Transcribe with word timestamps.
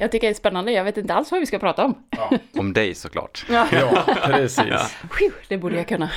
Jag 0.00 0.12
tycker 0.12 0.26
det 0.26 0.32
är 0.32 0.34
spännande. 0.34 0.72
Jag 0.72 0.84
vet 0.84 0.96
inte 0.96 1.14
alls 1.14 1.30
vad 1.30 1.40
vi 1.40 1.46
ska 1.46 1.58
prata 1.58 1.84
om. 1.84 1.94
Ja. 2.10 2.30
Om 2.56 2.72
dig 2.72 2.94
såklart. 2.94 3.46
Ja. 3.50 3.66
Ja, 3.72 4.04
precis. 4.24 4.64
Ja. 4.68 4.86
Det 5.48 5.58
borde 5.58 5.76
jag 5.76 5.88
kunna. 5.88 6.10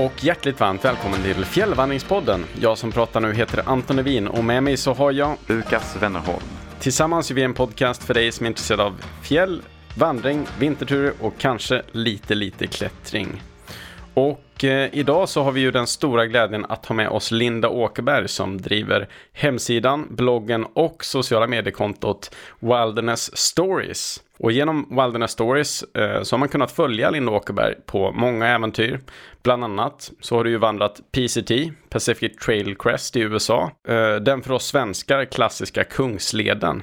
Och 0.00 0.24
hjärtligt 0.24 0.60
varmt 0.60 0.84
välkommen 0.84 1.22
till 1.22 1.44
Fjällvandringspodden. 1.44 2.44
Jag 2.60 2.78
som 2.78 2.92
pratar 2.92 3.20
nu 3.20 3.32
heter 3.32 3.62
Anton 3.66 3.96
Levin 3.96 4.28
och 4.28 4.44
med 4.44 4.62
mig 4.62 4.76
så 4.76 4.94
har 4.94 5.12
jag 5.12 5.36
Lukas 5.46 5.96
Wennerholm. 6.00 6.42
Tillsammans 6.78 7.30
gör 7.30 7.34
vi 7.34 7.42
en 7.42 7.54
podcast 7.54 8.04
för 8.04 8.14
dig 8.14 8.32
som 8.32 8.46
är 8.46 8.50
intresserad 8.50 8.80
av 8.80 9.00
fjäll, 9.22 9.62
vandring, 9.94 10.46
vinterturer 10.58 11.12
och 11.20 11.34
kanske 11.38 11.82
lite, 11.92 12.34
lite 12.34 12.66
klättring. 12.66 13.42
Och 14.14 14.44
eh, 14.64 14.94
idag 14.94 15.28
så 15.28 15.42
har 15.42 15.52
vi 15.52 15.60
ju 15.60 15.70
den 15.70 15.86
stora 15.86 16.26
glädjen 16.26 16.66
att 16.68 16.86
ha 16.86 16.94
med 16.94 17.08
oss 17.08 17.30
Linda 17.30 17.68
Åkerberg 17.68 18.28
som 18.28 18.60
driver 18.60 19.08
hemsidan, 19.32 20.06
bloggen 20.10 20.66
och 20.72 21.04
sociala 21.04 21.46
mediekontot 21.46 22.34
Wilderness 22.60 23.36
Stories. 23.36 24.22
Och 24.38 24.52
genom 24.52 24.86
Wilderness 24.90 25.30
Stories 25.30 25.82
eh, 25.82 26.22
så 26.22 26.36
har 26.36 26.38
man 26.38 26.48
kunnat 26.48 26.72
följa 26.72 27.10
Linda 27.10 27.32
Åkerberg 27.32 27.74
på 27.86 28.12
många 28.12 28.48
äventyr. 28.48 29.00
Bland 29.42 29.64
annat 29.64 30.12
så 30.20 30.36
har 30.36 30.44
du 30.44 30.50
ju 30.50 30.58
vandrat 30.58 31.00
PCT, 31.12 31.50
Pacific 31.88 32.36
Trail 32.36 32.76
Crest 32.78 33.16
i 33.16 33.20
USA. 33.20 33.70
Eh, 33.88 34.14
den 34.14 34.42
för 34.42 34.52
oss 34.52 34.66
svenskar 34.66 35.24
klassiska 35.24 35.84
Kungsleden. 35.84 36.82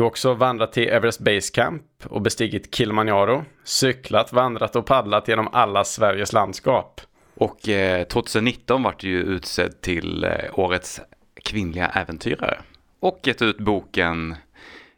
Du 0.00 0.04
har 0.04 0.08
också 0.08 0.34
vandrat 0.34 0.72
till 0.72 0.88
Everest 0.88 1.20
Base 1.20 1.52
Camp 1.54 1.82
och 2.04 2.22
bestigit 2.22 2.74
Kilimanjaro, 2.74 3.44
cyklat, 3.64 4.32
vandrat 4.32 4.76
och 4.76 4.86
paddlat 4.86 5.28
genom 5.28 5.48
alla 5.52 5.84
Sveriges 5.84 6.32
landskap. 6.32 7.00
Och 7.34 7.68
eh, 7.68 8.04
2019 8.04 8.82
var 8.82 8.94
du 8.98 9.08
ju 9.08 9.22
utsedd 9.22 9.80
till 9.80 10.24
eh, 10.24 10.30
årets 10.52 11.00
kvinnliga 11.42 11.88
äventyrare. 11.88 12.58
Och 13.00 13.20
gett 13.22 13.42
ut 13.42 13.58
boken 13.58 14.36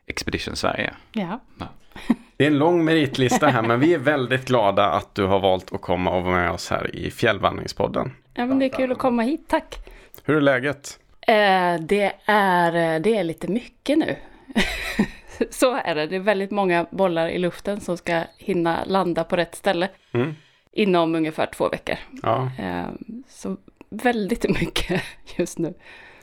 Expedition 0.07 0.57
Sverige. 0.57 0.95
Ja. 1.13 1.41
Det 2.37 2.45
är 2.45 2.49
en 2.49 2.59
lång 2.59 2.85
meritlista 2.85 3.47
här 3.47 3.63
men 3.63 3.81
vi 3.81 3.95
är 3.95 3.99
väldigt 3.99 4.45
glada 4.45 4.91
att 4.91 5.15
du 5.15 5.25
har 5.25 5.41
valt 5.41 5.73
att 5.73 5.81
komma 5.81 6.11
och 6.11 6.23
vara 6.23 6.37
med 6.37 6.51
oss 6.51 6.71
här 6.71 6.97
i 6.97 7.11
Fjällvandringspodden. 7.11 8.13
ja, 8.35 8.47
men 8.47 8.59
det 8.59 8.65
är 8.65 8.77
kul 8.77 8.93
att 8.93 8.99
komma 8.99 9.23
hit. 9.23 9.45
Tack. 9.49 9.79
Hur 10.25 10.37
är 10.37 10.41
läget? 10.41 10.99
Eh, 11.21 11.81
det, 11.81 12.13
är, 12.25 13.01
det 13.01 13.17
är 13.17 13.25
lite 13.25 13.49
mycket 13.49 13.99
nu. 13.99 14.17
Så 15.51 15.75
är 15.85 15.95
det. 15.95 16.07
Det 16.07 16.17
är 16.17 16.21
väldigt 16.21 16.51
många 16.51 16.87
bollar 16.91 17.29
i 17.29 17.39
luften 17.39 17.81
som 17.81 17.97
ska 17.97 18.23
hinna 18.39 18.85
landa 18.87 19.25
på 19.25 19.37
rätt 19.37 19.55
ställe 19.55 19.89
Mm. 20.15 20.35
inom 20.73 21.15
ungefär 21.15 21.47
två 21.47 21.69
veckor. 21.69 21.97
Ja. 22.23 22.51
Eh, 22.59 22.87
så 23.29 23.57
väldigt 23.91 24.61
mycket 24.61 25.03
just 25.37 25.59
nu. 25.59 25.75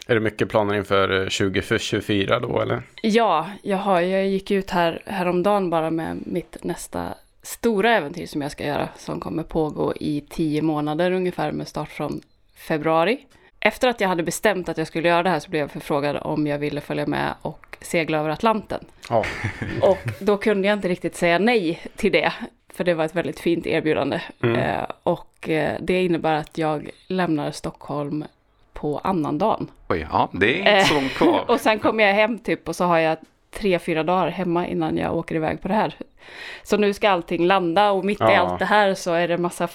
Är 0.08 0.14
det 0.16 0.22
mycket 0.22 0.50
planer 0.50 0.74
inför 0.74 1.10
eh, 1.22 1.24
2024 1.24 2.40
då 2.40 2.62
eller? 2.62 2.82
Ja, 3.02 3.50
jag, 3.64 3.78
har, 3.78 4.02
jag 4.02 4.28
gick 4.28 4.52
ut 4.52 4.70
här 4.70 5.02
häromdagen 5.06 5.70
bara 5.70 5.92
med 5.92 6.18
mitt 6.26 6.58
nästa 6.64 7.14
stora 7.42 7.96
äventyr 7.96 8.26
som 8.26 8.42
jag 8.42 8.52
ska 8.52 8.66
göra. 8.66 8.90
Som 8.98 9.20
kommer 9.20 9.44
pågå 9.44 9.94
i 9.96 10.22
tio 10.30 10.62
månader 10.62 11.12
ungefär 11.12 11.52
med 11.52 11.68
start 11.68 11.90
från 11.90 12.22
februari. 12.68 13.20
Efter 13.60 13.88
att 13.88 14.02
jag 14.02 14.08
hade 14.10 14.24
bestämt 14.24 14.70
att 14.70 14.78
jag 14.78 14.88
skulle 14.88 15.08
göra 15.08 15.24
det 15.24 15.30
här 15.30 15.40
så 15.40 15.50
blev 15.50 15.62
jag 15.62 15.72
förfrågad 15.72 16.18
om 16.22 16.48
jag 16.48 16.58
ville 16.58 16.82
följa 16.82 17.06
med 17.06 17.34
och 17.42 17.78
segla 17.82 18.18
över 18.18 18.30
Atlanten. 18.30 18.86
Ja. 19.10 19.26
Och 19.82 19.98
då 20.20 20.38
kunde 20.38 20.68
jag 20.68 20.78
inte 20.78 20.88
riktigt 20.88 21.16
säga 21.16 21.40
nej 21.40 21.82
till 21.96 22.12
det. 22.12 22.34
För 22.74 22.84
det 22.84 22.94
var 22.94 23.06
ett 23.06 23.16
väldigt 23.16 23.40
fint 23.40 23.68
erbjudande. 23.68 24.22
Mm. 24.44 24.56
Eh, 24.56 24.86
och 25.04 25.50
eh, 25.50 25.78
det 25.80 26.04
innebär 26.04 26.34
att 26.34 26.58
jag 26.58 26.90
lämnar 27.08 27.52
Stockholm 27.52 28.26
på 28.74 28.98
annandagen. 29.04 29.68
Oj, 29.90 30.08
ja, 30.12 30.30
det 30.34 30.62
är 30.68 30.78
inte 30.78 30.90
så 30.90 30.94
långt 30.96 31.14
kvar. 31.14 31.46
Och 31.52 31.60
sen 31.60 31.80
kommer 31.80 32.04
jag 32.04 32.14
hem 32.14 32.40
typ 32.40 32.68
och 32.68 32.76
så 32.76 32.86
har 32.86 32.98
jag 32.98 33.18
tre, 33.52 33.80
fyra 33.80 34.04
dagar 34.04 34.28
hemma 34.28 34.68
innan 34.68 34.98
jag 34.98 35.16
åker 35.18 35.36
iväg 35.36 35.62
på 35.62 35.68
det 35.68 35.74
här. 35.74 35.96
Så 36.64 36.78
nu 36.78 36.94
ska 36.94 37.10
allting 37.10 37.46
landa 37.46 37.92
och 37.92 38.06
mitt 38.06 38.22
i 38.22 38.24
Ja. 38.24 38.38
allt 38.38 38.60
det 38.60 38.66
här 38.66 38.94
så 38.94 39.14
är 39.14 39.28
det 39.28 39.38
massa 39.38 39.68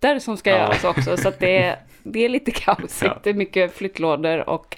flytter 0.00 0.18
som 0.18 0.36
ska 0.36 0.50
Ja. 0.50 0.56
göras 0.56 0.84
också. 0.84 1.16
Så 1.16 1.32
det, 1.38 1.56
är, 1.58 1.78
det 2.02 2.24
är 2.24 2.28
lite 2.28 2.50
kaosigt. 2.50 3.02
Ja. 3.02 3.18
Det 3.22 3.30
är 3.30 3.34
mycket 3.34 3.72
flyttlådor 3.74 4.48
och 4.48 4.76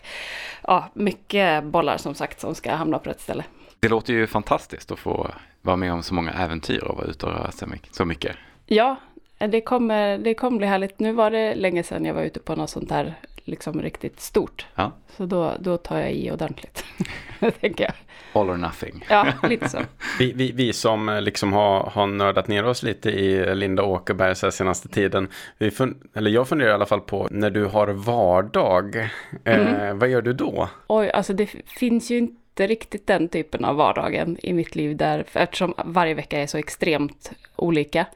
ja, 0.63 0.89
mycket 0.95 1.65
bollar 1.65 1.97
som 1.97 2.15
sagt 2.15 2.41
som 2.41 2.55
ska 2.55 2.73
hamna 2.75 2.99
på 2.99 3.11
rätt 3.11 3.21
ställe. 3.21 3.45
Det 3.81 3.89
låter 3.89 4.13
ju 4.13 4.27
fantastiskt 4.27 4.91
att 4.91 4.99
få 4.99 5.31
vara 5.63 5.77
med 5.77 5.93
om 5.93 6.03
så 6.03 6.15
många 6.15 6.33
äventyr 6.33 6.85
och 6.85 6.97
vara 6.97 7.07
ute 7.07 7.27
och 7.27 7.33
röra 7.33 7.51
sig 7.53 7.69
så 7.91 8.05
mycket. 8.05 8.37
Ja, 8.67 8.97
det 9.39 9.61
kommer, 9.61 10.19
det 10.19 10.35
kommer 10.35 10.59
bli 10.59 10.67
härligt. 10.67 10.99
Nu 10.99 11.13
var 11.13 11.31
det 11.31 11.55
länge 11.55 11.83
sedan 11.83 12.05
jag 12.05 12.15
var 12.15 12.23
ute 12.23 12.41
på 12.41 12.55
något 12.57 12.71
sånt 12.71 12.91
här 12.91 13.15
liksom 13.49 13.83
riktigt 13.83 14.21
stort. 14.21 14.67
Ja. 14.75 14.93
Så 15.17 15.27
då, 15.27 15.53
då 15.61 15.77
tar 15.77 15.99
jag 15.99 16.13
i 16.13 16.31
ordentligt, 16.31 16.85
tänker 17.61 17.85
jag. 17.85 17.93
All 18.33 18.51
or 18.51 18.57
nothing. 18.57 19.05
Ja, 19.09 19.27
lite 19.49 19.69
så. 19.69 19.79
Vi, 20.19 20.33
vi, 20.33 20.53
vi 20.53 20.73
som 20.73 21.09
eh, 21.09 21.21
liksom 21.23 21.53
har, 21.53 21.81
har 21.91 22.07
nördat 22.07 22.49
ner 22.49 22.65
oss 22.67 22.83
lite 22.83 23.11
i 23.11 23.55
Linda 23.55 23.83
Åkerberg 23.83 24.37
så 24.37 24.51
senaste 24.51 24.89
tiden. 24.89 25.29
Vi 25.59 25.71
fun- 25.71 25.97
eller 26.15 26.31
jag 26.31 26.49
funderar 26.49 26.71
i 26.71 26.73
alla 26.75 26.87
fall 26.87 27.01
på 27.01 27.29
när 27.31 27.51
du 27.51 27.65
har 27.65 27.87
vardag. 27.89 29.09
Eh, 29.45 29.95
vad 29.95 30.09
gör 30.09 30.23
du 30.23 30.33
då? 30.33 30.69
Oj, 30.87 31.11
alltså 31.11 31.33
det 31.33 31.47
finns 31.67 32.11
ju 32.11 32.19
inte 32.19 32.67
riktigt 32.67 33.07
den 33.07 33.29
typen 33.29 33.65
av 33.65 33.77
vardagen 33.77 34.37
i 34.43 34.53
mitt 34.53 34.77
liv 34.77 34.97
där, 34.97 35.25
eftersom 35.33 35.75
varje 35.85 36.15
vecka 36.15 36.41
är 36.43 36.47
så 36.47 36.59
extremt 36.59 37.33
olika. 37.57 38.07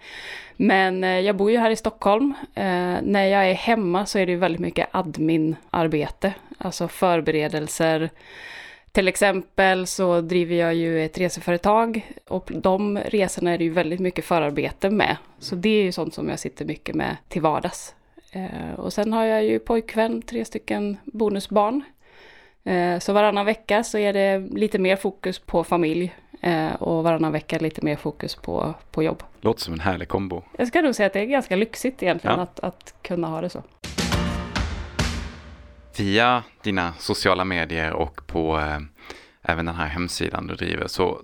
Men 0.57 1.05
eh, 1.05 1.21
jag 1.21 1.37
bor 1.37 1.51
ju 1.51 1.59
här 1.59 1.71
i 1.71 1.77
Stockholm. 1.77 2.35
Eh, 2.55 2.97
när 3.03 3.25
jag 3.25 3.51
är 3.51 3.55
hemma 3.55 4.07
så 4.07 4.19
är 4.19 4.27
det 4.27 4.33
ju 4.33 4.39
väldigt 4.39 4.61
mycket 4.61 4.89
admin-arbete, 4.91 6.35
alltså 6.59 6.89
förberedelser. 6.89 8.11
Till 8.93 9.09
exempel 9.09 9.87
så 9.87 10.21
driver 10.21 10.55
jag 10.55 10.75
ju 10.75 11.05
ett 11.05 11.19
reseföretag 11.19 12.13
och 12.29 12.51
de 12.55 12.99
resorna 12.99 13.51
är 13.51 13.59
det 13.59 13.65
ju 13.65 13.71
väldigt 13.71 14.01
mycket 14.01 14.25
förarbete 14.25 14.91
med. 14.91 15.17
Så 15.39 15.55
det 15.55 15.69
är 15.69 15.83
ju 15.83 15.93
sånt 15.93 16.15
som 16.15 16.29
jag 16.29 16.39
sitter 16.39 16.65
mycket 16.65 16.95
med 16.95 17.17
till 17.29 17.43
vardags. 17.43 17.95
Eh, 18.33 18.75
och 18.77 18.93
sen 18.93 19.13
har 19.13 19.25
jag 19.25 19.45
ju 19.45 19.59
pojkvän, 19.59 20.23
tre 20.23 20.45
stycken 20.45 20.97
bonusbarn. 21.05 21.83
Så 23.01 23.13
varannan 23.13 23.47
vecka 23.47 23.85
så 23.85 23.99
är 23.99 24.13
det 24.13 24.39
lite 24.39 24.79
mer 24.79 24.97
fokus 24.97 25.39
på 25.39 25.65
familj 25.65 26.13
och 26.79 27.05
varannan 27.05 27.33
vecka 27.33 27.59
lite 27.59 27.85
mer 27.85 27.97
fokus 27.97 28.35
på, 28.35 28.75
på 28.91 29.03
jobb. 29.03 29.23
Låter 29.41 29.61
som 29.61 29.75
en 29.75 29.81
härlig 29.81 30.09
kombo. 30.09 30.43
Jag 30.59 30.69
ska 30.69 30.83
nog 30.83 30.95
säga 30.95 31.07
att 31.07 31.13
det 31.13 31.21
är 31.21 31.25
ganska 31.27 31.57
lyxigt 31.57 32.03
egentligen 32.03 32.37
Ja. 32.37 32.43
att, 32.43 32.61
att 32.61 32.95
kunna 33.03 33.27
ha 33.29 33.41
det 33.41 33.51
så. 33.51 33.63
Via 35.99 36.43
dina 36.63 36.93
sociala 36.99 37.45
medier 37.45 37.93
och 37.93 38.27
på 38.27 38.59
eh, 38.59 38.79
även 39.43 39.67
den 39.67 39.75
här 39.75 39.87
hemsidan 39.89 40.47
du 40.47 40.55
driver 40.55 40.87
så 40.87 41.21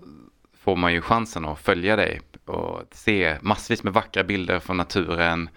får 0.59 0.77
man 0.77 0.93
ju 0.93 1.01
chansen 1.01 1.45
att 1.45 1.59
följa 1.59 1.97
dig 1.97 2.21
och 2.45 2.83
se 2.93 3.37
massvis 3.41 3.83
med 3.83 3.93
vackra 3.93 4.25
bilder 4.25 4.59
från 4.59 4.77
naturen. 4.77 5.49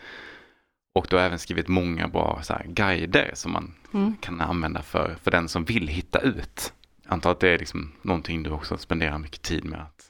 Och 0.96 1.08
du 1.10 1.16
har 1.16 1.24
även 1.24 1.40
skrivit 1.40 1.68
många 1.68 2.08
bra 2.08 2.40
så 2.44 2.54
här, 2.54 2.64
guider 2.68 3.32
som 3.34 3.52
man 3.52 3.74
Mm. 3.94 4.16
kan 4.22 4.42
använda 4.42 4.82
för, 4.82 5.16
för 5.24 5.32
den 5.32 5.48
som 5.48 5.66
vill 5.66 5.88
hitta 5.88 6.20
ut. 6.20 6.74
Antar 7.06 7.31
att 7.31 7.39
det 7.39 7.50
är 7.50 7.57
liksom 7.59 7.91
någonting 8.01 8.44
du 8.44 8.50
också 8.51 8.78
spenderar 8.78 9.17
mycket 9.17 9.41
tid 9.41 9.66
med 9.66 9.81
att 9.81 10.07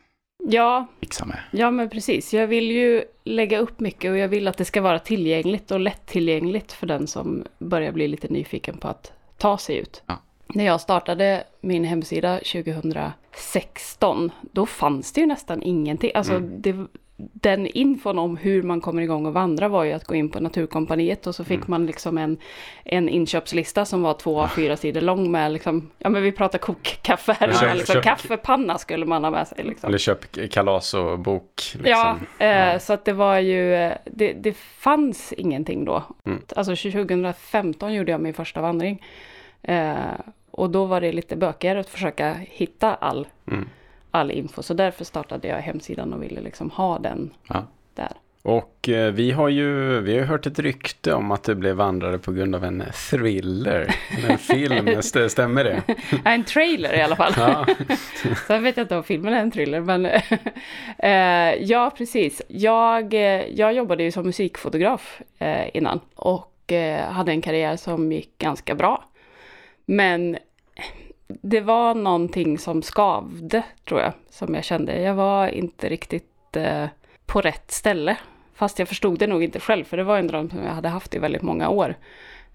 Ja, 0.49 0.87
fixa 0.99 1.25
med. 1.25 1.39
ja 1.51 1.71
men 1.71 1.89
precis. 1.89 2.33
Jag 2.33 2.47
vill 2.47 2.71
ju 2.71 3.03
lägga 3.23 3.59
upp 3.59 3.79
mycket 3.79 4.11
och 4.11 4.17
jag 4.17 4.27
vill 4.27 4.47
att 4.47 4.57
det 4.57 4.65
ska 4.65 4.81
vara 4.81 4.99
tillgängligt 4.99 5.71
och 5.71 5.79
lättillgängligt 5.79 6.71
för 6.71 6.87
den 6.87 7.07
som 7.07 7.43
börjar 7.59 7.91
bli 7.91 8.07
lite 8.07 8.27
nyfiken 8.27 8.77
på 8.77 8.87
att 8.87 9.11
ta 9.37 9.57
sig 9.57 9.77
ut. 9.77 10.03
Ja. 10.05 10.21
När 10.47 10.65
jag 10.65 10.81
startade 10.81 11.43
min 11.61 11.83
hemsida 11.83 12.39
2016, 12.39 14.31
då 14.51 14.65
fanns 14.65 15.13
det 15.13 15.21
ju 15.21 15.27
nästan 15.27 15.63
ingenting. 15.63 16.11
Alltså 16.15 16.33
Mm. 16.33 16.61
det, 16.61 16.85
den 17.33 17.67
infon 17.67 18.19
om 18.19 18.37
hur 18.37 18.63
man 18.63 18.81
kommer 18.81 19.01
igång 19.01 19.25
och 19.25 19.33
vandra 19.33 19.67
var 19.67 19.83
ju 19.83 19.91
att 19.93 20.03
gå 20.05 20.15
in 20.15 20.29
på 20.29 20.39
Naturkompaniet 20.39 21.27
och 21.27 21.35
så 21.35 21.43
fick 21.43 21.57
Mm. 21.57 21.65
man 21.71 21.85
liksom 21.85 22.17
en, 22.17 22.37
en 22.83 23.09
inköpslista 23.09 23.85
som 23.85 24.01
var 24.01 24.13
två 24.13 24.41
av 24.41 24.47
fyra 24.47 24.77
sidor 24.77 25.01
lång 25.01 25.31
med 25.31 25.51
liksom, 25.51 25.89
ja 25.97 26.09
men 26.09 26.23
vi 26.23 26.31
pratar 26.31 26.59
kokkaffe 26.59 27.35
här, 27.39 27.47
Köp- 27.51 27.73
liksom, 27.77 27.95
köp- 27.95 28.03
kaffepanna 28.03 28.77
skulle 28.77 29.05
man 29.05 29.23
ha 29.23 29.31
med 29.31 29.47
sig 29.47 29.63
liksom. 29.63 29.87
Eller 29.87 29.97
köp 29.97 30.51
kalas 30.51 30.93
och 30.93 31.19
bok. 31.19 31.61
Liksom. 31.73 31.83
Ja, 31.83 32.17
eh, 32.39 32.47
Ja. 32.73 32.79
så 32.79 32.93
att 32.93 33.05
det 33.05 33.13
var 33.13 33.39
ju, 33.39 33.75
eh, 33.75 33.93
det, 34.05 34.33
det 34.33 34.53
fanns 34.57 35.33
ingenting 35.33 35.85
då. 35.85 36.03
Mm. 36.25 36.41
Alltså 36.55 36.75
2015 36.75 37.93
gjorde 37.93 38.11
jag 38.11 38.21
min 38.21 38.33
första 38.33 38.61
vandring. 38.61 39.03
Eh, 39.63 39.93
och 40.51 40.69
då 40.69 40.85
var 40.85 41.01
det 41.01 41.11
lite 41.11 41.35
bökigare 41.35 41.79
att 41.79 41.89
försöka 41.89 42.33
hitta 42.33 42.93
all, 42.95 43.27
Mm. 43.51 43.69
All 44.11 44.31
info. 44.31 44.63
Så 44.63 44.73
därför 44.73 45.05
startade 45.05 45.47
jag 45.47 45.57
hemsidan 45.57 46.13
och 46.13 46.23
ville 46.23 46.41
liksom 46.41 46.69
ha 46.69 46.99
den 46.99 47.33
Ja. 47.47 47.67
där. 47.93 48.11
Och 48.43 48.89
eh, 48.89 49.11
vi 49.13 49.31
har 49.31 49.49
ju 49.49 49.99
vi 50.01 50.17
har 50.19 50.25
hört 50.25 50.45
ett 50.45 50.59
rykte 50.59 51.13
om 51.13 51.31
att 51.31 51.43
du 51.43 51.55
blev 51.55 51.75
vandrare 51.75 52.17
på 52.17 52.31
grund 52.31 52.55
av 52.55 52.63
en 52.63 52.83
thriller. 53.09 53.95
En 54.29 54.37
film, 54.37 54.87
st- 54.87 55.29
stämmer 55.29 55.63
det? 55.63 55.81
En 56.25 56.43
trailer 56.43 56.93
i 56.97 57.01
alla 57.01 57.15
fall. 57.15 57.33
Ja. 57.37 57.65
Sen 58.47 58.63
vet 58.63 58.77
jag 58.77 58.83
inte 58.83 58.97
om 58.97 59.03
filmen 59.03 59.33
är 59.33 59.39
en 59.41 59.51
thriller, 59.51 59.79
men 59.79 60.05
eh, 60.99 61.63
ja, 61.63 61.91
precis. 61.97 62.41
Jag, 62.47 63.13
eh, 63.13 63.45
jag 63.47 63.73
jobbade 63.73 64.03
ju 64.03 64.11
som 64.11 64.25
musikfotograf 64.25 65.21
innan 65.73 65.99
och 66.15 66.47
hade 67.09 67.31
en 67.31 67.41
karriär 67.41 67.75
som 67.75 68.11
gick 68.11 68.37
ganska 68.37 68.75
bra. 68.75 69.03
Men 69.85 70.37
det 71.41 71.61
var 71.61 71.95
någonting 71.95 72.57
som 72.57 72.81
skavde, 72.81 73.63
tror 73.87 74.01
jag, 74.01 74.13
som 74.29 74.55
jag 74.55 74.63
kände. 74.63 75.01
Jag 75.01 75.15
var 75.15 75.47
inte 75.47 75.89
riktigt 75.89 76.55
eh, 76.55 76.85
på 77.25 77.41
rätt 77.41 77.71
ställe. 77.71 78.17
Fast 78.53 78.79
jag 78.79 78.87
förstod 78.87 79.19
det 79.19 79.27
nog 79.27 79.43
inte 79.43 79.59
själv, 79.59 79.83
för 79.83 79.97
det 79.97 80.03
var 80.03 80.17
en 80.17 80.27
dröm 80.27 80.49
som 80.49 80.63
jag 80.63 80.73
hade 80.73 80.89
haft 80.89 81.15
i 81.15 81.19
väldigt 81.19 81.41
många 81.41 81.69
år. 81.69 81.95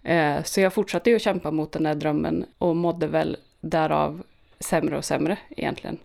Eh, 0.03 0.43
så 0.43 0.61
jag 0.61 0.73
fortsatte 0.73 1.11
ju 1.11 1.17
att 1.17 1.23
kämpa 1.23 1.51
mot 1.51 1.73
den 1.73 1.83
där 1.83 1.95
drömmen 1.95 2.45
och 2.59 2.77
mådde 2.77 3.07
väl 3.07 3.37
därav 3.61 4.23
sämre 4.61 4.97
och 4.97 5.05
sämre 5.05 5.39
egentligen. 5.51 5.99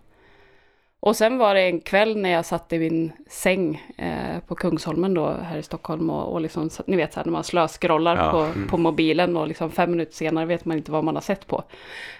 Och 1.04 1.16
sen 1.16 1.38
var 1.38 1.54
det 1.54 1.60
en 1.60 1.80
kväll 1.80 2.16
när 2.16 2.30
jag 2.30 2.46
satt 2.46 2.72
i 2.72 2.78
min 2.78 3.12
säng 3.28 3.92
eh, 3.96 4.38
på 4.46 4.54
Kungsholmen 4.54 5.14
då 5.14 5.30
här 5.30 5.58
i 5.58 5.62
Stockholm 5.62 6.10
och, 6.10 6.32
och 6.32 6.40
liksom, 6.40 6.70
ni 6.86 6.96
vet 6.96 7.12
så 7.12 7.20
här 7.20 7.24
när 7.24 7.32
man 7.32 7.44
slöscrollar 7.44 8.16
Ja, 8.16 8.30
på, 8.30 8.38
mm. 8.38 8.68
på 8.68 8.76
mobilen 8.78 9.36
och 9.36 9.48
liksom 9.48 9.70
fem 9.70 9.90
minuter 9.90 10.12
senare 10.14 10.46
vet 10.46 10.64
man 10.64 10.76
inte 10.76 10.92
vad 10.92 11.04
man 11.04 11.14
har 11.14 11.22
sett 11.22 11.46
på. 11.46 11.64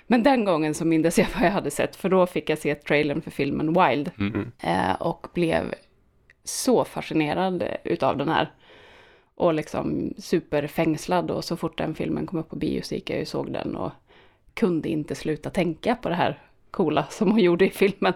Men 0.06 0.22
den 0.22 0.44
gången 0.44 0.74
så 0.74 0.84
mindes 0.84 1.18
jag 1.18 1.26
vad 1.34 1.46
jag 1.46 1.52
hade 1.52 1.70
sett 1.70 1.96
för 1.96 2.08
då 2.08 2.26
fick 2.26 2.50
jag 2.50 2.58
se 2.58 2.74
trailern 2.74 3.22
för 3.22 3.30
filmen 3.30 3.66
Wild 3.72 4.10
Mm. 4.18 4.52
eh, 4.62 4.92
och 4.92 5.26
blev 5.34 5.74
så 6.44 6.84
fascinerad 6.84 7.64
utav 7.84 8.16
den 8.16 8.28
här. 8.28 8.50
Och 9.34 9.54
liksom 9.54 10.14
superfängslad 10.18 11.30
och 11.30 11.44
så 11.44 11.56
fort 11.56 11.78
den 11.78 11.94
filmen 11.94 12.26
kom 12.26 12.38
upp 12.38 12.50
på 12.50 12.56
bio 12.56 12.82
så 12.82 12.94
gick 12.94 13.10
jag 13.10 13.20
och 13.20 13.28
såg 13.28 13.52
den 13.52 13.76
och 13.76 13.92
kunde 14.54 14.88
inte 14.88 15.14
sluta 15.14 15.50
tänka 15.50 15.96
på 15.96 16.08
det 16.08 16.14
här 16.14 16.38
coola 16.70 17.06
som 17.10 17.30
hon 17.30 17.40
gjorde 17.40 17.66
i 17.66 17.70
filmen. 17.70 18.12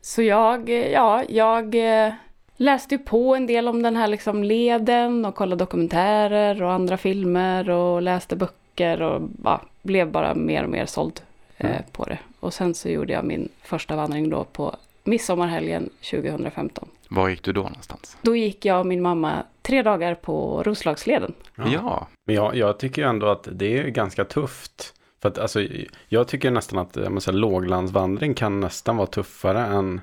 Så 0.00 0.22
jag, 0.22 0.68
eh, 0.70 0.88
ja, 0.92 1.22
jag 1.28 1.74
eh, 2.06 2.12
läste 2.56 2.94
ju 2.94 2.98
på 2.98 3.34
en 3.36 3.46
del 3.46 3.68
om 3.68 3.82
den 3.82 3.96
här 3.96 4.06
liksom 4.08 4.44
leden 4.44 5.24
och 5.24 5.34
kollade 5.34 5.64
dokumentärer 5.64 6.62
och 6.62 6.72
andra 6.72 6.96
filmer 6.96 7.70
och 7.70 8.02
läste 8.02 8.36
böcker 8.36 9.02
och 9.02 9.22
ja, 9.44 9.60
blev 9.82 10.10
bara 10.10 10.34
mer 10.34 10.62
och 10.64 10.70
mer 10.70 10.86
såld 10.86 11.20
eh, 11.56 11.70
Mm. 11.70 11.82
på 11.92 12.04
det. 12.04 12.18
Och 12.40 12.54
sen 12.54 12.74
så 12.74 12.88
gjorde 12.88 13.12
jag 13.12 13.24
min 13.24 13.48
första 13.62 13.96
vandring 13.96 14.30
då 14.30 14.44
på 14.44 14.76
midsommarhelgen 15.04 15.90
2015. 16.10 16.88
Var 17.08 17.28
gick 17.28 17.42
du 17.42 17.52
då 17.52 17.62
någonstans? 17.62 18.16
Då 18.22 18.36
gick 18.36 18.64
jag 18.64 18.80
och 18.80 18.86
min 18.86 19.02
mamma 19.02 19.42
tre 19.62 19.82
dagar 19.82 20.14
på 20.14 20.62
Roslagsleden. 20.62 21.34
Ja, 21.56 22.06
Men 22.24 22.34
jag, 22.36 22.56
jag 22.56 22.78
tycker 22.78 23.02
ändå 23.02 23.26
att 23.26 23.48
det 23.52 23.78
är 23.78 23.88
ganska 23.88 24.24
tufft. 24.24 24.94
För 25.22 25.28
att 25.28 25.38
alltså, 25.38 25.60
jag 26.08 26.28
tycker 26.28 26.50
nästan 26.50 26.78
att 26.78 26.94
säga, 27.22 27.36
låglandsvandring 27.36 28.34
kan 28.34 28.60
nästan 28.60 28.96
vara 28.96 29.06
tuffare 29.06 29.60
än 29.66 30.00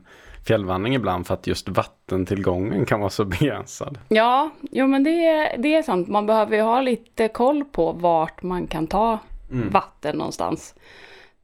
fjällvandring 0.47 0.95
ibland 0.95 1.27
för 1.27 1.33
att 1.33 1.47
just 1.47 1.69
vattentillgången 1.69 2.85
kan 2.85 2.99
vara 2.99 3.09
så 3.09 3.25
begränsad. 3.35 3.97
Ja, 4.07 4.49
jo 4.71 4.87
men 4.87 5.03
det, 5.03 5.25
är- 5.25 5.57
det 5.57 5.75
är 5.75 5.83
sant. 5.83 6.07
Man 6.07 6.25
behöver 6.25 6.55
ju 6.55 6.61
ha 6.61 6.81
lite 6.81 7.27
koll 7.27 7.63
på 7.65 7.91
vart 7.91 8.43
man 8.43 8.67
kan 8.67 8.87
ta 8.87 9.19
Mm. 9.51 9.69
vatten 9.69 10.17
någonstans. 10.17 10.75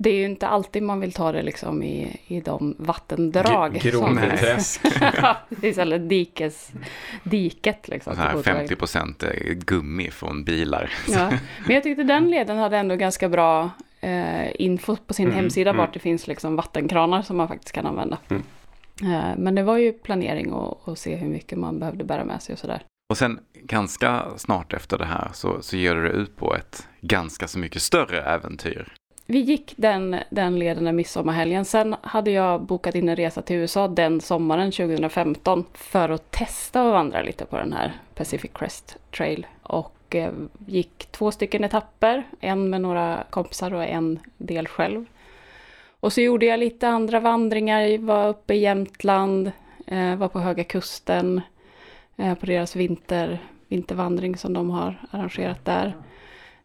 Det 0.03 0.09
är 0.09 0.15
ju 0.15 0.25
inte 0.25 0.47
alltid 0.47 0.83
man 0.83 0.99
vill 0.99 1.13
ta 1.13 1.31
det 1.31 1.41
liksom 1.41 1.83
i, 1.83 2.19
i 2.27 2.41
de 2.41 2.75
vattendrag. 2.77 3.81
Som- 3.91 4.17
eller 5.81 5.99
dikes, 5.99 6.71
diket 7.23 7.87
liksom. 7.87 8.17
här 8.17 8.27
till 8.29 8.37
Botevägen. 8.37 8.67
50 8.67 8.75
procent 8.75 9.23
gummi 9.65 10.11
från 10.11 10.43
bilar. 10.43 10.93
Ja. 11.09 11.29
Men 11.65 11.75
jag 11.75 11.83
tyckte 11.83 12.03
den 12.03 12.29
leden 12.29 12.57
hade 12.57 12.77
ändå 12.77 12.95
ganska 12.95 13.29
bra 13.29 13.69
eh, 14.01 14.61
info 14.61 14.95
på 14.95 15.13
sin 15.13 15.25
Mm, 15.25 15.37
hemsida 15.37 15.69
mm. 15.69 15.77
vart 15.79 15.93
det 15.93 15.99
finns 15.99 16.27
liksom 16.27 16.55
vattenkranar 16.55 17.21
som 17.21 17.37
man 17.37 17.47
faktiskt 17.47 17.71
kan 17.71 17.85
använda. 17.85 18.17
Mm. 18.29 18.43
Eh, 19.03 19.37
men 19.37 19.55
det 19.55 19.63
var 19.63 19.77
ju 19.77 19.93
planering 19.93 20.53
och, 20.53 20.87
och 20.87 20.97
se 20.97 21.15
hur 21.15 21.29
mycket 21.29 21.57
man 21.57 21.79
behövde 21.79 22.03
bära 22.03 22.25
med 22.25 22.41
sig 22.41 22.53
och 22.53 22.59
sådär. 22.59 22.83
Och 23.09 23.17
sen 23.17 23.39
ganska 23.53 24.25
snart 24.37 24.73
efter 24.73 24.97
det 24.97 25.05
här 25.05 25.29
så, 25.33 25.61
så 25.61 25.77
ger 25.77 25.95
du 25.95 26.01
dig 26.01 26.11
ut 26.21 26.37
på 26.37 26.55
ett 26.55 26.87
ganska 27.01 27.47
så 27.47 27.59
mycket 27.59 27.81
större 27.81 28.21
äventyr. 28.21 28.93
Vi 29.31 29.39
gick 29.39 29.73
den, 29.77 30.15
den 30.29 30.59
leden 30.59 30.83
den 30.83 30.95
midsommarhelgen. 30.95 31.65
Sen 31.65 31.95
hade 32.01 32.31
jag 32.31 32.61
bokat 32.61 32.95
in 32.95 33.09
en 33.09 33.15
resa 33.15 33.41
till 33.41 33.55
USA 33.55 33.87
den 33.87 34.21
sommaren 34.21 34.71
2015 34.71 35.65
för 35.73 36.09
att 36.09 36.31
testa 36.31 36.81
att 36.81 36.91
vandra 36.91 37.21
lite 37.21 37.45
på 37.45 37.57
den 37.57 37.73
här 37.73 37.93
Pacific 38.15 38.51
Crest 38.53 38.97
Trail. 39.17 39.47
Och 39.63 40.15
eh, 40.15 40.31
gick 40.65 41.11
två 41.11 41.31
stycken 41.31 41.63
etapper, 41.63 42.23
en 42.39 42.69
med 42.69 42.81
några 42.81 43.23
kompisar 43.29 43.73
och 43.73 43.83
en 43.83 44.19
del 44.37 44.67
själv. 44.67 45.05
Och 45.99 46.13
så 46.13 46.21
gjorde 46.21 46.45
jag 46.45 46.59
lite 46.59 46.87
andra 46.87 47.19
vandringar, 47.19 47.97
var 47.97 48.27
uppe 48.27 48.53
i 48.53 48.59
Jämtland, 48.59 49.51
eh, 49.87 50.15
var 50.15 50.27
på 50.27 50.39
Höga 50.39 50.63
Kusten, 50.63 51.41
eh, 52.17 52.35
på 52.35 52.45
deras 52.45 52.75
vinter, 52.75 53.39
vintervandring 53.67 54.37
som 54.37 54.53
de 54.53 54.69
har 54.69 55.01
arrangerat 55.11 55.65
där. 55.65 55.95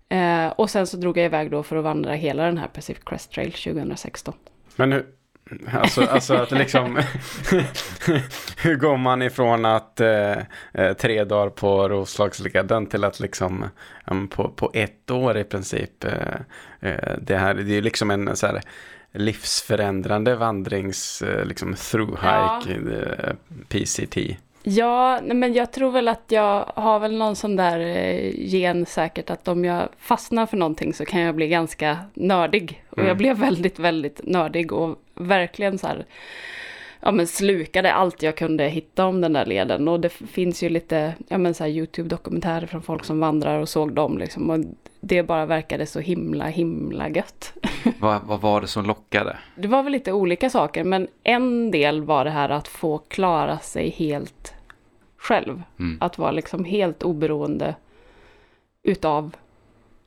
Eh, 0.09 0.49
och 0.49 0.71
sen 0.71 0.87
så 0.87 0.97
drog 0.97 1.19
jag 1.19 1.25
iväg 1.25 1.51
då 1.51 1.63
för 1.63 1.77
att 1.77 1.85
vandra 1.85 2.13
hela 2.13 2.43
den 2.45 2.59
här 2.59 2.69
Pacific 2.69 3.05
Crest 3.05 3.33
Trail 3.33 3.53
2016. 3.53 4.35
Men 4.77 4.93
hur, 4.93 5.07
alltså, 5.73 6.05
alltså 6.05 6.35
att 6.35 6.51
liksom, 6.51 6.97
hur 8.63 8.77
går 8.77 8.97
man 8.97 9.23
ifrån 9.23 9.65
att 9.65 10.01
eh, 10.01 10.37
eh, 10.73 10.93
tre 10.99 11.25
dagar 11.25 11.51
på 11.51 11.89
Roslagsleden 11.89 12.87
till 12.87 13.05
att 13.05 13.21
liksom 13.21 13.65
um, 14.05 14.29
på, 14.29 14.49
på 14.49 14.71
ett 14.75 15.11
år 15.11 15.37
i 15.37 15.45
princip, 15.45 16.05
eh, 16.05 16.11
eh, 16.81 17.13
det 17.19 17.37
här, 17.37 17.55
det 17.55 17.63
är 17.63 17.75
ju 17.75 17.81
liksom 17.81 18.11
en 18.11 18.37
så 18.37 18.47
här 18.47 18.61
livsförändrande 19.13 20.37
vandrings, 20.37 21.23
eh, 21.23 21.45
liksom 21.45 21.75
through 21.75 22.15
hike, 22.15 22.75
eh, 22.75 23.35
PCT. 23.69 24.17
Ja, 24.69 25.21
men 25.23 25.55
jag 25.55 25.73
tror 25.73 25.91
väl 25.91 26.09
att 26.09 26.25
jag 26.29 26.65
har 26.75 26.99
väl 26.99 27.17
någon 27.17 27.37
sån 27.37 27.57
där 27.57 27.81
eh, 27.81 28.31
gen 28.35 28.87
säkert 28.87 29.31
att 29.31 29.49
om 29.49 29.65
jag 29.65 29.89
fastnar 29.99 30.47
för 30.47 30.57
någonting 30.57 30.95
så 30.95 31.05
kan 31.05 31.21
jag 31.21 31.35
bli 31.35 31.49
ganska 31.49 31.99
nördig. 32.15 32.83
Och 32.91 32.99
Mm. 32.99 33.09
jag 33.09 33.17
blev 33.17 33.37
väldigt, 33.37 33.79
väldigt 33.79 34.21
nördig 34.25 34.73
och 34.73 34.99
verkligen 35.15 35.79
så 35.79 35.87
här, 35.87 36.05
ja 37.01 37.11
men 37.13 37.27
slukade 37.27 37.93
allt 37.93 38.23
jag 38.23 38.37
kunde 38.37 38.65
hitta 38.69 39.07
om 39.07 39.21
den 39.21 39.33
där 39.33 39.47
leden. 39.47 39.89
Och 39.89 40.01
det 40.01 40.09
finns 40.09 40.63
ju 40.63 40.69
lite, 40.69 41.15
ja 41.29 41.39
men 41.39 41.55
så 41.55 41.65
här 41.65 41.71
YouTube-dokumentärer 41.71 42.67
från 42.67 42.83
folk 42.83 43.05
som 43.05 43.21
vandrar 43.21 43.59
och 43.61 43.69
såg 43.69 43.93
dem 43.93 44.19
liksom. 44.19 44.51
Och 44.51 44.59
det 45.01 45.23
bara 45.23 45.47
verkade 45.47 45.87
så 45.87 46.01
himla, 46.01 46.47
himla 46.47 47.09
gött. 47.09 47.53
Vad, 48.01 48.23
vad 48.23 48.41
var 48.41 48.61
det 48.61 48.67
som 48.67 48.85
lockade? 48.87 49.37
Det 49.57 49.69
var 49.69 49.83
väl 49.83 49.93
lite 49.93 50.13
olika 50.13 50.51
saker, 50.51 50.85
men 50.85 51.09
en 51.23 51.71
del 51.71 52.03
var 52.03 52.25
det 52.25 52.31
här 52.31 52.49
att 52.49 52.69
få 52.69 52.99
klara 52.99 53.59
sig 53.59 53.91
helt 53.91 54.53
själv. 55.27 55.63
Mm. 55.79 55.99
Att 56.01 56.19
vara 56.19 56.31
liksom 56.31 56.65
helt 56.65 57.03
oberoende 57.03 57.75
utav 58.83 59.37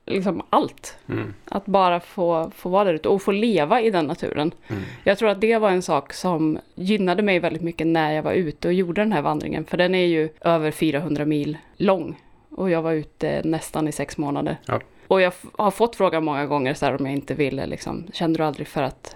liksom 0.06 0.42
allt. 0.50 0.98
Mm. 1.08 1.34
Att 1.44 1.66
bara 1.66 2.00
få, 2.00 2.50
få 2.54 2.68
vara 2.68 2.84
där 2.84 2.94
ute 2.94 3.08
och 3.08 3.22
få 3.22 3.32
leva 3.32 3.80
i 3.80 3.90
den 3.90 4.06
naturen. 4.06 4.52
Mm. 4.68 4.82
Jag 5.04 5.18
tror 5.18 5.28
att 5.28 5.40
det 5.40 5.58
var 5.58 5.70
en 5.70 5.82
sak 5.82 6.12
som 6.12 6.58
gynnade 6.74 7.22
mig 7.22 7.38
väldigt 7.38 7.62
mycket 7.62 7.86
när 7.86 8.12
jag 8.12 8.22
var 8.22 8.32
ute 8.32 8.68
och 8.68 8.74
gjorde 8.74 9.00
den 9.00 9.12
här 9.12 9.22
vandringen. 9.22 9.64
För 9.64 9.76
den 9.76 9.94
är 9.94 10.06
ju 10.06 10.28
över 10.40 10.70
400 10.70 11.24
mil 11.24 11.58
lång. 11.76 12.20
Och 12.50 12.70
jag 12.70 12.82
var 12.82 12.92
ute 12.92 13.42
nästan 13.44 13.88
i 13.88 13.92
sex 13.92 14.18
månader. 14.18 14.56
Ja. 14.66 14.80
Och 15.06 15.20
jag 15.20 15.32
har 15.58 15.70
fått 15.70 15.96
frågan 15.96 16.24
många 16.24 16.46
gånger 16.46 16.74
så 16.74 16.86
här 16.86 16.96
om 16.96 17.06
jag 17.06 17.14
inte 17.14 17.34
ville 17.34 17.66
liksom, 17.66 18.06
kände 18.12 18.38
du 18.38 18.44
aldrig 18.44 18.68
för 18.68 18.82
att 18.82 19.14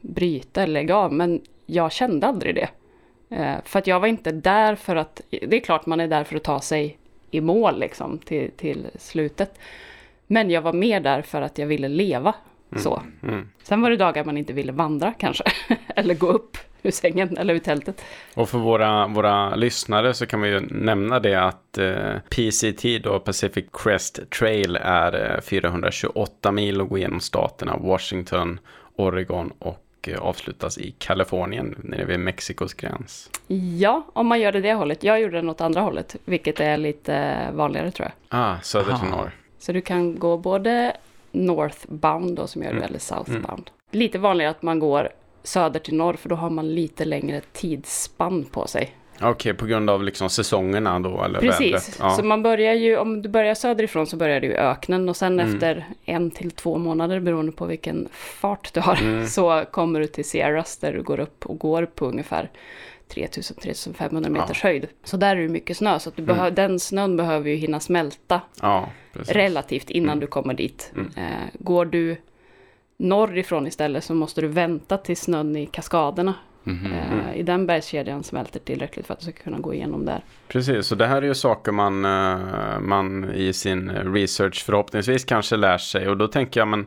bryta 0.00 0.62
eller 0.62 0.72
lägga 0.72 0.96
av? 0.96 1.12
Men 1.12 1.40
jag 1.66 1.92
kände 1.92 2.26
aldrig 2.26 2.54
det. 2.54 2.68
Eh, 3.30 3.56
för 3.64 3.78
att 3.78 3.86
jag 3.86 4.00
var 4.00 4.08
inte 4.08 4.32
där 4.32 4.74
för 4.74 4.96
att, 4.96 5.20
det 5.30 5.56
är 5.56 5.60
klart 5.60 5.86
man 5.86 6.00
är 6.00 6.08
där 6.08 6.24
för 6.24 6.36
att 6.36 6.44
ta 6.44 6.60
sig 6.60 6.98
i 7.30 7.40
mål 7.40 7.80
liksom 7.80 8.18
till, 8.18 8.50
till 8.56 8.86
slutet. 8.98 9.58
Men 10.26 10.50
jag 10.50 10.62
var 10.62 10.72
mer 10.72 11.00
där 11.00 11.22
för 11.22 11.42
att 11.42 11.58
jag 11.58 11.66
ville 11.66 11.88
leva 11.88 12.34
så. 12.76 13.02
Mm. 13.22 13.48
Sen 13.62 13.82
var 13.82 13.90
det 13.90 13.96
dagar 13.96 14.24
man 14.24 14.36
inte 14.36 14.52
ville 14.52 14.72
vandra 14.72 15.12
kanske. 15.18 15.44
eller 15.96 16.14
gå 16.14 16.26
upp 16.26 16.56
ur 16.82 16.90
sängen 16.90 17.36
eller 17.38 17.54
ur 17.54 17.58
tältet. 17.58 18.04
Och 18.34 18.48
för 18.48 18.58
våra, 18.58 19.06
våra 19.06 19.54
lyssnare 19.54 20.14
så 20.14 20.26
kan 20.26 20.40
vi 20.40 20.48
ju 20.48 20.60
nämna 20.60 21.20
det 21.20 21.34
att 21.34 21.78
eh, 21.78 22.18
PCT 22.28 23.02
då, 23.02 23.20
Pacific 23.20 23.64
Crest 23.72 24.30
Trail, 24.30 24.76
är 24.76 25.34
eh, 25.34 25.40
428 25.40 26.52
mil 26.52 26.80
och 26.80 26.88
går 26.88 26.98
genom 26.98 27.20
staterna 27.20 27.76
Washington, 27.76 28.60
Oregon 28.96 29.52
och 29.58 29.87
eh, 30.08 30.18
avslutas 30.22 30.78
i 30.78 30.94
Kalifornien 30.98 31.74
nere 31.84 32.04
vid 32.04 32.20
Mexikos 32.20 32.74
gräns. 32.74 33.30
Ja, 33.78 34.06
om 34.12 34.26
man 34.26 34.40
gör 34.40 34.52
det 34.52 34.60
det 34.60 34.72
hållet. 34.74 35.02
Jag 35.02 35.20
gjorde 35.20 35.36
den 35.36 35.50
åt 35.50 35.60
andra 35.60 35.80
hållet, 35.80 36.16
vilket 36.24 36.60
är 36.60 36.76
lite 36.76 37.46
vanligare 37.52 37.90
tror 37.90 38.08
jag. 38.28 38.40
Ah, 38.40 38.60
söder 38.60 38.96
till 38.98 39.08
norr. 39.08 39.30
Så 39.58 39.72
du 39.72 39.80
kan 39.80 40.18
gå 40.18 40.36
både 40.36 40.96
northbound 41.32 42.36
då 42.36 42.46
som 42.46 42.62
gör 42.62 42.70
det, 42.70 42.76
Mm. 42.76 42.88
eller 42.88 42.98
southbound. 42.98 43.70
Lite 43.90 44.18
vanligare 44.18 44.50
att 44.50 44.62
man 44.62 44.78
går 44.78 45.08
söder 45.42 45.80
till 45.80 45.94
norr 45.94 46.14
för 46.14 46.28
då 46.28 46.36
har 46.36 46.50
man 46.50 46.74
lite 46.74 47.04
längre 47.04 47.40
tidsspann 47.52 48.44
på 48.44 48.66
sig. 48.66 48.94
Okej, 49.22 49.54
på 49.54 49.66
grund 49.66 49.90
av 49.90 50.02
liksom 50.02 50.30
säsongerna 50.30 51.00
då? 51.00 51.22
Eller 51.24 51.40
Precis? 51.40 51.96
Ja. 52.00 52.10
så 52.10 52.24
man 52.24 52.42
börjar 52.42 52.74
ju, 52.74 52.96
om 52.96 53.22
du 53.22 53.28
börjar 53.28 53.54
söderifrån 53.54 54.06
så 54.06 54.16
börjar 54.16 54.40
du 54.40 54.46
i 54.46 54.56
öknen 54.56 55.08
och 55.08 55.16
sen 55.16 55.40
Mm. 55.40 55.54
efter 55.54 55.84
en 56.04 56.30
till 56.30 56.50
två 56.50 56.78
månader 56.78 57.20
beroende 57.20 57.52
på 57.52 57.66
vilken 57.66 58.08
fart 58.12 58.74
du 58.74 58.80
har 58.80 58.96
Mm. 59.02 59.26
så 59.26 59.64
kommer 59.70 60.00
du 60.00 60.06
till 60.06 60.24
Sierras 60.24 60.76
där 60.78 60.92
du 60.92 61.02
går 61.02 61.20
upp 61.20 61.46
och 61.46 61.58
går 61.58 61.86
på 61.86 62.06
ungefär 62.06 62.50
3000-3500 63.14 64.28
meters 64.30 64.62
höjd. 64.62 64.86
Så 65.04 65.16
där 65.16 65.36
är 65.36 65.40
det 65.42 65.48
mycket 65.48 65.76
snö 65.76 65.98
så 65.98 66.08
att 66.08 66.16
du 66.16 66.22
Mm. 66.22 66.54
den 66.54 66.80
snön 66.80 67.16
behöver 67.16 67.50
ju 67.50 67.56
hinna 67.56 67.80
smälta 67.80 68.40
ja, 68.62 68.88
relativt 69.12 69.90
innan 69.90 70.08
Mm. 70.08 70.20
du 70.20 70.26
kommer 70.26 70.54
dit. 70.54 70.92
Mm. 70.96 71.10
Eh, 71.16 71.48
går 71.58 71.84
du 71.84 72.16
norrifrån 72.96 73.66
istället 73.66 74.04
så 74.04 74.14
måste 74.14 74.40
du 74.40 74.46
vänta 74.48 74.96
till 74.96 75.16
snön 75.16 75.56
i 75.56 75.66
kaskaderna. 75.66 76.34
Eh, 76.70 77.36
I 77.36 77.42
den 77.42 77.66
bergskedjan 77.66 78.22
smälter 78.22 78.60
tillräckligt 78.60 79.06
för 79.06 79.14
att 79.14 79.20
du 79.20 79.24
ska 79.24 79.42
kunna 79.42 79.58
gå 79.58 79.74
igenom 79.74 80.04
där. 80.04 80.20
Precis, 80.48 80.86
så 80.86 80.94
det 80.94 81.06
här 81.06 81.22
är 81.22 81.26
ju 81.26 81.34
saker 81.34 81.72
man, 81.72 82.04
eh, 82.04 82.80
man 82.80 83.30
i 83.34 83.52
sin 83.52 83.90
research 83.90 84.64
förhoppningsvis 84.64 85.24
kanske 85.24 85.56
lär 85.56 85.78
sig. 85.78 86.08
Och 86.08 86.16
då 86.16 86.28
tänker 86.28 86.60
jag, 86.60 86.68
men 86.68 86.86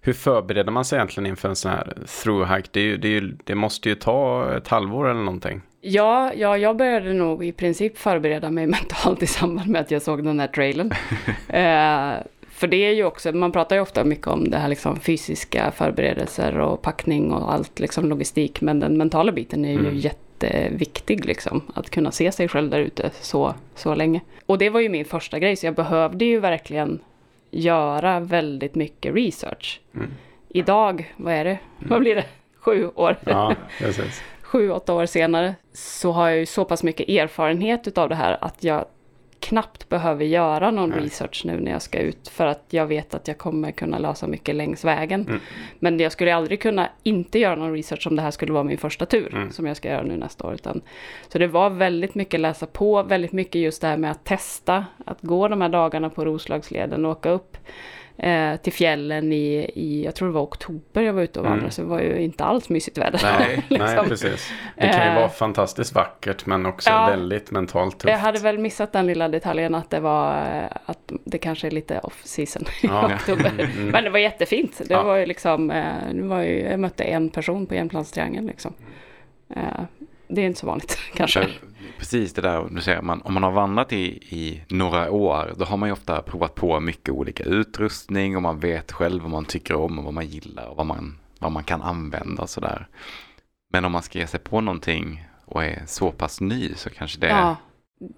hur 0.00 0.12
förbereder 0.12 0.72
man 0.72 0.84
sig 0.84 0.96
egentligen 0.96 1.26
inför 1.26 1.48
en 1.48 1.56
sån 1.56 1.70
här 1.70 1.92
through-hike? 2.06 2.68
Det, 2.70 2.96
det, 2.96 3.20
det 3.44 3.54
måste 3.54 3.88
ju 3.88 3.94
ta 3.94 4.50
ett 4.56 4.68
halvår 4.68 5.08
eller 5.10 5.22
någonting. 5.22 5.62
Ja, 5.80 6.32
ja, 6.34 6.58
jag 6.58 6.76
började 6.76 7.12
nog 7.12 7.44
i 7.44 7.52
princip 7.52 7.98
förbereda 7.98 8.50
mig 8.50 8.66
mentalt 8.66 9.22
i 9.22 9.26
samband 9.26 9.68
med 9.70 9.80
att 9.80 9.90
jag 9.90 10.02
såg 10.02 10.24
den 10.24 10.40
här 10.40 10.46
trailern. 10.46 10.92
eh, 11.48 12.22
för 12.60 12.66
det 12.66 12.76
är 12.76 12.92
ju 12.92 13.04
också, 13.04 13.32
man 13.32 13.52
pratar 13.52 13.76
ju 13.76 13.82
ofta 13.82 14.04
mycket 14.04 14.26
om 14.26 14.50
det 14.50 14.56
här 14.58 14.68
liksom 14.68 15.00
fysiska 15.00 15.70
förberedelser 15.70 16.58
och 16.58 16.82
packning 16.82 17.32
och 17.32 17.52
allt 17.52 17.78
liksom 17.80 18.08
logistik. 18.08 18.60
Men 18.60 18.80
den 18.80 18.98
mentala 18.98 19.32
biten 19.32 19.64
är 19.64 19.72
ju 19.72 19.78
Mm. 19.78 19.96
jätteviktig 19.96 21.24
liksom. 21.24 21.60
Att 21.74 21.90
kunna 21.90 22.10
se 22.12 22.32
sig 22.32 22.48
själv 22.48 22.70
där 22.70 22.78
ute 22.80 23.10
så, 23.20 23.54
så 23.74 23.94
länge. 23.94 24.20
Och 24.46 24.58
det 24.58 24.70
var 24.70 24.80
ju 24.80 24.88
min 24.88 25.04
första 25.04 25.38
grej, 25.38 25.56
så 25.56 25.66
jag 25.66 25.74
behövde 25.74 26.24
ju 26.24 26.38
verkligen 26.40 27.00
göra 27.50 28.20
väldigt 28.20 28.74
mycket 28.74 29.14
research. 29.14 29.80
Mm. 29.94 30.10
Idag, 30.48 31.12
vad 31.16 31.34
är 31.34 31.44
det? 31.44 31.58
Vad 31.78 32.00
blir 32.00 32.14
det? 32.14 32.24
Sju 32.58 32.88
år? 32.94 33.16
Ja, 33.24 33.54
precis. 33.78 34.22
sju, 34.42 34.70
åtta 34.70 34.94
år 34.94 35.06
senare 35.06 35.54
så 35.72 36.12
har 36.12 36.28
jag 36.28 36.38
ju 36.38 36.46
så 36.46 36.64
pass 36.64 36.82
mycket 36.82 37.08
erfarenhet 37.08 37.88
utav 37.88 38.08
det 38.08 38.14
här 38.14 38.38
att 38.40 38.64
jag 38.64 38.84
knappt 39.50 39.88
behöver 39.88 40.24
göra 40.24 40.70
någon 40.70 40.90
Nej. 40.90 41.00
research 41.00 41.42
nu 41.44 41.60
när 41.60 41.70
jag 41.72 41.82
ska 41.82 41.98
ut 41.98 42.28
för 42.28 42.46
att 42.46 42.64
jag 42.70 42.86
vet 42.86 43.14
att 43.14 43.28
jag 43.28 43.38
kommer 43.38 43.70
kunna 43.70 43.98
lösa 43.98 44.26
mycket 44.26 44.54
längs 44.54 44.84
vägen. 44.84 45.26
Mm. 45.28 45.40
Men 45.78 46.00
jag 46.00 46.12
skulle 46.12 46.34
aldrig 46.34 46.60
kunna 46.60 46.88
inte 47.02 47.38
göra 47.38 47.56
någon 47.56 47.72
research 47.72 48.06
om 48.06 48.16
det 48.16 48.22
här 48.22 48.30
skulle 48.30 48.52
vara 48.52 48.64
min 48.64 48.78
första 48.78 49.06
tur 49.06 49.34
Mm. 49.34 49.50
som 49.52 49.66
jag 49.66 49.76
ska 49.76 49.88
göra 49.88 50.02
nu 50.02 50.16
nästa 50.16 50.46
år. 50.46 50.54
Utan, 50.54 50.80
så 51.28 51.38
det 51.38 51.46
var 51.46 51.70
väldigt 51.70 52.14
mycket 52.14 52.40
läsa 52.40 52.66
på, 52.66 53.02
väldigt 53.02 53.32
mycket 53.32 53.60
just 53.60 53.80
det 53.80 53.88
här 53.88 53.96
med 53.96 54.10
att 54.10 54.24
testa, 54.24 54.84
att 55.06 55.18
gå 55.20 55.48
de 55.48 55.60
här 55.60 55.68
dagarna 55.68 56.10
på 56.10 56.24
Roslagsleden 56.24 57.04
och 57.04 57.10
åka 57.10 57.30
upp 57.30 57.56
eh, 58.22 58.56
till 58.56 58.72
fjällen 58.72 59.32
i, 59.32 59.70
i, 59.74 60.04
jag 60.04 60.14
tror 60.14 60.28
det 60.28 60.34
var 60.34 60.42
oktober 60.42 61.02
jag 61.02 61.12
var 61.12 61.22
ute 61.22 61.38
och 61.38 61.44
vandrade, 61.44 61.60
Mm. 61.60 61.70
så 61.70 61.82
det 61.82 61.88
var 61.88 62.00
ju 62.00 62.18
inte 62.20 62.44
alls 62.44 62.68
mysigt 62.68 62.98
väder. 62.98 63.20
Nej, 63.22 63.64
nej, 63.68 63.78
Liksom. 63.80 64.06
precis. 64.08 64.52
Det 64.76 64.82
kan 64.88 65.04
ju 65.04 65.10
Eh. 65.10 65.14
vara 65.14 65.28
fantastiskt 65.28 65.94
vackert 65.94 66.46
men 66.46 66.66
också 66.66 66.90
Ja. 66.90 67.06
väldigt 67.06 67.50
mentalt 67.50 67.98
tufft. 67.98 68.10
Jag 68.12 68.18
hade 68.18 68.38
väl 68.38 68.58
missat 68.58 68.92
den 68.92 69.06
lilla 69.06 69.28
detaljen 69.28 69.74
att 69.74 69.90
det 69.90 70.00
var 70.00 70.32
eh, 70.38 70.64
att 70.86 71.12
det 71.24 71.38
kanske 71.38 71.66
är 71.66 71.70
lite 71.70 71.98
off 71.98 72.20
season 72.24 72.62
i 72.82 72.86
Ja. 72.86 73.06
oktober. 73.14 73.50
Mm, 73.58 73.66
mm. 73.76 73.86
Men 73.92 74.04
det 74.04 74.10
var 74.10 74.18
jättefint. 74.18 74.80
Det 74.84 74.94
Ja. 74.94 75.02
var 75.02 75.16
ju 75.16 75.26
liksom, 75.26 75.70
eh, 75.70 75.84
det 76.12 76.22
var 76.22 76.42
ju, 76.42 76.60
jag 76.60 76.80
mötte 76.80 77.04
en 77.04 77.28
person 77.30 77.66
på 77.66 77.74
Jämtlandstriangeln 77.74 78.46
liksom. 78.46 78.74
Det 80.28 80.40
är 80.42 80.46
inte 80.46 80.60
så 80.60 80.66
vanligt 80.66 80.98
kanske. 81.14 81.46
Precis 82.00 82.32
det 82.32 82.42
där 82.42 82.68
du 82.70 82.80
säger, 82.80 83.02
man, 83.02 83.22
om 83.22 83.34
man 83.34 83.42
har 83.42 83.50
vandrat 83.50 83.92
i, 83.92 84.04
i 84.36 84.60
några 84.68 85.10
år 85.10 85.52
då 85.56 85.64
har 85.64 85.76
man 85.76 85.88
ju 85.88 85.92
ofta 85.92 86.22
provat 86.22 86.54
på 86.54 86.80
mycket 86.80 87.14
olika 87.14 87.44
utrustning 87.44 88.36
och 88.36 88.42
man 88.42 88.58
vet 88.60 88.92
själv 88.92 89.22
vad 89.22 89.30
man 89.30 89.44
tycker 89.44 89.74
om 89.74 89.98
och 89.98 90.04
vad 90.04 90.14
man 90.14 90.26
gillar 90.26 90.66
och 90.66 90.76
vad 90.76 90.86
man, 90.86 91.18
vad 91.38 91.52
man 91.52 91.64
kan 91.64 91.82
använda 91.82 92.42
och 92.42 92.50
sådär. 92.50 92.86
Men 93.72 93.84
om 93.84 93.92
man 93.92 94.02
ska 94.02 94.18
ge 94.18 94.26
sig 94.26 94.40
på 94.40 94.60
någonting 94.60 95.24
och 95.44 95.64
är 95.64 95.82
så 95.86 96.10
pass 96.12 96.40
ny 96.40 96.74
så 96.74 96.90
kanske 96.90 97.20
det. 97.20 97.28
Ja. 97.28 97.56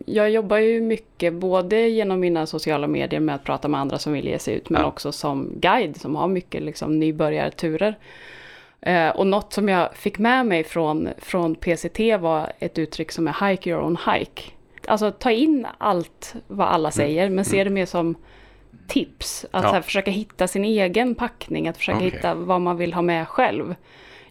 Jag 0.06 0.30
jobbar 0.30 0.56
ju 0.56 0.80
mycket 0.80 1.34
både 1.34 1.88
genom 1.88 2.20
mina 2.20 2.46
sociala 2.46 2.86
medier 2.86 3.20
med 3.20 3.34
att 3.34 3.44
prata 3.44 3.68
med 3.68 3.80
andra 3.80 3.98
som 3.98 4.12
vill 4.12 4.26
ge 4.26 4.38
sig 4.38 4.54
ut, 4.54 4.70
men 4.70 4.80
Ja. 4.82 4.88
också 4.88 5.12
som 5.12 5.50
guide 5.60 6.00
som 6.00 6.16
har 6.16 6.28
mycket 6.28 6.62
liksom, 6.62 6.98
nybörjarturer. 6.98 7.94
Eh, 8.82 9.08
och 9.08 9.26
något 9.26 9.52
som 9.52 9.68
jag 9.68 9.94
fick 9.96 10.18
med 10.18 10.46
mig 10.46 10.64
från, 10.64 11.08
från 11.18 11.54
PCT 11.54 12.00
var 12.20 12.52
ett 12.58 12.78
uttryck 12.78 13.12
som 13.12 13.28
är 13.28 13.48
hike 13.50 13.70
your 13.70 13.82
own 13.82 13.96
hike. 14.12 14.42
Alltså 14.86 15.10
ta 15.10 15.30
in 15.30 15.66
allt 15.78 16.34
vad 16.46 16.68
alla 16.68 16.90
säger, 16.90 17.30
men 17.30 17.44
se 17.44 17.64
det 17.64 17.70
mer 17.70 17.86
som 17.86 18.14
tips. 18.88 19.46
Att 19.50 19.64
Ja. 19.64 19.72
här, 19.72 19.82
försöka 19.82 20.10
hitta 20.10 20.48
sin 20.48 20.64
egen 20.64 21.14
packning, 21.14 21.68
att 21.68 21.76
försöka 21.76 21.96
Okej. 21.98 22.10
hitta 22.10 22.34
vad 22.34 22.60
man 22.60 22.76
vill 22.76 22.94
ha 22.94 23.02
med 23.02 23.28
själv. 23.28 23.74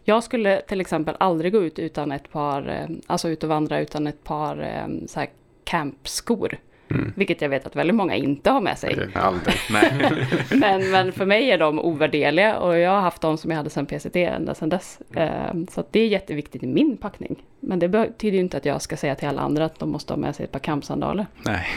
Jag 0.04 0.24
skulle 0.24 0.62
till 0.62 0.82
exempel 0.82 1.16
aldrig 1.20 1.52
gå 1.54 1.64
ut 1.64 1.80
utan 1.80 2.12
ett 2.12 2.32
par, 2.32 2.70
eh, 2.70 2.96
alltså 3.08 3.30
ut 3.30 3.44
och 3.44 3.50
vandra 3.50 3.80
utan 3.80 4.08
ett 4.08 4.24
par 4.24 4.62
eh, 4.62 5.08
så 5.08 5.20
här 5.20 5.30
campskor. 5.64 6.58
Mm. 6.94 7.14
Vilket 7.16 7.42
jag 7.42 7.50
vet 7.50 7.66
att 7.66 7.76
väldigt 7.76 7.96
många 7.96 8.16
inte 8.16 8.50
har 8.50 8.62
med 8.62 8.78
sig. 8.78 9.10
Aldrig. 9.14 9.56
Men, 10.60 10.92
men 10.92 11.12
för 11.12 11.26
mig 11.26 11.52
är 11.52 11.58
de 11.58 11.80
ovärdeliga 11.80 12.58
och 12.60 12.78
jag 12.78 12.92
har 12.92 13.02
haft 13.02 13.22
dem 13.22 13.38
som 13.38 13.52
jag 13.52 13.58
hade 13.58 13.70
sedan 13.70 13.86
PCT 13.86 14.16
ända 14.16 14.56
sedan 14.56 14.70
dess. 14.70 15.00
Eh, 15.16 15.54
Så 15.72 15.80
att 15.80 15.94
det 15.94 16.00
är 16.00 16.08
jätteviktigt 16.08 16.64
i 16.64 16.68
min 16.68 16.98
packning. 16.98 17.36
Men 17.60 17.80
det 17.80 17.88
betyder 17.88 18.36
ju 18.36 18.40
inte 18.44 18.58
att 18.58 18.66
jag 18.66 18.82
ska 18.82 18.98
säga 18.98 19.16
till 19.16 19.28
alla 19.28 19.42
andra 19.42 19.66
att 19.66 19.80
de 19.80 19.90
måste 19.90 20.14
ha 20.14 20.18
med 20.18 20.36
sig 20.36 20.44
ett 20.44 20.52
par 20.52 20.60
kampsandaler. 20.60 21.26
Nej. 21.46 21.68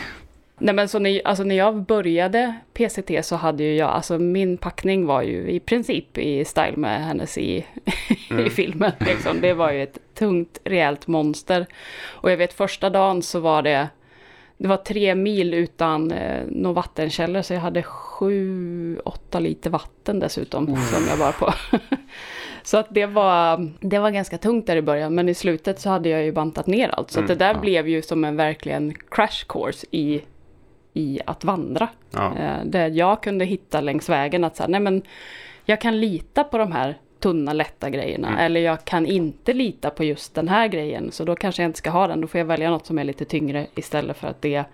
Nej 0.58 0.74
men 0.74 0.88
så 0.88 0.98
när, 0.98 1.20
alltså 1.24 1.44
när 1.44 1.54
jag 1.54 1.82
började 1.82 2.54
PCT 2.72 3.10
så 3.26 3.36
hade 3.36 3.62
ju 3.64 3.74
jag, 3.76 3.90
alltså 3.90 4.18
min 4.18 4.56
packning 4.56 5.06
var 5.06 5.22
ju 5.22 5.50
i 5.50 5.60
princip 5.60 6.18
i 6.18 6.44
style 6.44 6.76
med 6.76 7.04
hennes 7.04 7.38
i, 7.38 7.64
i 8.46 8.50
filmen. 8.50 8.92
Liksom. 9.00 9.40
Det 9.40 9.52
var 9.54 9.72
ju 9.72 9.82
ett 9.82 9.98
tungt, 10.14 10.60
rejält 10.64 11.06
monster. 11.06 11.66
Och 12.04 12.30
jag 12.30 12.36
vet 12.36 12.52
första 12.52 12.90
dagen 12.90 13.22
så 13.22 13.40
var 13.40 13.62
det, 13.62 13.88
det 14.56 14.68
var 14.68 14.76
tre 14.76 15.14
mil 15.14 15.54
utan 15.54 16.12
eh, 16.12 16.42
någon 16.46 16.74
vattenkällor 16.74 17.42
så 17.42 17.54
jag 17.54 17.60
hade 17.60 17.82
sju, 17.82 18.98
åtta 19.04 19.40
liter 19.40 19.70
vatten 19.70 20.20
dessutom 20.20 20.66
som 20.66 21.06
jag 21.08 21.16
var 21.16 21.32
på. 21.32 21.54
Så 22.62 22.76
att 22.76 22.86
det 22.90 23.06
var, 23.06 23.70
det 23.80 23.98
var 23.98 24.10
ganska 24.10 24.38
tungt 24.38 24.66
där 24.66 24.76
i 24.76 24.82
början, 24.82 25.14
men 25.14 25.28
i 25.28 25.34
slutet 25.34 25.80
så 25.80 25.90
hade 25.90 26.08
jag 26.08 26.24
ju 26.24 26.32
bantat 26.32 26.66
ner 26.66 26.88
allt. 26.88 27.10
Så 27.10 27.20
att 27.20 27.28
det 27.28 27.34
där 27.34 27.54
ja. 27.54 27.60
blev 27.60 27.88
ju 27.88 28.02
som 28.02 28.24
en 28.24 28.36
verkligen 28.36 28.94
crash 29.10 29.44
course 29.48 29.86
i, 29.90 30.22
i 30.92 31.20
att 31.26 31.44
vandra. 31.44 31.88
Ja. 32.10 32.36
Eh, 32.38 32.64
Där 32.64 32.90
jag 32.90 33.22
kunde 33.22 33.44
hitta 33.44 33.80
längs 33.80 34.08
vägen 34.08 34.44
att 34.44 34.56
säga, 34.56 34.68
nej 34.68 34.80
men 34.80 35.02
jag 35.64 35.80
kan 35.80 36.00
lita 36.00 36.44
på 36.44 36.58
de 36.58 36.72
här 36.72 36.98
tunna 37.24 37.52
lätta 37.52 37.90
grejerna. 37.90 38.28
Mm. 38.28 38.40
Eller 38.40 38.60
jag 38.60 38.84
kan 38.84 39.06
inte 39.06 39.52
lita 39.52 39.90
på 39.90 40.04
just 40.04 40.34
den 40.34 40.48
här 40.48 40.68
grejen. 40.68 41.12
Så 41.12 41.24
då 41.24 41.34
kanske 41.36 41.62
jag 41.62 41.68
inte 41.68 41.78
ska 41.78 41.90
ha 41.90 42.06
den. 42.06 42.20
Då 42.20 42.26
får 42.26 42.38
jag 42.38 42.44
välja 42.46 42.70
något 42.70 42.86
som 42.86 42.98
är 42.98 43.04
lite 43.04 43.24
tyngre 43.24 43.66
istället 43.74 44.16
för 44.16 44.28
att 44.28 44.42
det 44.42 44.64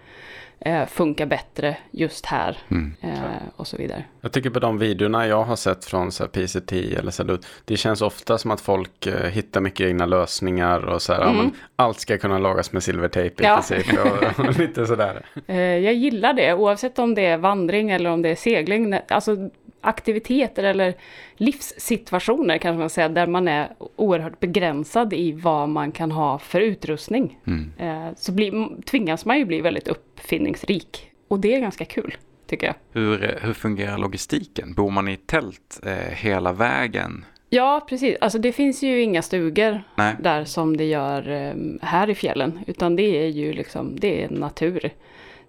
eh, 0.60 0.86
funkar 0.86 1.26
bättre 1.26 1.76
just 1.90 2.26
här. 2.26 2.58
Mm. 2.70 2.94
Eh, 3.00 3.18
och 3.56 3.66
så 3.66 3.76
vidare. 3.76 4.04
Jag 4.20 4.32
tycker 4.32 4.50
på 4.50 4.58
de 4.60 4.78
videorna 4.78 5.26
jag 5.26 5.42
har 5.44 5.56
sett 5.56 5.84
från 5.84 6.12
så 6.12 6.22
här 6.24 6.28
PCT 6.30 6.72
eller 6.98 7.10
så 7.10 7.26
här, 7.26 7.38
det 7.64 7.76
känns 7.76 8.02
ofta 8.02 8.38
som 8.38 8.50
att 8.50 8.60
folk 8.60 9.06
eh, 9.06 9.30
hittar 9.30 9.60
mycket 9.60 9.86
egna 9.86 10.06
lösningar 10.06 10.84
och 10.84 11.02
så 11.02 11.12
här, 11.12 11.20
ja, 11.20 11.26
Mm. 11.30 11.36
men 11.36 11.50
allt 11.76 12.00
ska 12.00 12.18
kunna 12.18 12.38
lagas 12.38 12.72
med 12.72 12.82
silvertejp 12.82 13.42
i 13.42 13.46
Ja. 13.46 13.54
princip 13.54 13.86
och, 13.98 14.40
och 14.48 14.58
lite 14.58 14.86
sådär. 14.86 15.26
Eh, 15.46 15.56
jag 15.60 15.94
gillar 15.94 16.32
det 16.32 16.54
oavsett 16.54 16.98
om 16.98 17.14
det 17.14 17.26
är 17.26 17.36
vandring 17.38 17.90
eller 17.90 18.10
om 18.10 18.22
det 18.22 18.28
är 18.28 18.34
segling. 18.36 18.94
Alltså 19.08 19.36
aktiviteter 19.80 20.64
eller 20.64 20.94
livssituationer 21.36 22.58
kanske 22.58 22.78
man 22.78 22.90
säger, 22.90 23.08
där 23.08 23.26
man 23.26 23.48
är 23.48 23.72
oerhört 23.96 24.40
begränsad 24.40 25.12
i 25.12 25.32
vad 25.32 25.68
man 25.68 25.92
kan 25.92 26.10
ha 26.10 26.38
för 26.38 26.60
utrustning. 26.60 27.38
Mm. 27.46 27.72
Eh, 27.78 28.14
så 28.16 28.32
blir, 28.32 28.82
tvingas 28.82 29.24
man 29.24 29.38
ju 29.38 29.44
bli 29.44 29.60
väldigt 29.60 29.88
uppfinningsrik. 29.88 31.10
Och 31.28 31.40
det 31.40 31.54
är 31.54 31.60
ganska 31.60 31.84
kul, 31.84 32.16
tycker 32.46 32.66
jag. 32.66 32.74
Hur, 32.92 33.38
hur 33.42 33.52
fungerar 33.52 33.98
logistiken? 33.98 34.74
Bor 34.74 34.90
man 34.90 35.08
i 35.08 35.16
tält 35.16 35.80
eh, 35.86 36.14
hela 36.14 36.52
vägen? 36.52 37.24
Ja, 37.52 37.86
precis. 37.88 38.16
Alltså 38.20 38.38
det 38.38 38.52
finns 38.52 38.82
ju 38.82 39.02
inga 39.02 39.22
stugor 39.22 39.82
Nej. 39.94 40.16
där 40.20 40.44
som 40.44 40.76
det 40.76 40.84
gör 40.84 41.30
eh, 41.30 41.54
här 41.82 42.10
i 42.10 42.14
fjällen. 42.14 42.58
Utan 42.66 42.96
det 42.96 43.02
är 43.02 43.26
ju 43.26 43.52
liksom, 43.52 43.96
det 44.00 44.24
är 44.24 44.28
natur. 44.30 44.90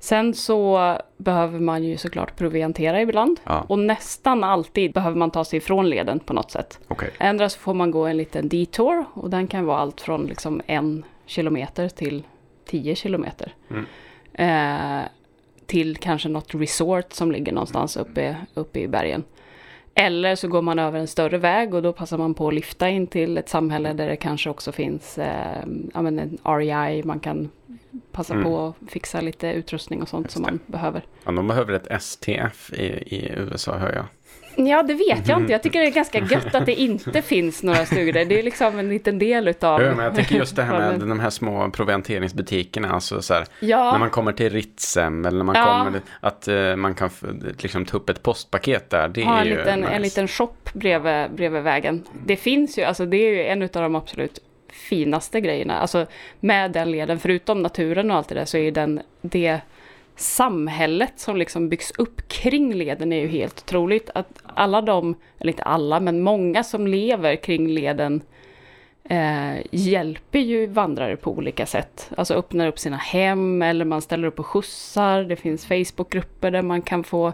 Sen 0.02 0.34
så 0.34 0.98
behöver 1.18 1.60
man 1.60 1.84
ju 1.84 1.98
såklart 1.98 2.36
proviantera 2.36 3.02
ibland. 3.02 3.40
Ja, 3.44 3.66
Och 3.68 3.80
nästan 3.80 4.44
alltid 4.44 4.94
behöver 4.94 5.18
man 5.18 5.32
ta 5.32 5.46
sig 5.46 5.58
ifrån 5.58 5.90
leden 5.90 6.20
på 6.20 6.34
något 6.34 6.52
sätt. 6.52 6.80
Ändra 7.20 7.50
så 7.50 7.60
får 7.60 7.74
man 7.74 7.92
gå 7.92 8.06
en 8.06 8.18
liten 8.18 8.50
detour 8.50 9.06
och 9.14 9.30
den 9.30 9.48
kan 9.48 9.66
vara 9.66 9.78
allt 9.78 10.02
från 10.02 10.26
liksom 10.26 10.62
en 10.68 11.06
kilometer 11.26 11.90
till 11.90 12.24
tio 12.66 12.96
kilometer. 12.96 13.54
Mm. 13.70 13.86
Eh, 14.34 15.08
till 15.66 15.98
kanske 15.98 16.30
något 16.30 16.56
resort 16.56 17.14
som 17.14 17.32
ligger 17.32 17.52
någonstans 17.52 17.98
uppe, 17.98 18.36
uppe 18.54 18.80
i 18.80 18.88
bergen. 18.88 19.24
Eller 19.96 20.36
så 20.36 20.48
går 20.48 20.62
man 20.62 20.80
över 20.80 21.00
en 21.00 21.08
större 21.08 21.38
väg 21.38 21.74
och 21.74 21.82
då 21.82 21.94
passar 21.94 22.18
man 22.18 22.34
på 22.34 22.48
att 22.48 22.54
lyfta 22.54 22.90
in 22.90 23.08
till 23.08 23.38
ett 23.38 23.50
samhälle 23.50 23.94
där 23.94 24.10
det 24.10 24.16
kanske 24.16 24.50
också 24.50 24.72
finns 24.72 25.18
eh, 25.18 25.64
ja, 25.94 26.08
en 26.08 26.38
REI, 26.44 27.04
man 27.04 27.20
kan 27.20 27.50
passa 28.12 28.34
Mm. 28.34 28.46
på 28.46 28.66
att 28.84 28.92
fixa 28.92 29.22
lite 29.22 29.48
utrustning 29.48 30.02
och 30.02 30.10
sånt 30.10 30.26
Just 30.26 30.34
som 30.34 30.44
det. 30.44 30.52
man 30.52 30.60
behöver. 30.66 31.04
Ja, 31.26 31.32
de 31.32 31.48
behöver 31.48 31.74
ett 31.74 32.02
STF 32.04 32.74
i, 32.74 32.84
i 32.86 33.32
USA 33.38 33.78
hör 33.78 33.94
jag. 33.96 34.06
Ja, 34.56 34.84
det 34.84 34.94
vet 34.94 35.28
jag 35.28 35.40
inte. 35.42 35.52
Jag 35.52 35.64
tycker 35.64 35.80
det 35.80 35.86
är 35.88 35.92
ganska 35.92 36.20
gött 36.32 36.56
att 36.56 36.66
det 36.66 36.76
inte 36.82 37.22
finns 37.22 37.64
några 37.64 37.86
stugor 37.86 38.14
där. 38.14 38.26
Det 38.26 38.40
är 38.40 38.44
liksom 38.44 38.80
en 38.80 38.90
liten 38.90 39.20
del 39.20 39.48
utav... 39.48 39.82
Ja, 39.82 39.96
men 39.96 40.06
jag 40.06 40.16
tycker 40.16 40.36
just 40.36 40.56
det 40.56 40.64
här 40.64 40.80
med 40.98 41.00
de 41.00 41.20
här 41.20 41.30
små 41.30 41.70
provianteringsbutikerna, 41.70 42.92
alltså 42.92 43.22
så 43.22 43.34
här, 43.34 43.46
Ja, 43.60 43.92
när 43.92 44.00
man 44.00 44.10
kommer 44.10 44.32
till 44.32 44.50
Ritsem 44.50 45.26
eller 45.26 45.38
när 45.38 45.44
man 45.46 45.56
Ja. 45.56 45.84
kommer, 45.86 46.02
att 46.20 46.48
eh, 46.48 46.76
man 46.76 46.96
kan 46.96 47.10
liksom 47.60 47.86
ta 47.86 47.98
upp 47.98 48.10
ett 48.10 48.24
postpaket 48.24 48.90
där, 48.90 49.08
det 49.08 49.24
ha 49.24 49.38
är 49.38 49.42
en 49.42 49.48
ju 49.48 49.58
liten, 49.58 49.80
nice. 49.80 49.92
en 49.92 50.02
liten 50.02 50.28
shop 50.28 50.54
bredvid, 50.74 51.32
bredvid 51.36 51.64
vägen. 51.64 52.04
Det 52.26 52.36
finns 52.36 52.78
ju, 52.78 52.84
alltså 52.84 53.06
det 53.06 53.18
är 53.18 53.30
ju 53.34 53.44
en 53.46 53.62
av 53.62 53.70
de 53.70 53.96
absolut 53.96 54.40
finaste 54.72 55.42
grejerna. 55.42 55.80
Alltså 55.80 56.06
med 56.40 56.72
den 56.72 56.92
leden, 56.92 57.20
förutom 57.20 57.62
naturen 57.62 58.12
och 58.12 58.18
allt 58.18 58.30
det 58.30 58.36
där, 58.36 58.46
så 58.46 58.58
är 58.58 58.62
ju 58.62 58.72
den, 58.72 59.02
det 59.22 59.60
samhället 60.16 61.14
som 61.16 61.38
liksom 61.38 61.70
byggs 61.70 61.92
upp 61.98 62.28
kring 62.28 62.74
leden 62.74 63.14
är 63.14 63.20
ju 63.20 63.28
helt 63.28 63.60
otroligt. 63.60 64.10
Att 64.16 64.28
alla 64.46 64.82
de, 64.82 65.16
eller 65.40 65.52
inte 65.52 65.64
alla, 65.64 66.00
men 66.00 66.22
många 66.22 66.64
som 66.64 66.88
lever 66.88 67.36
kring 67.36 67.68
leden 67.68 68.22
eh, 69.04 69.54
hjälper 69.72 70.40
ju 70.40 70.68
vandrare 70.68 71.16
på 71.16 71.32
olika 71.32 71.66
sätt. 71.66 72.12
Alltså 72.18 72.34
öppnar 72.34 72.68
upp 72.68 72.80
sina 72.80 72.98
hem 72.98 73.62
eller 73.62 73.86
man 73.86 74.02
ställer 74.02 74.28
upp 74.28 74.40
och 74.40 74.48
skjutsar. 74.48 75.24
Det 75.24 75.36
finns 75.36 75.66
Facebookgrupper 75.66 76.52
där 76.52 76.62
man 76.62 76.82
kan 76.82 77.04
få 77.04 77.34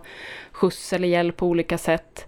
skjuts 0.51 0.93
eller 0.93 1.07
hjälp 1.07 1.37
på 1.37 1.47
olika 1.47 1.77
sätt. 1.77 2.27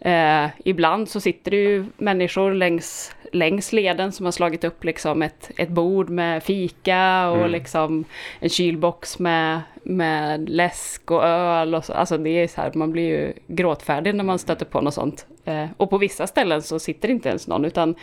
Eh, 0.00 0.46
ibland 0.64 1.08
så 1.08 1.20
sitter 1.20 1.50
det 1.50 1.56
ju 1.56 1.84
människor 1.96 2.54
längs, 2.54 3.14
längs 3.32 3.72
leden 3.72 4.12
som 4.12 4.24
har 4.26 4.32
slagit 4.32 4.64
upp 4.64 4.84
liksom 4.84 5.22
ett, 5.22 5.50
ett 5.56 5.68
bord 5.68 6.10
med 6.10 6.42
fika 6.42 7.28
och 7.30 7.36
Mm. 7.36 7.50
liksom 7.50 8.04
en 8.40 8.48
kylbox 8.48 9.18
med, 9.18 9.60
med 9.82 10.48
läsk 10.48 11.10
och 11.10 11.24
öl. 11.24 11.74
Och 11.74 11.84
så. 11.84 11.92
Alltså 11.92 12.18
det 12.18 12.30
är 12.30 12.48
så 12.48 12.60
här, 12.60 12.72
man 12.74 12.92
blir 12.92 13.02
ju 13.08 13.32
gråtfärdig 13.46 14.14
när 14.14 14.24
man 14.24 14.38
stöter 14.38 14.66
på 14.66 14.80
något 14.80 14.94
sånt. 14.94 15.26
Eh, 15.44 15.66
och 15.76 15.90
på 15.90 15.98
vissa 15.98 16.26
ställen 16.26 16.62
så 16.62 16.78
sitter 16.78 17.10
inte 17.10 17.28
ens 17.28 17.48
någon 17.48 17.64
utan 17.64 17.94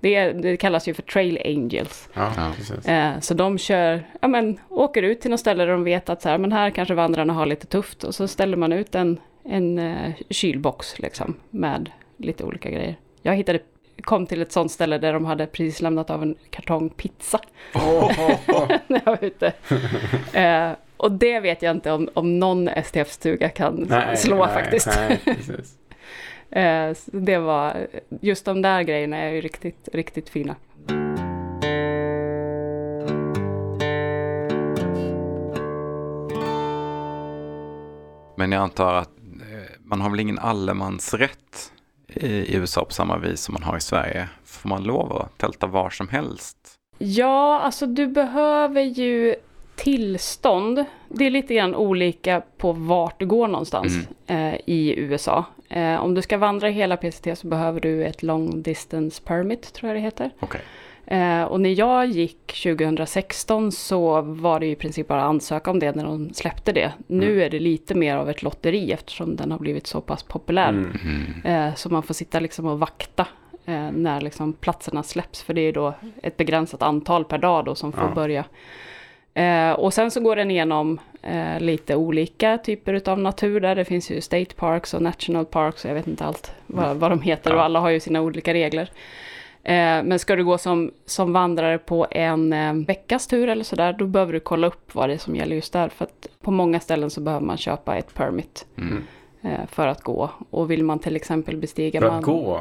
det, 0.00 0.32
det 0.32 0.56
kallas 0.56 0.88
ju 0.88 0.94
för 0.94 1.02
trail 1.02 1.38
angels. 1.44 2.08
Ja, 2.14 2.32
Ja. 2.36 2.52
precis. 2.56 2.88
Eh, 2.88 3.20
så 3.20 3.34
de 3.34 3.58
kör, 3.58 4.02
ja 4.20 4.28
men 4.28 4.60
åker 4.68 5.02
ut 5.02 5.20
till 5.20 5.30
något 5.30 5.40
ställe 5.40 5.64
där 5.64 5.72
de 5.72 5.84
vet 5.84 6.08
att 6.08 6.22
så 6.22 6.28
här, 6.28 6.38
men 6.38 6.52
här 6.52 6.70
kanske 6.70 6.94
vandrarna 6.94 7.32
har 7.32 7.46
lite 7.46 7.66
tufft 7.66 8.04
och 8.04 8.14
så 8.14 8.28
ställer 8.28 8.56
man 8.56 8.72
ut 8.72 8.94
en, 8.94 9.20
en 9.44 9.78
eh, 9.78 10.12
kylbox 10.30 10.98
liksom 10.98 11.34
med 11.50 11.90
lite 12.16 12.44
olika 12.44 12.70
grejer. 12.70 12.96
Jag 13.22 13.36
hittade, 13.36 13.58
kom 14.02 14.26
till 14.26 14.42
ett 14.42 14.52
sånt 14.52 14.72
ställe 14.72 14.98
där 14.98 15.12
de 15.12 15.24
hade 15.24 15.46
precis 15.46 15.80
lämnat 15.80 16.10
av 16.10 16.22
en 16.22 16.34
kartong 16.50 16.88
pizza 16.90 17.40
när 18.86 19.00
jag 19.04 19.04
var 19.04 19.24
ute. 19.24 19.52
Eh, 20.32 20.70
och 20.96 21.12
det 21.12 21.40
vet 21.40 21.62
jag 21.62 21.76
inte 21.76 21.92
om, 21.92 22.08
om 22.14 22.38
någon 22.38 22.68
STF-stuga 22.68 23.48
kan 23.48 23.88
slå 24.16 24.46
faktiskt. 24.46 24.86
Nej, 24.86 25.20
precis. 25.24 25.78
Eh, 26.50 26.94
det 27.06 27.38
var, 27.38 27.86
just 28.20 28.44
de 28.44 28.62
där 28.62 28.82
grejerna 28.82 29.16
är 29.16 29.30
ju 29.30 29.40
riktigt, 29.40 29.88
riktigt 29.92 30.28
fina. 30.28 30.56
Men 38.38 38.52
jag 38.52 38.62
antar 38.62 38.94
att 38.94 39.10
eh, 39.52 39.72
man 39.78 40.00
har 40.00 40.10
väl 40.10 40.20
ingen 40.20 40.38
allemansrätt 40.38 41.72
i 42.20 42.56
USA 42.56 42.84
på 42.84 42.92
samma 42.92 43.18
vis 43.18 43.40
som 43.40 43.52
man 43.52 43.62
har 43.62 43.76
i 43.76 43.80
Sverige. 43.80 44.28
Får 44.44 44.68
man 44.68 44.82
lov 44.82 45.12
att 45.12 45.38
tälta 45.38 45.66
var 45.66 45.90
som 45.90 46.08
helst? 46.08 46.56
Ja, 46.98 47.60
alltså 47.60 47.86
du 47.86 48.06
behöver 48.06 48.82
ju 48.82 49.34
tillstånd. 49.76 50.84
Det 51.08 51.26
är 51.26 51.30
lite 51.30 51.54
grann 51.54 51.74
olika 51.74 52.42
på 52.56 52.72
vart 52.72 53.20
du 53.20 53.26
går 53.26 53.48
någonstans 53.48 54.08
eh, 54.26 54.54
i 54.54 54.94
USA. 54.96 55.44
Eh, 55.68 55.96
om 55.96 56.14
du 56.14 56.22
ska 56.22 56.38
vandra 56.38 56.68
hela 56.68 56.96
PCT 56.96 57.38
så 57.38 57.46
behöver 57.46 57.80
du 57.80 58.04
ett 58.04 58.22
long 58.22 58.62
distance 58.62 59.22
permit, 59.22 59.72
tror 59.72 59.88
jag 59.88 59.96
det 59.96 60.00
heter. 60.00 60.30
Okej. 60.40 60.60
Eh, 61.06 61.42
och 61.42 61.60
när 61.60 61.78
jag 61.78 62.06
gick 62.06 62.46
2016 62.62 63.72
så 63.72 64.20
var 64.22 64.60
det 64.60 64.66
ju 64.66 64.72
i 64.72 64.76
princip 64.76 65.08
bara 65.08 65.20
att 65.22 65.28
ansöka 65.28 65.70
om 65.70 65.78
det 65.78 65.96
när 65.96 66.04
de 66.04 66.34
släppte 66.34 66.72
det. 66.72 66.92
Nu 67.06 67.26
Mm. 67.32 67.40
är 67.46 67.50
det 67.50 67.58
lite 67.58 67.94
mer 67.94 68.16
av 68.16 68.30
ett 68.30 68.42
lotteri 68.42 68.92
eftersom 68.92 69.36
den 69.36 69.50
har 69.52 69.58
blivit 69.58 69.86
så 69.86 70.00
pass 70.00 70.22
populär. 70.22 70.68
Mm. 70.68 70.98
Mm. 71.44 71.68
Eh, 71.68 71.74
så 71.74 71.88
man 71.88 72.02
får 72.02 72.14
sitta 72.14 72.40
liksom 72.40 72.66
och 72.66 72.78
vakta 72.78 73.26
eh, 73.66 73.90
när 73.92 74.20
liksom 74.20 74.52
platserna 74.52 75.02
släpps. 75.02 75.42
För 75.42 75.54
det 75.54 75.60
är 75.60 75.72
då 75.72 75.94
ett 76.22 76.36
begränsat 76.36 76.82
antal 76.82 77.24
per 77.24 77.38
dag 77.38 77.64
då 77.64 77.74
som 77.74 77.92
får 77.92 78.08
Ja. 78.08 78.14
börja. 78.14 78.44
Eh, 79.34 79.72
och 79.72 79.94
sen 79.94 80.10
så 80.10 80.20
går 80.20 80.36
den 80.36 80.50
igenom 80.50 81.00
eh, 81.22 81.60
lite 81.60 81.96
olika 81.96 82.58
typer 82.58 83.08
av 83.10 83.18
natur 83.18 83.60
där. 83.60 83.74
Det 83.76 83.84
finns 83.84 84.10
ju 84.10 84.20
State 84.20 84.54
Parks 84.56 84.94
och 84.94 85.02
National 85.02 85.44
Parks 85.46 85.84
och 85.84 85.90
jag 85.90 85.94
vet 85.94 86.06
inte 86.06 86.24
allt 86.24 86.52
vad, 86.66 86.96
vad 86.96 87.10
de 87.10 87.20
heter. 87.22 87.50
Ja. 87.50 87.56
Och 87.56 87.62
alla 87.62 87.80
har 87.80 87.90
ju 87.90 88.00
sina 88.00 88.20
olika 88.22 88.54
regler. 88.54 88.90
Eh, 89.68 90.02
men 90.02 90.18
ska 90.18 90.36
du 90.36 90.44
gå 90.44 90.58
som, 90.58 90.90
som 91.06 91.32
vandrare 91.32 91.78
på 91.78 92.06
en 92.10 92.52
eh, 92.52 92.72
veckas 92.74 93.26
tur 93.26 93.48
eller 93.48 93.64
sådär, 93.64 93.92
då 93.92 94.06
behöver 94.06 94.32
du 94.32 94.40
kolla 94.40 94.66
upp 94.66 94.94
vad 94.94 95.08
det 95.08 95.14
är 95.14 95.18
som 95.18 95.36
gäller 95.36 95.56
just 95.56 95.72
där. 95.72 95.88
För 95.88 96.04
att 96.04 96.26
på 96.40 96.50
många 96.50 96.80
ställen 96.80 97.10
så 97.10 97.20
behöver 97.20 97.46
man 97.46 97.56
köpa 97.56 97.96
ett 97.96 98.14
permit 98.14 98.66
Mm. 98.78 99.02
eh, 99.42 99.66
för 99.68 99.86
att 99.86 100.02
gå. 100.02 100.30
Och 100.50 100.70
vill 100.70 100.84
man 100.84 100.98
till 100.98 101.16
exempel 101.16 101.56
bestiga... 101.56 102.00
För 102.00 102.08
man, 102.08 102.18
att 102.18 102.24
gå? 102.24 102.60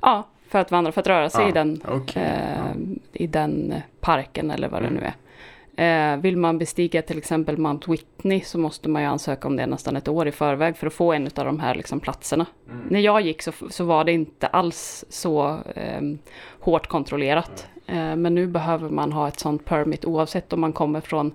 Ja, 0.00 0.22
för 0.48 0.58
att 0.58 0.70
vandra, 0.70 0.92
för 0.92 1.00
att 1.00 1.06
röra 1.06 1.30
sig 1.30 1.42
Ja, 1.42 1.48
i, 1.48 1.52
den, 1.52 1.80
okej. 1.88 2.22
eh, 2.22 2.76
i 3.12 3.26
den 3.26 3.74
parken 4.00 4.50
eller 4.50 4.68
vad 4.68 4.80
Mm. 4.80 4.94
det 4.94 5.00
nu 5.00 5.06
är. 5.06 5.14
Eh, 5.76 6.16
vill 6.16 6.36
man 6.36 6.58
bestiga 6.58 7.02
till 7.02 7.18
exempel 7.18 7.58
Mount 7.58 7.90
Whitney 7.90 8.40
så 8.40 8.58
måste 8.58 8.88
man 8.88 9.02
ju 9.02 9.08
ansöka 9.08 9.48
om 9.48 9.56
det 9.56 9.66
nästan 9.66 9.96
ett 9.96 10.08
år 10.08 10.28
i 10.28 10.32
förväg 10.32 10.76
för 10.76 10.86
att 10.86 10.92
få 10.92 11.12
en 11.12 11.26
av 11.26 11.44
de 11.44 11.60
här 11.60 11.74
liksom, 11.74 12.00
platserna. 12.00 12.46
Mm. 12.70 12.86
När 12.90 13.00
jag 13.00 13.20
gick 13.20 13.42
så, 13.42 13.52
så 13.70 13.84
var 13.84 14.04
det 14.04 14.12
inte 14.12 14.46
alls 14.46 15.04
så 15.08 15.58
eh, 15.74 16.00
hårt 16.60 16.86
kontrollerat. 16.86 17.68
Eh, 17.86 18.16
men 18.16 18.34
nu 18.34 18.46
behöver 18.46 18.90
man 18.90 19.12
ha 19.12 19.28
ett 19.28 19.40
sånt 19.40 19.64
permit 19.64 20.04
oavsett 20.04 20.52
om 20.52 20.60
man 20.60 20.72
kommer 20.72 21.00
från, 21.00 21.32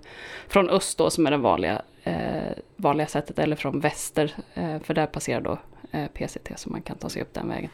från 0.48 0.70
öst 0.70 0.98
då 0.98 1.10
som 1.10 1.28
är 1.28 1.32
det 1.32 1.38
vanliga, 1.38 1.82
eh, 2.04 2.54
vanliga 2.76 3.08
sättet 3.08 3.40
eller 3.40 3.56
från 3.56 3.80
väster. 3.80 4.36
Eh, 4.54 4.80
för 4.80 4.94
där 4.94 5.06
passerar 5.06 5.42
då 5.42 5.58
eh, 5.92 6.08
PCT 6.08 6.52
så 6.56 6.70
man 6.70 6.82
kan 6.82 6.98
ta 6.98 7.10
sig 7.10 7.22
upp 7.22 7.34
den 7.34 7.50
vägen. 7.50 7.70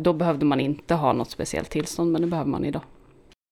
Då 0.00 0.12
behövde 0.12 0.44
man 0.44 0.60
inte 0.60 0.94
ha 0.94 1.12
något 1.12 1.30
speciellt 1.30 1.70
tillstånd 1.70 2.12
men 2.12 2.20
det 2.20 2.26
behöver 2.26 2.50
man 2.50 2.64
idag. 2.64 2.82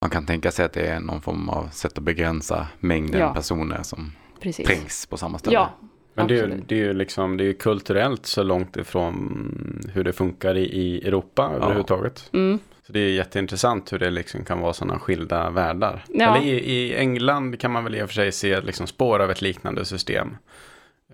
Man 0.02 0.10
kan 0.10 0.26
tänka 0.26 0.50
sig 0.50 0.64
att 0.64 0.72
det 0.72 0.86
är 0.86 1.00
någon 1.00 1.20
form 1.20 1.48
av 1.48 1.68
sätt 1.72 1.98
att 1.98 2.04
begränsa 2.04 2.66
mängden 2.80 3.20
Ja. 3.20 3.34
personer 3.34 3.82
som 3.82 4.12
Precis. 4.40 4.66
trängs 4.66 5.06
på 5.06 5.16
samma 5.16 5.38
ställe. 5.38 5.54
Ja, 5.54 5.70
Men 6.14 6.26
det 6.26 6.38
är, 6.38 6.48
ju, 6.48 6.62
det 6.66 6.74
är 6.74 6.78
ju 6.78 6.92
liksom, 6.92 7.36
det 7.36 7.44
är 7.44 7.46
ju 7.46 7.54
kulturellt 7.54 8.26
så 8.26 8.42
långt 8.42 8.76
ifrån 8.76 9.90
hur 9.94 10.04
det 10.04 10.12
funkar 10.12 10.56
i, 10.56 10.64
i 10.64 11.08
Europa 11.08 11.50
överhuvudtaget. 11.54 12.30
Mm. 12.32 12.58
Så 12.86 12.92
det 12.92 13.00
är 13.00 13.10
jätteintressant 13.10 13.92
hur 13.92 13.98
det 13.98 14.10
liksom 14.10 14.44
kan 14.44 14.60
vara 14.60 14.72
sådana 14.72 14.98
skilda 14.98 15.50
världar. 15.50 16.04
Ja. 16.08 16.36
Eller 16.36 16.46
i, 16.46 16.72
i 16.72 16.96
England 16.96 17.60
kan 17.60 17.70
man 17.70 17.84
väl 17.84 17.94
i 17.94 18.02
och 18.02 18.08
för 18.08 18.14
sig 18.14 18.32
se 18.32 18.60
liksom 18.60 18.86
spår 18.86 19.20
av 19.22 19.30
ett 19.30 19.42
liknande 19.42 19.84
system. 19.84 20.36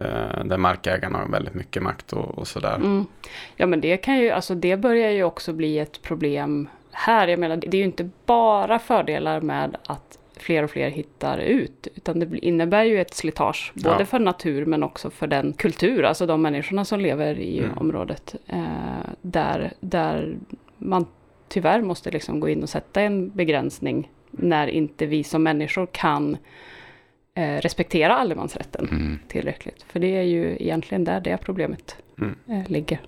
Eh, 0.01 0.45
där 0.45 0.57
markägarna 0.57 1.19
har 1.19 1.29
väldigt 1.29 1.55
mycket 1.55 1.83
makt 1.83 2.13
och, 2.13 2.39
och 2.39 2.49
sådär. 2.49 2.77
Mm. 2.77 3.07
Ja 3.57 3.67
men 3.67 3.81
det 3.81 3.97
kan 3.97 4.19
ju, 4.19 4.31
alltså 4.31 4.55
det 4.55 4.77
börjar 4.77 5.11
ju 5.11 5.25
också 5.25 5.53
bli 5.53 5.79
ett 5.79 6.03
problem 6.03 6.69
här. 6.99 7.29
Jag 7.29 7.39
menar 7.39 7.57
det 7.57 7.69
är 7.75 7.79
ju 7.79 7.85
inte 7.85 8.11
bara 8.27 8.79
fördelar 8.79 9.41
med 9.41 9.77
att 9.87 10.19
fler 10.37 10.63
och 10.63 10.71
fler 10.71 10.91
hittar 10.91 11.39
ut. 11.39 11.89
Utan 11.95 12.19
det 12.21 12.39
innebär 12.39 12.85
ju 12.85 13.01
ett 13.01 13.15
slitage. 13.15 13.73
Både 13.75 13.97
Ja. 13.99 14.05
för 14.07 14.19
natur 14.19 14.65
men 14.65 14.83
också 14.83 15.11
för 15.11 15.27
den 15.27 15.53
kultur, 15.53 16.03
alltså 16.05 16.27
de 16.27 16.43
människorna 16.43 16.85
som 16.85 17.01
lever 17.01 17.39
i 17.39 17.59
Mm. 17.59 17.79
området. 17.79 18.35
Eh, 18.47 18.63
där, 19.23 19.73
där 19.81 20.37
man 20.79 21.07
tyvärr 21.49 21.83
måste 21.83 22.11
liksom 22.11 22.41
gå 22.41 22.49
in 22.49 22.63
och 22.63 22.69
sätta 22.69 23.01
en 23.03 23.29
begränsning. 23.31 24.11
När 24.31 24.67
inte 24.67 25.07
vi 25.07 25.25
som 25.25 25.43
människor 25.43 25.87
kan 25.93 26.37
eh, 27.35 27.57
respektera 27.61 28.17
allemansrätten 28.17 28.89
Mm. 28.91 29.19
tillräckligt. 29.29 29.83
För 29.83 30.01
det 30.01 30.17
är 30.17 30.23
ju 30.23 30.57
egentligen 30.61 31.05
där 31.05 31.21
det 31.21 31.37
problemet 31.37 31.97
Mm. 32.19 32.35
eh, 32.49 32.71
ligger. 32.71 33.01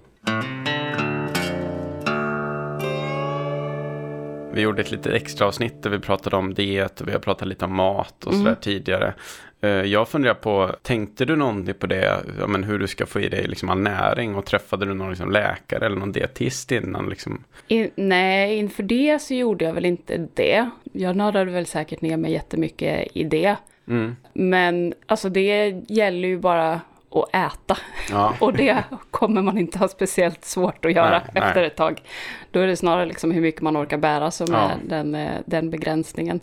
Vi 4.52 4.60
gjorde 4.60 4.82
ett 4.82 4.90
litet 4.90 5.12
extra 5.12 5.46
avsnitt 5.46 5.82
där 5.82 5.90
vi 5.90 5.98
pratade 5.98 6.36
om 6.36 6.54
diet 6.54 7.00
och 7.00 7.08
vi 7.08 7.12
har 7.12 7.18
pratat 7.18 7.48
lite 7.48 7.64
om 7.64 7.76
mat 7.76 8.24
och 8.24 8.32
Mm. 8.32 8.44
sådär 8.44 8.56
tidigare. 8.60 9.14
Eh, 9.60 9.70
Jag 9.70 10.08
funderar 10.08 10.34
på, 10.34 10.70
tänkte 10.82 11.24
du 11.24 11.36
någonting 11.36 11.74
på 11.74 11.86
det, 11.86 12.22
ja, 12.40 12.46
men 12.46 12.64
hur 12.64 12.78
du 12.78 12.86
ska 12.86 13.06
få 13.06 13.20
i 13.20 13.28
dig 13.28 13.46
liksom 13.48 13.68
all 13.68 13.78
näring 13.80 14.34
och 14.34 14.46
träffade 14.46 14.86
du 14.86 14.94
någon 14.94 15.10
liksom 15.10 15.30
läkare 15.32 15.86
eller 15.86 15.96
någon 15.96 16.12
dietist 16.12 16.72
innan? 16.72 17.08
Liksom? 17.08 17.44
In, 17.68 17.90
nej, 17.94 18.56
inför 18.56 18.82
det 18.82 19.18
så 19.22 19.34
gjorde 19.34 19.64
jag 19.64 19.72
väl 19.72 19.84
inte 19.84 20.28
det. 20.34 20.70
Jag 20.92 21.16
nördade 21.16 21.50
väl 21.50 21.66
säkert 21.66 22.00
ner 22.00 22.16
mig 22.16 22.32
jättemycket 22.32 23.08
i 23.16 23.24
det. 23.24 23.56
Mm. 23.88 24.16
Men 24.32 24.94
alltså 25.06 25.28
det 25.28 25.68
gäller 25.88 26.28
ju 26.28 26.38
bara 26.38 26.80
att 27.10 27.28
äta. 27.34 27.78
Ja. 28.10 28.34
Och 28.40 28.52
det 28.52 28.84
kommer 29.10 29.42
man 29.42 29.58
inte 29.58 29.78
ha 29.78 29.88
speciellt 29.88 30.44
svårt 30.44 30.84
att 30.84 30.92
göra 30.92 31.10
Nej, 31.10 31.22
efter 31.44 31.54
nej. 31.60 31.66
ett 31.66 31.76
tag. 31.76 32.02
Då 32.50 32.60
är 32.60 32.66
det 32.66 32.76
snarare 32.76 33.06
liksom 33.06 33.30
hur 33.30 33.40
mycket 33.40 33.60
man 33.60 33.76
orkar 33.76 33.98
bära 33.98 34.30
som 34.30 34.46
Ja. 34.50 34.58
är 34.58 34.76
den, 34.88 35.14
eh, 35.14 35.40
den 35.46 35.70
begränsningen. 35.70 36.40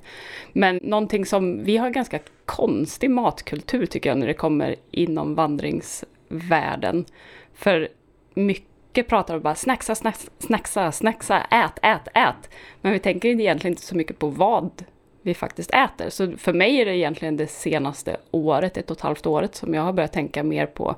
Men 0.53 0.79
någonting 0.83 1.25
som, 1.25 1.63
vi 1.63 1.77
har 1.77 1.89
ganska 1.89 2.19
konstig 2.45 3.09
matkultur 3.11 3.85
tycker 3.85 4.09
jag 4.09 4.17
när 4.17 4.27
det 4.27 4.33
kommer 4.33 4.75
inom 4.91 5.35
vandringsvärlden. 5.35 7.05
För 7.53 7.87
mycket 8.33 9.07
pratar 9.07 9.35
om 9.35 9.41
bara 9.41 9.55
snacksa, 9.55 9.95
snacksa, 9.95 10.29
snacksa, 10.39 10.91
snacksa, 10.91 11.41
ät, 11.41 11.79
ät, 11.81 12.07
ät. 12.13 12.49
Men 12.81 12.91
vi 12.93 12.99
tänker 12.99 13.29
egentligen 13.29 13.71
inte 13.71 13.85
så 13.85 13.97
mycket 13.97 14.19
på 14.19 14.27
vad 14.27 14.83
vi 15.27 15.33
faktiskt 15.33 15.71
äter. 15.71 16.09
Så 16.09 16.37
för 16.37 16.53
mig 16.53 16.81
är 16.81 16.85
det 16.85 16.97
egentligen 16.97 17.37
det 17.37 17.47
senaste 17.47 18.17
året, 18.31 18.77
ett 18.77 18.91
och 18.91 18.97
ett 18.97 19.01
halvt 19.01 19.25
året, 19.25 19.55
som 19.55 19.73
jag 19.73 19.81
har 19.81 19.93
börjat 19.93 20.13
tänka 20.13 20.43
mer 20.43 20.65
på 20.65 20.95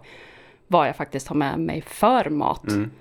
vad 0.67 0.87
jag 0.87 0.95
faktiskt 0.95 1.27
har 1.27 1.35
med 1.35 1.59
mig 1.59 1.81
för 1.81 2.29
mat 2.29 2.67
Mm. 2.67 2.91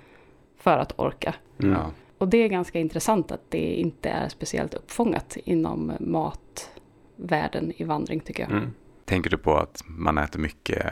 för 0.57 0.77
att 0.77 0.99
orka. 0.99 1.33
Mm. 1.59 1.71
Ja. 1.73 1.91
Och 2.17 2.27
det 2.27 2.37
är 2.37 2.47
ganska 2.47 2.79
intressant 2.79 3.31
att 3.31 3.41
det 3.49 3.73
inte 3.75 4.09
är 4.09 4.29
speciellt 4.29 4.73
uppfångat 4.73 5.37
inom 5.45 5.91
matvärlden 5.99 7.73
i 7.77 7.83
vandring 7.83 8.19
tycker 8.19 8.43
jag. 8.43 8.51
Mm. 8.51 8.73
Tänker 9.05 9.29
du 9.29 9.37
på 9.37 9.57
att 9.57 9.83
man 9.85 10.17
äter 10.17 10.39
mycket 10.39 10.85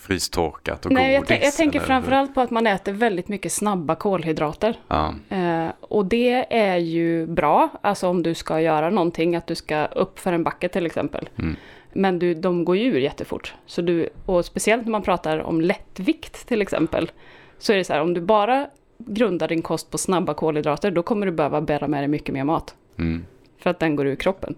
frystorkat 0.00 0.86
och 0.86 0.92
Nej, 0.92 1.12
jag, 1.12 1.22
godis? 1.22 1.36
tän- 1.38 1.44
jag 1.44 1.54
tänker 1.54 1.78
eller 1.78 1.86
framförallt 1.86 2.34
på 2.34 2.40
att 2.40 2.50
man 2.50 2.66
äter 2.66 2.92
väldigt 2.92 3.28
mycket 3.28 3.52
snabba 3.52 3.94
kolhydrater. 3.94 4.78
Ja, 4.88 5.14
Eh, 5.28 5.66
och 5.80 6.06
det 6.06 6.46
är 6.56 6.76
ju 6.76 7.26
bra, 7.26 7.68
alltså 7.80 8.08
om 8.08 8.22
du 8.22 8.34
ska 8.34 8.60
göra 8.60 8.90
någonting, 8.90 9.36
att 9.36 9.46
du 9.46 9.54
ska 9.54 9.86
upp 9.86 10.18
för 10.18 10.32
en 10.32 10.42
backe 10.44 10.68
till 10.68 10.86
exempel. 10.86 11.28
Mm. 11.38 11.56
Men 11.92 12.18
du, 12.18 12.34
de 12.34 12.64
går 12.64 12.76
ju 12.76 12.84
ur 12.84 13.00
jättefort. 13.00 13.54
Så 13.66 13.82
du, 13.82 14.08
och 14.26 14.44
speciellt 14.44 14.84
när 14.84 14.90
man 14.90 15.02
pratar 15.02 15.38
om 15.38 15.60
lättvikt 15.60 16.46
till 16.48 16.62
exempel, 16.62 17.10
så 17.58 17.72
är 17.72 17.76
det 17.76 17.84
så 17.84 17.92
här, 17.92 18.00
om 18.00 18.14
du 18.14 18.20
bara 18.20 18.68
grundar 18.98 19.48
din 19.48 19.62
kost 19.62 19.90
på 19.90 19.98
snabba 19.98 20.34
kolhydrater, 20.34 20.90
då 20.90 21.02
kommer 21.02 21.26
du 21.26 21.32
behöva 21.32 21.60
bära 21.60 21.88
med 21.88 22.00
dig 22.00 22.08
mycket 22.08 22.34
mer 22.34 22.44
mat. 22.44 22.74
mm. 22.98 23.24
För 23.58 23.70
att 23.70 23.78
den 23.78 23.96
går 23.96 24.06
ur 24.06 24.16
kroppen. 24.16 24.54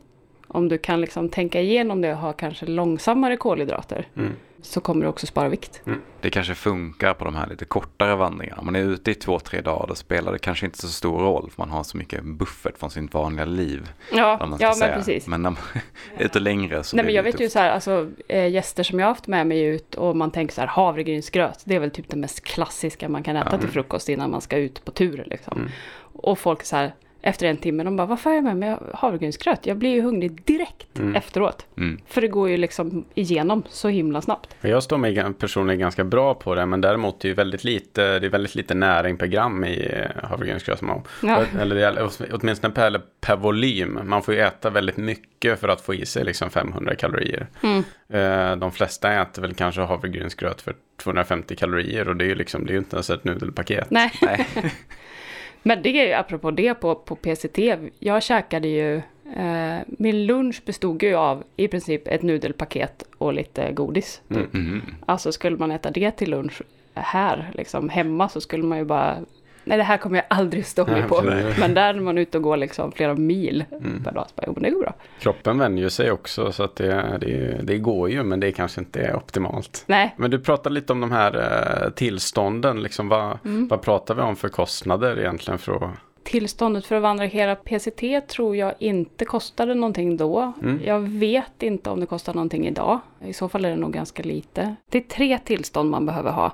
Om 0.52 0.68
du 0.68 0.78
kan 0.78 1.00
liksom 1.00 1.28
tänka 1.28 1.60
igenom 1.60 2.00
det 2.00 2.12
och 2.12 2.18
ha 2.18 2.32
kanske 2.32 2.66
långsammare 2.66 3.36
kolhydrater, 3.36 4.08
Mm. 4.16 4.32
så 4.62 4.80
kommer 4.80 5.02
du 5.02 5.08
också 5.08 5.26
spara 5.26 5.48
vikt. 5.48 5.82
Det 6.20 6.30
kanske 6.30 6.54
funkar 6.54 7.14
på 7.14 7.24
de 7.24 7.34
här 7.34 7.46
lite 7.46 7.64
kortare 7.64 8.14
vandringarna. 8.16 8.58
Om 8.60 8.66
man 8.66 8.76
är 8.76 8.80
ute 8.80 9.10
i 9.10 9.14
två, 9.14 9.38
tre 9.38 9.60
dagar 9.60 9.86
då 9.88 9.94
spelar 9.94 10.32
det 10.32 10.38
kanske 10.38 10.66
inte 10.66 10.78
så 10.78 10.88
stor 10.88 11.18
roll 11.18 11.50
för 11.50 11.62
man 11.62 11.70
har 11.70 11.82
så 11.82 11.96
mycket 11.96 12.24
buffert 12.24 12.78
från 12.78 12.90
sitt 12.90 13.14
vanliga 13.14 13.44
liv. 13.44 13.92
Ja, 14.12 14.56
ja 14.60 14.74
säga. 14.74 14.88
men 14.90 14.98
precis. 14.98 15.26
Men 15.26 15.42
när 15.42 15.50
man 15.50 15.58
är 16.18 16.24
ute 16.24 16.40
längre 16.40 16.84
så 16.84 16.96
Nej, 16.96 17.04
men 17.04 17.14
jag 17.14 17.22
vet 17.22 17.34
ju 17.34 17.38
tufft. 17.38 17.52
så 17.52 17.58
här, 17.58 17.70
alltså 17.70 18.10
eh, 18.28 18.48
gäster 18.48 18.82
som 18.82 18.98
jag 18.98 19.06
har 19.06 19.10
haft 19.14 19.26
med 19.26 19.46
mig 19.46 19.62
ut 19.64 19.94
och 19.94 20.16
man 20.16 20.30
tänker 20.30 20.54
så 20.54 20.60
här 20.60 20.68
havregrynsgröt, 20.68 21.62
det 21.64 21.74
är 21.76 21.80
väl 21.80 21.90
typ 21.90 22.08
det 22.08 22.16
mest 22.16 22.44
klassiska 22.44 23.08
man 23.08 23.22
kan 23.22 23.36
äta 23.36 23.48
Ja. 23.52 23.58
till 23.58 23.68
frukost 23.68 24.08
innan 24.08 24.30
man 24.30 24.40
ska 24.40 24.56
ut 24.56 24.84
på 24.84 24.90
tur 24.92 25.24
liksom. 25.30 25.58
Mm. 25.58 25.70
Och 26.14 26.38
folk 26.38 26.64
så 26.64 26.76
här, 26.76 26.94
efter 27.22 27.46
en 27.46 27.56
timme, 27.56 27.84
de 27.84 27.96
bara, 27.96 28.06
varför 28.06 28.30
har 28.30 28.34
jag 28.34 28.44
med 28.44 28.56
mig 28.56 28.76
havregrynsgröt? 28.94 29.66
Jag 29.66 29.76
blir 29.76 29.90
ju 29.90 30.02
hungrig 30.02 30.44
direkt 30.44 30.98
Mm. 30.98 31.14
efteråt. 31.16 31.66
Mm. 31.76 32.00
För 32.06 32.20
det 32.20 32.28
går 32.28 32.48
ju 32.48 32.56
liksom 32.56 33.04
igenom 33.14 33.62
så 33.68 33.88
himla 33.88 34.20
snabbt. 34.22 34.56
Jag 34.60 34.82
står 34.82 34.98
mig 34.98 35.32
personligen 35.38 35.80
ganska 35.80 36.04
bra 36.04 36.34
på 36.34 36.54
det, 36.54 36.66
men 36.66 36.80
däremot 36.80 37.14
är 37.16 37.22
det 37.22 37.28
ju 37.28 37.34
väldigt 37.34 37.64
lite, 37.64 38.18
det 38.18 38.26
är 38.26 38.30
väldigt 38.30 38.54
lite 38.54 38.74
näring 38.74 39.16
per 39.16 39.26
gram 39.26 39.64
i 39.64 39.86
eh, 39.92 40.24
havregrynsgröt. 40.28 40.82
Ja. 41.22 41.44
Eller 41.60 41.74
det 41.76 42.10
åtminstone 42.32 42.74
per, 42.74 43.00
per 43.20 43.36
volym. 43.36 43.98
Man 44.04 44.22
får 44.22 44.34
ju 44.34 44.40
äta 44.40 44.70
väldigt 44.70 44.96
mycket 44.96 45.60
för 45.60 45.68
att 45.68 45.80
få 45.80 45.94
i 45.94 46.06
sig 46.06 46.24
liksom 46.24 46.50
500 46.50 46.94
kalorier. 46.94 47.46
Mm. 47.62 47.84
Eh, 48.08 48.56
De 48.56 48.72
flesta 48.72 49.12
äter 49.12 49.42
väl 49.42 49.54
kanske 49.54 49.80
havregrynsgröt 49.80 50.62
för 50.62 50.74
250 51.02 51.56
kalorier 51.56 52.08
och 52.08 52.16
det 52.16 52.24
är 52.24 52.28
ju 52.28 52.34
liksom, 52.34 52.66
det 52.66 52.70
är 52.70 52.72
ju 52.74 52.78
inte 52.78 52.96
ens 52.96 53.10
ett 53.10 53.24
nudelpaket. 53.24 53.90
Nej, 53.90 54.12
Nej. 54.22 54.46
men 55.62 55.82
det 55.82 55.88
är 55.88 56.06
ju 56.06 56.12
apropå 56.12 56.50
det 56.50 56.74
på, 56.74 56.94
på 56.94 57.16
PCT, 57.16 57.58
jag 57.98 58.22
käkade 58.22 58.68
ju, 58.68 58.96
eh, 59.36 59.78
min 59.86 60.26
lunch 60.26 60.62
bestod 60.64 61.02
ju 61.02 61.14
av 61.14 61.44
i 61.56 61.68
princip 61.68 62.08
ett 62.08 62.22
nudelpaket 62.22 63.04
och 63.18 63.32
lite 63.32 63.72
godis. 63.72 64.22
Mm. 64.30 64.46
Mm. 64.54 64.82
Alltså 65.06 65.32
skulle 65.32 65.56
man 65.56 65.70
äta 65.70 65.90
det 65.90 66.10
till 66.10 66.30
lunch 66.30 66.62
här, 66.94 67.50
liksom 67.54 67.88
hemma, 67.88 68.28
så 68.28 68.40
skulle 68.40 68.64
man 68.64 68.78
ju 68.78 68.84
bara... 68.84 69.18
Nej, 69.64 69.78
det 69.78 69.84
här 69.84 69.96
kommer 69.96 70.16
jag 70.16 70.24
aldrig 70.28 70.66
stå 70.66 70.86
mig 70.86 71.02
på. 71.02 71.22
Men 71.60 71.74
där 71.74 71.92
när 71.92 72.00
man 72.00 72.18
är 72.18 72.22
ute 72.22 72.38
och 72.38 72.42
går 72.44 72.56
liksom 72.56 72.92
flera 72.92 73.14
mil 73.14 73.64
Mm. 73.72 74.04
per 74.04 74.12
dag, 74.12 74.24
så 74.28 74.32
bara, 74.36 74.44
jo 74.46 74.52
men 74.56 74.62
det 74.62 74.70
går 74.70 74.80
bra. 74.80 74.94
Kroppen 75.20 75.58
vänjer 75.58 75.88
sig 75.88 76.10
också 76.10 76.52
så 76.52 76.62
att 76.62 76.76
det, 76.76 77.18
det, 77.20 77.60
det 77.62 77.78
går 77.78 78.10
ju 78.10 78.22
men 78.22 78.40
det 78.40 78.52
kanske 78.52 78.80
inte 78.80 79.00
är 79.02 79.16
optimalt. 79.16 79.84
Nej, 79.86 80.14
Men 80.18 80.30
du 80.30 80.38
pratade 80.40 80.74
lite 80.74 80.92
om 80.92 81.00
de 81.00 81.12
här 81.12 81.36
eh, 81.84 81.90
tillstånden, 81.90 82.82
liksom 82.82 83.08
vad, 83.08 83.38
Mm. 83.44 83.68
vad 83.68 83.82
pratar 83.82 84.14
vi 84.14 84.22
om 84.22 84.36
för 84.36 84.48
kostnader 84.48 85.18
egentligen 85.20 85.58
för 85.58 85.76
att... 85.76 85.90
tillståndet 86.22 86.86
för 86.86 86.96
att 86.96 87.02
vandra 87.02 87.24
hela 87.24 87.54
PCT 87.54 88.20
tror 88.28 88.56
jag 88.56 88.74
inte 88.78 89.24
kostade 89.24 89.74
någonting 89.74 90.16
då. 90.16 90.52
Mm. 90.62 90.80
Jag 90.84 91.00
vet 91.00 91.62
inte 91.62 91.90
om 91.90 92.00
det 92.00 92.06
kostar 92.06 92.34
någonting 92.34 92.66
idag. 92.66 92.98
I 93.24 93.32
så 93.32 93.48
fall 93.48 93.64
är 93.64 93.70
det 93.70 93.76
nog 93.76 93.92
ganska 93.92 94.22
lite. 94.22 94.74
Det 94.90 94.98
är 94.98 95.02
tre 95.02 95.38
tillstånd 95.38 95.90
man 95.90 96.06
behöver 96.06 96.30
ha. 96.30 96.52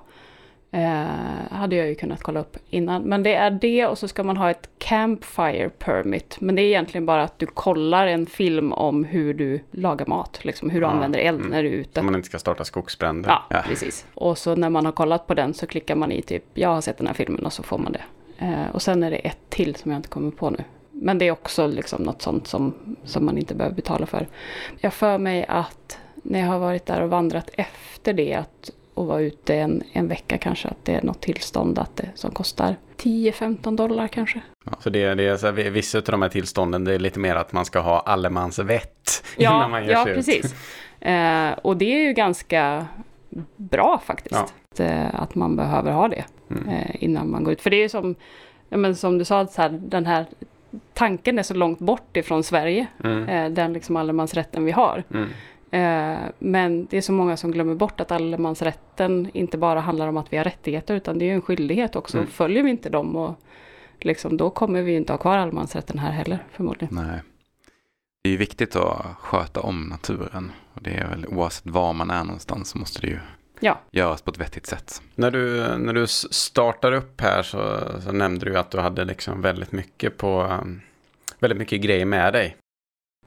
Eh, 0.71 1.07
hade 1.51 1.77
jag 1.77 1.89
ju 1.89 1.95
kunnat 1.95 2.23
kolla 2.23 2.41
upp 2.41 2.57
innan. 2.71 3.03
Men 3.03 3.23
det 3.23 3.35
är 3.35 3.51
det 3.51 3.87
och 3.87 3.99
så 3.99 4.09
ska 4.09 4.23
man 4.25 4.37
ha 4.37 4.51
ett 4.51 4.69
Campfire 4.79 5.69
Permit. 5.79 6.37
Men 6.41 6.55
det 6.55 6.63
är 6.63 6.67
egentligen 6.67 7.07
bara 7.07 7.23
att 7.23 7.39
du 7.39 7.47
kollar 7.47 8.07
en 8.07 8.27
film 8.27 8.73
om 8.73 9.05
hur 9.05 9.35
du 9.35 9.61
lagar 9.71 10.07
mat. 10.07 10.45
Liksom 10.45 10.71
hur 10.71 10.81
du 10.81 10.87
Ja, 10.87 10.91
använder 10.91 11.19
eld 11.19 11.39
mm. 11.41 11.51
när 11.51 11.63
du 11.63 11.69
är 11.69 11.73
ute. 11.73 12.01
Om 12.01 12.07
man 12.07 12.15
inte 12.15 12.27
ska 12.29 12.39
starta 12.39 12.65
skogsbränder. 12.65 13.31
Ja, 13.31 13.43
Ja. 13.51 13.63
precis. 13.67 14.07
Och 14.15 14.39
så 14.39 14.57
när 14.57 14.71
man 14.71 14.85
har 14.85 14.93
kollat 14.93 15.27
på 15.27 15.35
den 15.35 15.55
så 15.55 15.67
klickar 15.67 15.95
man 15.97 16.13
i 16.13 16.23
typ, 16.23 16.45
jag 16.55 16.69
har 16.69 16.81
sett 16.81 16.99
den 16.99 17.07
här 17.07 17.15
filmen 17.15 17.47
och 17.47 17.53
så 17.53 17.63
får 17.63 17.79
man 17.79 17.93
det. 17.93 18.03
Eh, 18.39 18.75
och 18.75 18.83
sen 18.83 19.03
är 19.03 19.11
det 19.11 19.17
ett 19.17 19.39
till 19.49 19.75
som 19.75 19.91
jag 19.91 19.99
inte 19.99 20.09
kommer 20.09 20.31
på 20.31 20.51
nu. 20.51 20.65
Men 20.91 21.19
det 21.19 21.25
är 21.29 21.31
också 21.33 21.67
liksom 21.67 22.03
något 22.03 22.23
sånt 22.23 22.47
som, 22.47 22.75
som 23.05 23.25
man 23.25 23.39
inte 23.39 23.55
behöver 23.55 23.77
betala 23.77 24.07
för. 24.07 24.27
Jag 24.79 24.95
för 24.95 25.19
mig 25.19 25.45
att 25.49 25.99
när 26.23 26.41
jag 26.41 26.47
har 26.47 26.59
varit 26.59 26.87
där 26.87 27.03
och 27.03 27.11
vandrat 27.11 27.51
efter 27.53 28.13
det 28.13 28.35
att, 28.35 28.71
och 28.99 29.07
var 29.07 29.21
ute 29.21 29.55
en, 29.55 29.83
en 29.93 30.09
vecka 30.09 30.39
kanske, 30.39 30.69
att 30.69 30.85
det 30.85 30.95
är 30.95 31.03
något 31.03 31.21
tillstånd 31.21 31.79
att 31.79 31.97
det, 31.97 32.09
som 32.15 32.31
kostar 32.31 32.77
10-15 32.97 33.77
dollar 33.77 34.09
kanske. 34.09 34.41
Så 34.79 34.91
det, 34.91 35.15
det 35.15 35.27
är 35.27 35.37
så 35.37 35.47
här, 35.47 35.53
vissa 35.53 35.99
av 35.99 36.05
de 36.05 36.23
här 36.23 36.29
tillstånden 36.29 36.85
det 36.85 36.95
är 36.95 36.99
lite 36.99 37.19
mer 37.19 37.37
att 37.37 37.53
man 37.53 37.65
ska 37.65 37.81
ha 37.81 38.01
allemansvett 38.01 39.25
Ja, 39.37 39.57
innan 39.57 39.71
man 39.71 39.85
ger 39.85 39.91
ja 39.93 40.05
sig 40.05 40.13
ut. 40.13 40.17
precis. 40.17 40.55
Eh, 41.01 41.51
och 41.63 41.77
det 41.77 41.85
är 41.95 42.07
ju 42.07 42.13
ganska 42.13 42.87
bra 43.57 44.03
faktiskt. 44.07 44.35
Ja. 44.35 44.49
Att, 44.73 44.81
eh, 44.81 45.21
att 45.23 45.35
man 45.35 45.57
behöver 45.57 45.93
ha 45.93 46.09
det 46.09 46.25
Mm. 46.51 46.69
eh, 46.69 46.91
innan 47.05 47.31
man 47.31 47.45
går 47.45 47.53
ut. 47.53 47.61
För 47.61 47.71
det 47.71 47.77
är 47.77 47.83
ju 47.83 47.89
som, 47.89 48.15
ja, 48.69 48.77
men 48.77 48.97
som 48.97 49.19
du 49.19 49.25
sa, 49.25 49.47
så 49.47 49.63
här, 49.63 49.69
den 49.69 50.07
här 50.07 50.27
tanken 50.95 51.39
är 51.39 51.43
så 51.43 51.55
långt 51.55 51.79
bort 51.79 52.17
ifrån 52.17 52.43
Sverige. 52.43 52.87
Mm. 53.05 53.29
Eh, 53.29 53.51
den 53.51 53.73
liksom 53.73 53.97
allemansrätten 53.97 54.65
vi 54.65 54.71
har. 54.73 55.03
Mm. 55.15 55.29
Eh, 55.71 56.19
men 56.39 56.87
det 56.87 56.97
är 56.97 57.01
så 57.01 57.13
många 57.13 57.37
som 57.37 57.51
glömmer 57.51 57.75
bort 57.75 58.01
att 58.01 58.13
allemansrätten 58.13 59.31
inte 59.35 59.59
bara 59.59 59.81
handlar 59.81 60.09
om 60.09 60.17
att 60.17 60.33
vi 60.33 60.37
har 60.37 60.45
rättigheter 60.45 60.95
utan 60.95 61.19
det 61.19 61.31
är 61.31 61.35
en 61.35 61.43
skyldighet 61.43 61.97
också. 61.97 62.17
Mm. 62.19 62.31
Följer 62.31 62.63
vi 62.63 62.71
inte 62.71 62.91
dem 62.91 63.17
och 63.17 63.35
liksom, 64.01 64.37
då 64.37 64.51
kommer 64.51 64.83
vi 64.83 64.97
inte 64.97 65.13
ha 65.13 65.19
kvar 65.19 65.39
allemansrätten 65.39 65.99
här 65.99 66.11
heller 66.13 66.39
förmodligen. 66.53 66.95
Nej. 66.95 67.21
Det 68.25 68.31
är 68.31 68.37
viktigt 68.37 68.77
att 68.77 69.07
sköta 69.19 69.61
om 69.61 69.83
naturen. 69.83 70.53
Och 70.75 70.83
det 70.83 70.91
är 70.91 71.09
väl 71.09 71.27
oavsett 71.27 71.67
var 71.67 71.93
man 71.93 72.11
är 72.11 72.25
någonstans 72.25 72.69
så 72.69 72.79
måste 72.79 73.01
det 73.01 73.07
ju 73.07 73.19
Ja. 73.61 73.81
göras 73.91 74.23
på 74.23 74.31
ett 74.31 74.39
vettigt 74.39 74.67
sätt. 74.67 75.03
När, 75.15 75.31
du, 75.31 75.77
när 75.79 75.93
du 75.93 76.07
startar 76.07 76.93
upp 76.93 77.21
här 77.21 77.43
så, 77.43 77.79
så 78.05 78.13
nämnde 78.13 78.45
du 78.45 78.59
att 78.59 78.71
du 78.71 78.79
hade 78.81 79.05
liksom 79.05 79.41
väldigt 79.43 79.73
mycket 79.73 80.17
på 80.17 80.59
väldigt 81.39 81.59
mycket 81.59 81.81
grejer 81.81 82.05
med 82.07 82.33
dig. 82.33 82.57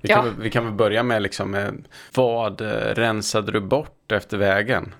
Vi 0.01 0.07
kan, 0.07 0.25
Ja. 0.25 0.31
vi 0.39 0.49
kan 0.49 0.65
väl 0.65 0.73
börja 0.73 1.03
med 1.03 1.21
liksom, 1.21 1.55
eh, 1.55 1.69
vad 2.15 2.61
eh, 2.61 2.67
rensade 2.95 3.51
du 3.51 3.59
bort 3.59 4.11
efter 4.11 4.37
vägen 4.37 4.93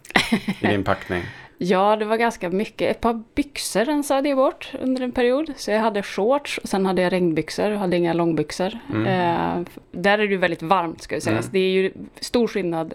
i 0.62 0.68
din 0.68 0.84
packning? 0.92 1.24
Ja, 1.58 1.96
det 1.96 2.06
var 2.06 2.18
ganska 2.18 2.50
mycket. 2.50 2.92
Ett 2.92 3.02
par 3.02 3.24
byxor 3.36 3.86
rensade 3.86 4.30
jag 4.30 4.38
bort 4.38 4.72
under 4.82 5.02
en 5.02 5.12
period. 5.12 5.54
Så 5.56 5.72
jag 5.72 5.80
hade 5.80 6.04
shorts 6.04 6.58
och 6.58 6.70
sen 6.70 6.86
hade 6.86 7.02
jag 7.02 7.14
regnbyxor, 7.14 7.72
hade 7.72 7.98
inga 7.98 8.14
långbyxor. 8.14 8.72
Mm. 8.94 9.06
Eh, 9.08 9.68
där 9.92 10.14
är 10.20 10.28
det 10.28 10.32
ju 10.34 10.38
väldigt 10.38 10.62
varmt 10.62 11.02
ska 11.02 11.16
jag 11.16 11.24
säga. 11.24 11.32
Mm. 11.32 11.44
Så 11.44 11.50
det 11.52 11.60
är 11.60 11.72
ju 11.72 11.92
stor 12.20 12.48
skillnad 12.48 12.94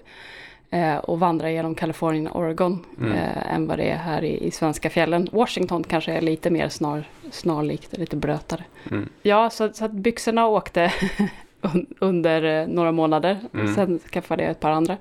eh, 0.70 0.96
att 0.96 1.18
vandra 1.18 1.50
genom 1.50 1.74
Kalifornien 1.74 2.26
och 2.26 2.40
Oregon 2.40 2.84
Mm. 2.98 3.12
eh, 3.12 3.54
än 3.54 3.66
vad 3.66 3.78
det 3.78 3.84
är 3.90 3.96
här 3.96 4.24
i, 4.24 4.46
i 4.46 4.50
svenska 4.50 4.90
fjällen. 4.90 5.28
Washington 5.32 5.84
kanske 5.84 6.12
är 6.12 6.20
lite 6.20 6.50
mer 6.50 6.68
snar, 6.68 7.04
snarlikt, 7.30 7.98
lite 7.98 8.16
blötare. 8.16 8.64
Mm. 8.90 9.08
Ja, 9.22 9.50
så, 9.50 9.72
så 9.72 9.84
att 9.84 9.92
byxorna 9.92 10.46
åkte 10.46 10.92
un- 11.62 11.94
under 11.98 12.42
eh, 12.62 12.68
några 12.68 12.92
månader. 12.92 13.38
Mm. 13.54 13.74
Sen 13.74 13.98
skaffade 13.98 14.42
jag 14.42 14.50
ett 14.50 14.60
par 14.60 14.70
andra. 14.70 14.96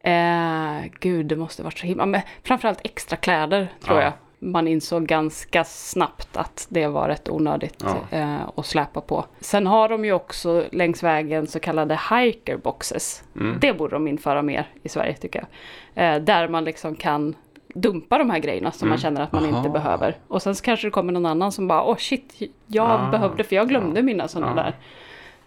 Eh, 0.00 0.84
gud, 1.00 1.26
det 1.26 1.36
måste 1.36 1.62
varit 1.62 1.78
så 1.78 1.86
himla... 1.86 2.06
Men 2.06 2.20
framförallt 2.42 2.80
extra 2.84 3.16
kläder, 3.16 3.68
tror 3.80 3.98
Ja. 3.98 4.04
jag. 4.04 4.12
man 4.40 4.68
insåg 4.68 5.06
ganska 5.06 5.64
snabbt 5.64 6.36
att 6.36 6.66
det 6.70 6.86
var 6.86 7.08
rätt 7.08 7.28
onödigt 7.28 7.84
Ja. 8.10 8.18
eh, 8.18 8.36
att 8.56 8.66
släpa 8.66 9.00
på. 9.00 9.24
Sen 9.40 9.66
har 9.66 9.88
de 9.88 10.04
ju 10.04 10.12
också 10.12 10.64
längs 10.72 11.02
vägen 11.02 11.46
så 11.46 11.60
kallade 11.60 11.98
hiker 12.10 12.56
boxes. 12.56 13.22
Mm. 13.36 13.56
Det 13.60 13.72
borde 13.72 13.96
de 13.96 14.08
införa 14.08 14.42
mer 14.42 14.66
i 14.82 14.88
Sverige 14.88 15.14
tycker 15.14 15.44
jag. 15.94 16.14
Eh, 16.14 16.20
där 16.22 16.48
man 16.48 16.64
liksom 16.64 16.94
kan 16.94 17.34
dumpa 17.74 18.18
de 18.18 18.30
här 18.30 18.38
grejerna 18.38 18.72
som 18.72 18.88
man 18.88 18.98
Mm. 18.98 19.00
känner 19.02 19.20
att 19.20 19.32
man 19.32 19.44
Aha. 19.44 19.56
inte 19.58 19.70
behöver. 19.70 20.16
Och 20.28 20.42
sen 20.42 20.54
så 20.54 20.64
kanske 20.64 20.86
det 20.86 20.90
kommer 20.90 21.12
någon 21.12 21.26
annan 21.26 21.52
som 21.52 21.68
bara, 21.68 21.82
åh 21.84 21.96
shit, 21.96 22.34
jag 22.66 22.90
Ah, 22.90 23.10
behövde 23.10 23.44
för 23.44 23.56
jag 23.56 23.68
glömde 23.68 24.02
mina 24.02 24.28
sådana 24.28 24.52
Ja. 24.56 24.62
där. 24.62 24.74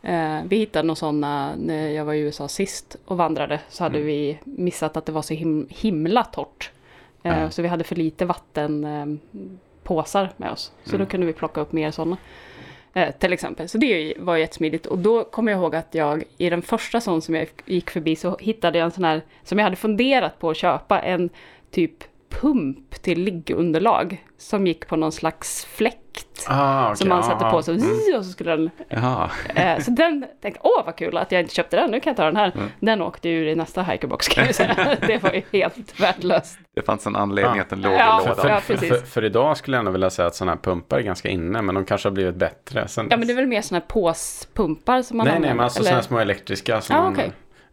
Eh, 0.04 0.40
vi 0.48 0.58
hittade 0.58 0.88
några 0.88 0.96
sådana 0.96 1.56
när 1.56 1.90
jag 1.90 2.06
var 2.06 2.14
i 2.14 2.20
USA 2.20 2.48
sist 2.48 2.96
och 3.06 3.18
vandrade. 3.18 3.60
Så 3.70 3.84
hade 3.84 3.96
Mm. 3.98 4.08
vi 4.08 4.38
missat 4.44 4.98
att 4.98 5.06
det 5.06 5.12
var 5.12 5.22
så 5.22 5.34
him 5.34 5.68
himla 5.70 6.24
torrt. 6.24 6.72
Ja. 7.22 7.50
Så 7.50 7.62
vi 7.62 7.68
hade 7.68 7.84
för 7.84 7.96
lite 7.96 8.26
vattenpåsar 8.26 10.24
eh, 10.24 10.30
med 10.38 10.52
oss. 10.52 10.72
Så 10.84 10.96
Mm. 10.96 11.06
då 11.06 11.12
kunde 11.12 11.28
vi 11.28 11.34
plocka 11.34 11.62
upp 11.62 11.72
mer 11.72 11.92
sådana. 11.92 12.18
Till 13.20 13.34
exempel. 13.34 13.70
Så 13.70 13.78
det 13.78 14.14
var 14.20 14.38
jättesmidigt. 14.38 14.86
Och 14.86 14.98
då 14.98 15.24
kommer 15.24 15.52
jag 15.52 15.62
ihåg 15.62 15.76
att 15.76 15.96
jag 15.96 16.24
i 16.38 16.50
den 16.50 16.62
första 16.62 17.02
sån 17.02 17.22
som 17.22 17.36
jag 17.36 17.48
gick 17.66 17.90
förbi 17.90 18.16
så 18.16 18.38
hittade 18.40 18.78
jag 18.78 18.86
en 18.86 18.92
sån 18.92 19.04
här 19.04 19.22
som 19.44 19.58
jag 19.60 19.64
hade 19.64 19.76
funderat 19.76 20.40
på 20.40 20.50
att 20.50 20.58
köpa. 20.58 21.00
En 21.00 21.30
typ 21.72 22.04
pump 22.42 23.02
till 23.02 23.24
liggunderlag 23.24 24.26
som 24.38 24.68
gick 24.68 24.88
på 24.88 24.96
någon 24.96 25.12
slags 25.12 25.66
fläkt. 25.66 25.98
Ah, 26.48 26.86
okej, 26.86 26.98
som 26.98 27.10
man 27.10 27.18
ja, 27.18 27.24
satte 27.24 27.46
ja. 27.46 27.52
på 27.52 27.62
så, 27.64 27.72
Mm. 27.72 27.90
och 28.18 28.26
så 28.26 28.32
skulle 28.32 28.52
den 28.52 28.70
Jaha. 28.90 29.30
Eh, 29.56 29.80
så 29.80 29.92
den 29.92 30.26
tänkte 30.42 30.62
åh 30.64 30.86
vad 30.86 30.96
kul 30.96 31.18
att 31.18 31.32
jag 31.32 31.42
inte 31.42 31.54
köpte 31.56 31.76
den, 31.78 31.92
nu 31.92 32.00
kan 32.00 32.12
jag 32.12 32.18
ta 32.18 32.26
den 32.26 32.36
här. 32.36 32.52
Mm. 32.56 32.68
Den 32.80 33.02
åkte 33.02 33.30
ur 33.30 33.48
i 33.48 33.56
nästa 33.56 33.84
hikerbox 33.84 34.28
kan 34.28 34.46
jag 34.46 34.56
säga. 34.56 34.98
det 35.08 35.24
var 35.24 35.32
ju 35.34 35.42
helt 35.52 36.00
värdelöst. 36.00 36.58
Det 36.76 36.82
fanns 36.82 37.08
en 37.08 37.16
anledning 37.16 37.56
Ja. 37.56 37.62
att 37.62 37.70
den 37.70 37.82
låg 37.82 37.94
Ja, 37.94 38.20
i 38.22 38.24
För, 38.24 38.30
lådan. 38.30 38.42
för, 38.42 38.50
Ja, 38.50 38.60
för, 38.60 38.76
för, 38.78 39.06
för 39.06 39.26
idag 39.26 39.58
skulle 39.58 39.78
jag 39.78 39.80
ändå 39.80 39.92
vilja 39.92 40.10
säga 40.10 40.28
att 40.28 40.36
sådana 40.36 40.52
här 40.52 40.60
pumpar 40.60 40.98
är 40.98 41.02
ganska 41.02 41.30
inne, 41.30 41.62
men 41.62 41.76
de 41.76 41.86
kanske 41.86 42.08
har 42.10 42.14
blivit 42.14 42.36
bättre 42.36 42.88
sen 42.88 43.08
Ja 43.10 43.18
men 43.18 43.28
det 43.28 43.34
är 43.34 43.36
väl 43.36 43.48
mer 43.48 43.62
sådana 43.62 43.80
här 43.80 43.88
påspumpar 43.88 45.02
som 45.02 45.18
man 45.18 45.26
Nej, 45.26 45.32
nej, 45.32 45.36
använder, 45.38 45.56
men 45.56 45.64
alltså 45.64 45.80
sådana 45.84 45.96
här 45.96 46.04
små 46.04 46.20
elektriska. 46.20 46.82
Som 46.82 46.96
Ah, 46.96 47.02
man. 47.04 47.18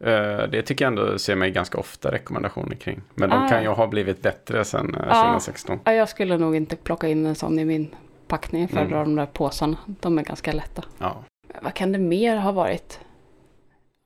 Eh, 0.00 0.42
det 0.50 0.62
tycker 0.62 0.84
jag 0.84 0.90
ändå 0.90 1.18
ser 1.18 1.36
mig 1.36 1.50
ganska 1.50 1.78
ofta 1.78 2.12
rekommendationer 2.12 2.76
kring. 2.76 3.00
Men 3.14 3.30
de 3.30 3.36
Ah, 3.44 3.48
kan 3.48 3.62
ju 3.62 3.68
ha 3.68 3.86
blivit 3.86 4.22
bättre 4.22 4.64
sen 4.64 4.94
eh, 4.94 5.00
Ja. 5.08 5.14
2016. 5.22 5.80
Ja, 5.84 5.92
jag 5.92 6.08
skulle 6.08 6.38
nog 6.38 6.56
inte 6.56 6.76
plocka 6.76 7.08
in 7.08 7.26
en 7.26 7.34
sån 7.34 7.58
i 7.58 7.64
min 7.64 7.94
packning. 8.28 8.60
Jag 8.62 8.70
föredrar 8.70 9.02
Mm. 9.02 9.16
de 9.16 9.20
där 9.22 9.26
påsarna. 9.32 9.76
De 9.86 10.18
är 10.18 10.22
ganska 10.22 10.52
lätta. 10.52 10.84
Ja. 10.98 11.16
Vad 11.62 11.74
kan 11.74 11.92
det 11.92 11.98
mer 11.98 12.36
ha 12.36 12.52
varit? 12.52 13.00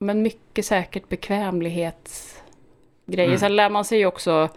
Men 0.00 0.22
mycket 0.22 0.66
säkert 0.66 1.08
bekvämlighetsgrejer. 1.08 3.26
Mm. 3.28 3.38
Sen 3.38 3.56
lär 3.56 3.70
man 3.70 3.84
sig 3.84 3.98
ju 3.98 4.06
också 4.06 4.48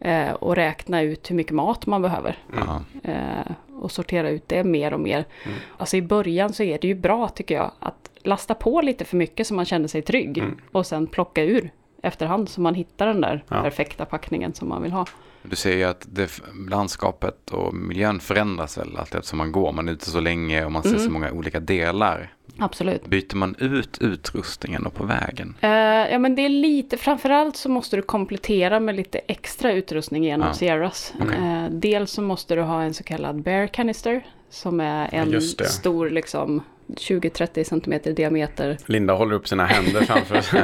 eh, 0.00 0.30
att 0.40 0.56
räkna 0.56 1.02
ut 1.02 1.30
hur 1.30 1.36
mycket 1.36 1.52
mat 1.54 1.86
man 1.86 2.02
behöver. 2.02 2.38
Ja. 2.56 2.82
eh, 3.04 3.52
och 3.80 3.90
sortera 3.92 4.30
ut 4.30 4.48
det 4.48 4.64
mer 4.64 4.94
och 4.94 5.00
mer. 5.00 5.24
Mm. 5.44 5.58
Alltså 5.76 5.96
i 5.96 6.02
början 6.02 6.52
så 6.52 6.62
är 6.62 6.78
det 6.78 6.88
ju 6.88 6.94
bra 6.94 7.28
tycker 7.28 7.54
jag 7.54 7.70
att 7.80 8.07
lasta 8.24 8.54
på 8.54 8.80
lite 8.80 9.04
för 9.04 9.16
mycket 9.16 9.46
så 9.46 9.54
man 9.54 9.64
känner 9.64 9.88
sig 9.88 10.02
trygg 10.02 10.38
Mm. 10.38 10.56
och 10.72 10.86
sen 10.86 11.06
plocka 11.06 11.42
ur 11.44 11.70
efterhand 12.02 12.48
så 12.48 12.60
man 12.60 12.74
hittar 12.74 13.06
den 13.06 13.20
där 13.20 13.44
Ja. 13.48 13.62
perfekta 13.62 14.04
packningen 14.04 14.54
som 14.54 14.68
man 14.68 14.82
vill 14.82 14.92
ha. 14.92 15.06
Du 15.42 15.56
ser 15.56 15.76
ju 15.76 15.84
att 15.84 16.06
det, 16.12 16.40
landskapet 16.70 17.50
och 17.50 17.74
miljön 17.74 18.20
förändras 18.20 18.78
väl 18.78 18.96
allt 18.96 19.14
eftersom 19.14 19.38
man 19.38 19.52
går. 19.52 19.72
Man 19.72 19.88
är 19.88 19.92
ute 19.92 20.10
så 20.10 20.20
länge 20.20 20.64
och 20.64 20.72
man 20.72 20.82
ser 20.82 20.90
Mm. 20.90 21.00
så 21.04 21.10
många 21.10 21.32
olika 21.32 21.60
delar. 21.60 22.32
Absolut. 22.58 23.06
Byter 23.06 23.36
man 23.36 23.54
ut 23.58 23.98
utrustningen 24.00 24.86
och 24.86 24.94
på 24.94 25.04
vägen? 25.04 25.54
Eh, 25.60 25.70
ja 26.12 26.18
men 26.18 26.34
det 26.34 26.42
är 26.44 26.48
lite, 26.48 26.96
framförallt 26.96 27.56
så 27.56 27.68
måste 27.68 27.96
du 27.96 28.02
komplettera 28.02 28.80
med 28.80 28.94
lite 28.96 29.18
extra 29.18 29.72
utrustning 29.72 30.24
genom 30.24 30.46
Ja. 30.48 30.54
Sierras. 30.54 31.14
Okej. 31.20 31.36
Eh, 31.38 31.64
dels 31.70 32.10
så 32.12 32.22
måste 32.22 32.54
du 32.54 32.62
ha 32.62 32.82
en 32.82 32.94
så 32.94 33.04
kallad 33.04 33.42
bear 33.42 33.66
canister 33.66 34.26
som 34.50 34.80
är 34.80 35.08
en 35.14 35.40
stor 35.42 36.10
liksom 36.10 36.62
20-30 36.86 37.64
cm 37.64 37.92
i 38.04 38.12
diameter 38.12 38.78
Linda 38.86 39.14
håller 39.14 39.34
upp 39.34 39.48
sina 39.48 39.66
händer 39.66 40.00
framför 40.00 40.40
sig. 40.40 40.62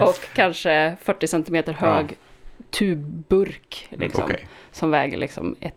och 0.00 0.18
kanske 0.34 0.96
40 1.02 1.26
cm 1.26 1.74
hög 1.76 2.16
tubburk 2.70 3.88
liksom, 3.90 4.24
Okej. 4.24 4.46
som 4.72 4.90
väger 4.90 5.18
liksom 5.18 5.56
ett 5.60 5.74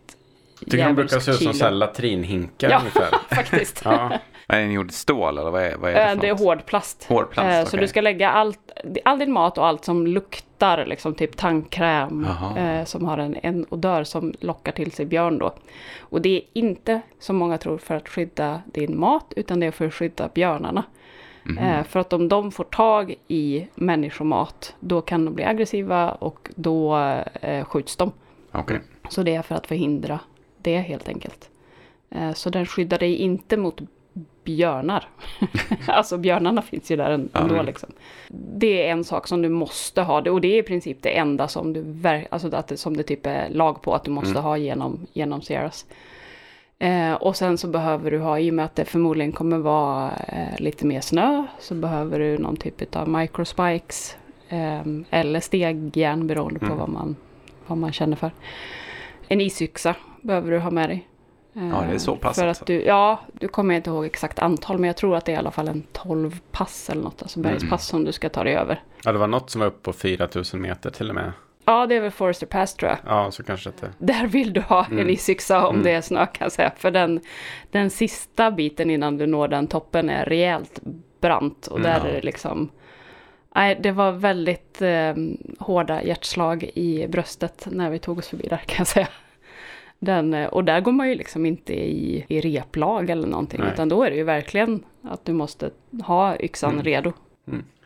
Tycker 0.70 0.84
de 0.84 0.94
brukar 0.94 1.18
se 1.18 1.30
ut 1.30 1.56
som 1.56 1.74
latrinhinkar 1.74 2.70
Ja. 2.70 2.78
ungefär. 2.78 3.08
faktiskt. 3.34 3.82
Ja. 3.84 4.18
Är 4.48 4.60
den 4.60 4.72
gjord 4.72 4.90
i 4.90 4.92
stål 4.92 5.38
eller 5.38 5.50
vad 5.50 5.62
är, 5.62 5.76
vad 5.76 5.90
är 5.90 5.94
det 5.94 6.00
Eh, 6.02 6.08
för 6.14 6.16
Det 6.20 6.26
är 6.28 6.32
något? 6.32 6.40
hårdplast. 6.40 7.04
Hårdplast, 7.08 7.46
Eh, 7.46 7.62
Så 7.64 7.68
okej. 7.68 7.80
du 7.80 7.88
ska 7.88 8.00
lägga 8.00 8.30
allt, 8.30 8.72
all 9.04 9.18
din 9.18 9.32
mat 9.32 9.58
och 9.58 9.66
allt 9.66 9.84
som 9.84 10.06
luktar, 10.06 10.86
liksom 10.86 11.14
typ 11.14 11.36
tandkräm, 11.36 12.26
eh, 12.56 12.84
som 12.84 13.04
har 13.04 13.18
en, 13.18 13.36
en 13.42 13.66
odör 13.70 14.04
som 14.04 14.34
lockar 14.40 14.72
till 14.72 14.92
sig 14.92 15.06
björn 15.06 15.38
då. 15.38 15.54
Och 16.00 16.20
det 16.22 16.36
är 16.36 16.42
inte, 16.52 17.00
som 17.18 17.36
många 17.36 17.58
tror, 17.58 17.78
för 17.78 17.94
att 17.94 18.08
skydda 18.08 18.62
din 18.72 18.98
mat, 19.00 19.32
utan 19.36 19.60
det 19.60 19.66
är 19.66 19.70
för 19.70 19.86
att 19.86 19.94
skydda 19.94 20.28
björnarna. 20.34 20.82
Eh, 21.60 21.82
för 21.84 22.00
att 22.00 22.12
om 22.12 22.28
de 22.28 22.50
får 22.52 22.64
tag 22.64 23.14
i 23.28 23.66
människomat, 23.74 24.74
då 24.80 25.00
kan 25.00 25.24
de 25.24 25.34
bli 25.34 25.44
aggressiva 25.44 26.10
och 26.12 26.50
då 26.54 26.96
eh, 27.40 27.64
skjuts 27.64 27.96
de. 27.96 28.12
Okej. 28.52 28.80
Så 29.08 29.22
det 29.22 29.34
är 29.34 29.42
för 29.42 29.54
att 29.54 29.66
förhindra 29.66 30.18
det 30.62 30.78
helt 30.78 31.08
enkelt. 31.08 31.50
Eh, 32.10 32.32
Så 32.32 32.50
den 32.50 32.66
skyddar 32.66 32.98
dig 32.98 33.16
inte 33.16 33.56
mot 33.56 33.80
björnar. 34.44 35.08
alltså 35.88 36.18
björnarna 36.18 36.62
finns 36.62 36.90
ju 36.90 36.96
där 36.96 37.10
en- 37.10 37.28
Ja. 37.32 37.40
ändå 37.40 37.62
liksom. 37.62 37.88
Det 38.58 38.86
är 38.86 38.92
en 38.92 39.04
sak 39.04 39.26
som 39.28 39.42
du 39.42 39.48
måste 39.48 40.02
ha 40.02 40.30
och 40.30 40.40
det 40.40 40.48
är 40.48 40.58
i 40.58 40.62
princip 40.62 40.98
det 41.02 41.16
enda 41.18 41.48
som 41.48 41.72
du 41.72 42.08
alltså 42.30 42.56
att 42.56 42.78
som 42.78 42.96
det 42.96 43.02
typ 43.02 43.26
är 43.26 43.48
lag 43.50 43.82
på 43.82 43.94
att 43.94 44.04
du 44.04 44.10
måste 44.10 44.30
Mm. 44.30 44.42
ha 44.42 44.56
genom, 44.56 45.06
genom 45.12 45.42
Sierras. 45.42 45.86
Eh, 46.78 47.12
och 47.12 47.36
sen 47.36 47.58
så 47.58 47.68
behöver 47.68 48.10
du 48.10 48.18
ha, 48.18 48.38
i 48.38 48.50
och 48.50 48.54
med 48.54 48.64
att 48.64 48.74
det 48.74 48.84
förmodligen 48.84 49.32
kommer 49.32 49.58
vara 49.58 50.10
eh, 50.28 50.58
lite 50.60 50.86
mer 50.86 51.00
snö, 51.00 51.44
så 51.58 51.74
behöver 51.74 52.18
du 52.18 52.38
någon 52.38 52.56
typ 52.56 52.96
av 52.96 53.08
microspikes 53.08 54.16
eh, 54.48 54.80
eller 55.10 55.40
stegjärn 55.40 56.26
beroende 56.26 56.58
på 56.60 56.66
Mm. 56.66 56.78
vad, 56.78 56.88
man, 56.88 57.16
vad 57.66 57.78
man 57.78 57.92
känner 57.92 58.16
för. 58.16 58.30
En 59.28 59.40
isyxa 59.40 59.94
behöver 60.20 60.50
du 60.50 60.58
ha 60.58 60.70
med 60.70 60.88
dig. 60.90 61.08
Eh, 61.56 61.68
Ja, 61.68 61.84
det 61.88 61.94
är 61.94 61.98
så 61.98 62.16
pass 62.16 62.36
För 62.38 62.46
alltså. 62.46 62.62
att 62.64 62.66
du, 62.66 62.82
ja, 62.84 63.20
du 63.32 63.48
kommer 63.48 63.74
inte 63.74 63.90
ihåg 63.90 64.04
exakt 64.06 64.38
antal, 64.38 64.78
men 64.78 64.86
jag 64.88 64.96
tror 64.96 65.16
att 65.16 65.24
det 65.24 65.32
är 65.32 65.36
i 65.36 65.38
alla 65.38 65.50
fall 65.50 65.68
en 65.68 65.82
12 65.92 66.38
pass 66.52 66.90
eller 66.90 67.02
något, 67.02 67.22
alltså 67.22 67.40
bergspass 67.40 67.70
Mm. 67.70 67.78
som 67.78 68.04
du 68.04 68.12
ska 68.12 68.28
ta 68.28 68.44
dig 68.44 68.54
över. 68.54 68.82
ja, 69.04 69.12
det 69.12 69.18
var 69.18 69.26
något 69.26 69.50
som 69.50 69.60
var 69.60 69.68
upp 69.68 69.82
på 69.82 69.92
4000 69.92 70.60
meter 70.60 70.90
till 70.90 71.08
och 71.08 71.14
med. 71.14 71.32
Ja, 71.66 71.86
det 71.86 71.94
är 71.94 72.00
väl 72.00 72.10
Forester 72.10 72.46
Pass 72.46 72.74
tror 72.74 72.90
jag. 72.90 72.98
Ja, 73.06 73.30
så 73.30 73.42
kanske 73.42 73.70
det. 73.80 73.90
Där 73.98 74.26
vill 74.26 74.52
du 74.52 74.60
ha 74.60 74.84
en 74.86 74.92
Mm. 74.92 75.10
isyxa 75.10 75.66
om 75.66 75.74
Mm. 75.74 75.84
det 75.84 75.90
är 75.90 76.00
snö 76.00 76.26
kan 76.26 76.44
jag 76.44 76.52
säga. 76.52 76.72
För 76.76 76.90
den, 76.90 77.20
den 77.70 77.90
sista 77.90 78.50
biten 78.50 78.90
innan 78.90 79.18
du 79.18 79.26
når 79.26 79.48
den 79.48 79.66
toppen 79.66 80.10
är 80.10 80.24
rejält 80.24 80.80
brant. 81.20 81.66
Och 81.66 81.78
Mm, 81.78 81.90
där 81.90 82.00
ja. 82.04 82.08
är 82.10 82.12
det 82.12 82.20
liksom... 82.22 82.68
Nej, 83.54 83.78
det 83.82 83.90
var 83.92 84.12
väldigt 84.12 84.82
eh, 84.82 85.14
hårda 85.58 86.02
hjärtslag 86.02 86.62
i 86.74 87.06
bröstet 87.08 87.66
när 87.70 87.90
vi 87.90 87.98
tog 87.98 88.18
oss 88.18 88.28
förbi 88.28 88.48
där 88.48 88.56
kan 88.66 88.76
jag 88.78 88.86
säga. 88.86 89.08
Den, 90.04 90.34
eh, 90.34 90.46
och 90.48 90.64
där 90.64 90.80
går 90.80 90.92
man 90.92 91.08
ju 91.08 91.14
liksom 91.14 91.46
inte 91.46 91.72
i, 91.74 92.24
i 92.28 92.40
replag 92.40 93.10
eller 93.10 93.28
någonting. 93.28 93.60
Nej. 93.60 93.70
Utan 93.72 93.88
då 93.88 94.02
är 94.04 94.10
det 94.10 94.16
ju 94.16 94.24
verkligen 94.24 94.82
att 95.02 95.24
du 95.24 95.32
måste 95.32 95.70
ha 96.04 96.36
yxan 96.40 96.72
Mm. 96.72 96.84
redo. 96.84 97.12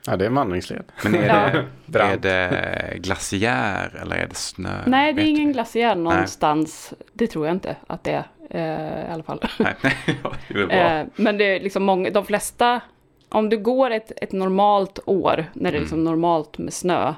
Ja, 0.06 0.16
det 0.16 0.26
är 0.26 0.30
vandringsled. 0.30 0.84
Men 1.04 1.14
är 1.14 1.22
Ja. 1.26 1.34
det, 1.34 1.58
är 1.58 1.64
Brant. 1.86 2.22
det 2.22 2.92
glaciär 2.96 3.98
eller 4.02 4.16
är 4.16 4.26
det 4.26 4.34
snö? 4.34 4.82
Nej, 4.86 5.12
det 5.12 5.22
är 5.22 5.26
ingen 5.26 5.52
glaciär 5.52 5.94
någonstans. 5.94 6.92
Det 7.12 7.26
tror 7.26 7.46
jag 7.46 7.54
inte 7.56 7.76
att 7.86 8.04
det 8.04 8.24
är 8.50 9.00
eh, 9.04 9.08
i 9.10 9.12
alla 9.12 9.22
fall. 9.22 9.40
Nej, 9.58 9.74
Ja, 10.22 10.32
det 10.48 10.60
är 10.60 10.66
bra. 10.66 10.76
Eh, 10.76 11.06
men 11.16 11.38
det 11.38 11.44
är 11.56 11.60
liksom 11.60 11.84
många, 11.84 12.10
de 12.10 12.24
flesta, 12.24 12.80
om 13.28 13.48
du 13.48 13.58
går 13.58 13.90
ett, 13.90 14.12
ett 14.22 14.32
normalt 14.32 14.98
år, 15.06 15.44
när 15.52 15.72
det 15.72 15.78
är 15.78 15.80
liksom 15.80 16.04
normalt 16.04 16.58
med 16.58 16.72
snö, 16.72 17.14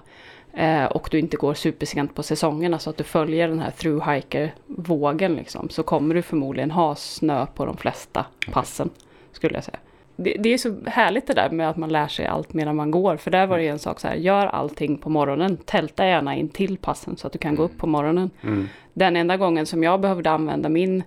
eh, 0.54 0.84
och 0.84 1.08
du 1.10 1.18
inte 1.18 1.36
går 1.36 1.54
supersent 1.54 2.14
på 2.14 2.22
säsongerna, 2.22 2.78
så 2.78 2.90
att 2.90 2.96
du 2.96 3.04
följer 3.04 3.48
den 3.48 3.58
här 3.60 3.70
through-hiker-vågen, 3.70 5.36
liksom, 5.36 5.68
så 5.68 5.82
kommer 5.82 6.14
du 6.14 6.22
förmodligen 6.22 6.70
ha 6.70 6.94
snö 6.94 7.46
på 7.46 7.66
de 7.66 7.76
flesta 7.76 8.26
passen, 8.52 8.90
skulle 9.32 9.54
jag 9.54 9.64
säga. 9.64 9.78
Det, 10.16 10.36
det 10.38 10.48
är 10.54 10.58
så 10.58 10.76
härligt 10.86 11.26
det 11.26 11.34
där 11.34 11.50
med 11.50 11.70
att 11.70 11.76
man 11.76 11.88
lär 11.92 12.08
sig 12.08 12.26
allt 12.26 12.52
medan 12.52 12.76
man 12.76 12.90
går, 12.90 13.16
för 13.16 13.30
där 13.30 13.46
var 13.46 13.56
det 13.56 13.62
ju 13.62 13.68
en 13.68 13.78
sak 13.78 14.00
så 14.00 14.08
här, 14.08 14.14
gör 14.14 14.46
allting 14.46 14.98
på 14.98 15.10
morgonen, 15.10 15.56
tälta 15.56 16.06
gärna 16.06 16.36
in 16.36 16.48
till 16.48 16.76
passen 16.78 17.16
så 17.16 17.26
att 17.26 17.32
du 17.32 17.38
kan 17.38 17.54
gå 17.54 17.62
upp 17.62 17.78
på 17.78 17.86
morgonen. 17.86 18.30
Mm. 18.42 18.68
Den 18.92 19.16
enda 19.16 19.36
gången 19.36 19.66
som 19.66 19.82
jag 19.82 20.00
behövde 20.00 20.30
använda 20.30 20.68
min 20.68 21.02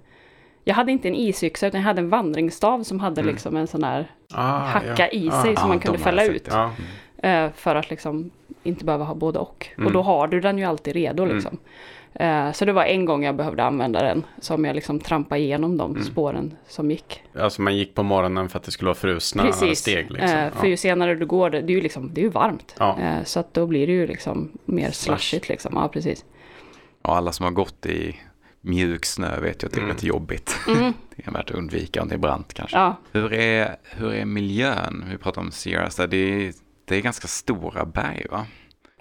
jag 0.66 0.76
hade 0.76 0.92
inte 0.92 1.08
en 1.08 1.16
isyxa 1.16 1.68
utan 1.68 1.82
jag 1.82 1.86
hade 1.86 2.02
en 2.02 2.10
vandringsstav 2.10 2.84
som 2.84 3.00
hade 3.00 3.22
Mm. 3.22 3.34
liksom 3.34 3.58
en 3.58 3.68
sån 3.68 3.84
här 3.84 4.12
Ah, 4.34 4.58
hacka 4.58 5.12
i 5.12 5.30
Ah, 5.32 5.42
sig 5.42 5.56
som 5.56 5.62
ja, 5.64 5.68
man 5.68 5.78
de 5.78 5.84
kunde 5.84 6.00
fälla 6.00 6.26
ut. 6.26 6.48
Ja, 6.52 6.72
eh, 7.30 7.52
för 7.56 7.76
att 7.76 7.90
liksom 7.90 8.32
inte 8.64 8.86
behöva 8.86 9.04
ha 9.06 9.16
både 9.16 9.40
och. 9.40 9.68
Mm. 9.78 9.88
Och 9.88 9.94
då 9.94 10.02
har 10.02 10.28
du 10.28 10.42
den 10.42 10.58
ju 10.58 10.64
alltid 10.64 10.94
redo 10.94 11.24
Mm. 11.24 11.36
liksom. 11.36 11.58
Eh, 12.16 12.52
så 12.52 12.66
det 12.66 12.74
var 12.74 12.84
en 12.84 13.06
gång 13.06 13.24
jag 13.24 13.36
behövde 13.36 13.64
använda 13.64 14.04
den 14.04 14.26
som 14.40 14.66
jag 14.66 14.76
liksom 14.76 15.00
trampade 15.00 15.42
igenom 15.42 15.78
de 15.78 15.92
Mm. 15.92 16.04
spåren 16.04 16.54
som 16.68 16.92
gick. 16.92 17.22
alltså 17.40 17.62
man 17.62 17.78
gick 17.78 17.96
på 17.96 18.04
morgonen 18.04 18.50
för 18.50 18.60
att 18.60 18.64
det 18.66 18.72
skulle 18.72 18.88
vara 18.88 18.96
frusna 18.96 19.44
Precis. 19.44 19.80
steg. 19.80 20.12
Liksom. 20.12 20.30
Eh, 20.40 20.52
för 20.52 20.64
ja. 20.66 20.70
ju 20.70 20.78
senare 20.78 21.16
du 21.16 21.26
går, 21.26 21.50
det, 21.50 21.62
det 21.62 21.74
är 21.74 21.76
ju 21.76 21.82
liksom, 21.82 22.14
det 22.14 22.22
är 22.22 22.24
ju 22.24 22.30
varmt. 22.30 22.76
Ja. 22.80 23.00
Eh, 23.00 23.24
så 23.24 23.40
att 23.40 23.54
då 23.54 23.68
blir 23.68 23.88
det 23.88 23.94
ju 23.94 24.08
liksom 24.08 24.52
mer 24.66 24.92
Slush. 24.92 25.18
slushigt 25.20 25.50
liksom. 25.50 25.74
Ja, 25.76 25.88
precis. 25.88 26.26
Och 27.02 27.16
alla 27.16 27.32
som 27.32 27.44
har 27.44 27.52
gått 27.52 27.86
i 27.86 28.16
mjuk 28.62 29.06
snö 29.06 29.40
vet 29.40 29.62
jag 29.62 29.70
att 29.70 29.74
det 29.74 29.80
är 29.80 29.84
Mm. 29.84 29.96
lite 29.96 30.08
jobbigt. 30.08 30.56
Mm. 30.68 30.94
Det 31.16 31.22
kan 31.22 31.34
värt 31.34 31.50
att 31.52 31.58
undvika 31.58 32.02
om 32.02 32.08
det 32.08 32.16
är 32.16 32.20
brant 32.20 32.54
kanske. 32.54 32.78
Ja, 32.78 32.96
Hur, 33.12 33.34
är, 33.34 33.76
hur 33.84 34.14
är 34.14 34.26
miljön? 34.26 35.06
Vi 35.12 35.18
pratar 35.18 35.42
om 35.42 35.52
Sierras, 35.52 35.96
där 35.96 36.08
det 36.08 36.18
är, 36.18 36.54
det 36.86 36.96
är 36.96 37.02
ganska 37.02 37.28
stora 37.28 37.86
berg 37.86 38.26
va? 38.32 38.46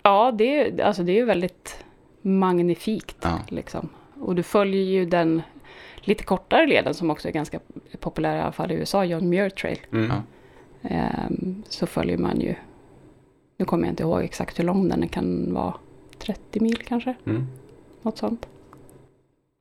ja 0.02 0.32
det, 0.32 0.60
är, 0.60 0.80
alltså 0.84 1.02
det 1.02 1.12
är 1.12 1.16
ju 1.16 1.24
väldigt 1.24 1.84
magnifikt. 2.22 3.16
Ja. 3.22 3.38
Liksom. 3.48 3.88
Och 4.20 4.34
du 4.34 4.42
följer 4.42 4.82
ju 4.82 5.04
den 5.06 5.42
lite 6.00 6.24
kortare 6.24 6.66
leden 6.66 6.94
som 6.94 7.10
också 7.10 7.28
är 7.28 7.32
ganska 7.32 7.60
populär 8.00 8.36
i 8.36 8.40
alla 8.40 8.52
fall 8.52 8.72
i 8.72 8.74
USA, 8.74 9.04
John 9.04 9.28
Muir 9.28 9.50
Trail. 9.50 9.78
Mm. 9.92 10.10
Ja. 10.10 10.22
Ehm, 10.88 11.62
så 11.68 11.86
följer 11.86 12.18
man 12.18 12.40
ju, 12.40 12.54
nu 13.56 13.64
kommer 13.64 13.84
jag 13.86 13.92
inte 13.92 14.02
ihåg 14.02 14.22
exakt 14.22 14.58
hur 14.58 14.64
lång 14.64 14.88
den 14.88 15.02
är, 15.02 15.06
kan 15.06 15.54
vara 15.54 15.74
30 16.18 16.60
mil 16.60 16.76
kanske, 16.76 17.14
Mm. 17.26 17.46
något 18.02 18.18
sånt. 18.18 18.48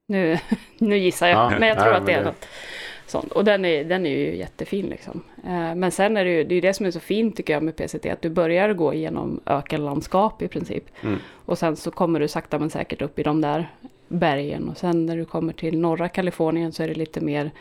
Nu, 0.08 0.38
nu 0.78 0.98
gissar 0.98 1.28
jag, 1.28 1.38
Ja, 1.54 1.60
men 1.60 1.68
jag 1.70 1.78
tror 1.80 1.90
nej, 1.92 2.00
att 2.00 2.06
det 2.06 2.12
är 2.14 2.20
det- 2.20 2.26
något 2.26 2.46
sånt. 3.12 3.32
Och 3.32 3.43
den 3.43 3.65
är, 3.65 3.84
den 3.84 4.06
är 4.06 4.10
ju 4.10 4.36
jättefin 4.36 4.86
liksom. 4.86 5.21
Ehm, 5.47 5.80
men 5.80 5.91
sen 5.91 6.17
är 6.17 6.26
det 6.26 6.32
ju 6.32 6.43
det, 6.43 6.56
är 6.56 6.62
det 6.62 6.74
som 6.74 6.86
är 6.86 6.91
så 6.91 7.00
fint 7.00 7.36
tycker 7.38 7.54
jag 7.54 7.63
med 7.63 7.76
PCT, 7.76 8.06
att 8.06 8.21
du 8.21 8.30
börjar 8.30 8.74
gå 8.74 8.93
igenom 8.93 9.39
ökenlandskap 9.45 10.41
i 10.41 10.47
princip. 10.47 10.84
Mm. 11.02 11.19
Och 11.45 11.58
sen 11.58 11.76
så 11.76 11.91
kommer 11.91 12.19
du 12.19 12.28
sakta 12.28 12.60
men 12.60 12.69
säkert 12.69 13.02
upp 13.02 13.19
i 13.19 13.24
de 13.24 13.41
där 13.41 13.71
bergen. 14.08 14.69
Och 14.69 14.78
sen 14.78 15.06
när 15.06 15.17
du 15.17 15.26
kommer 15.26 15.54
till 15.54 15.80
norra 15.80 16.10
Kalifornien 16.10 16.71
så 16.71 16.84
är 16.84 16.88
det 16.88 16.93
lite 16.93 17.21
mer 17.21 17.52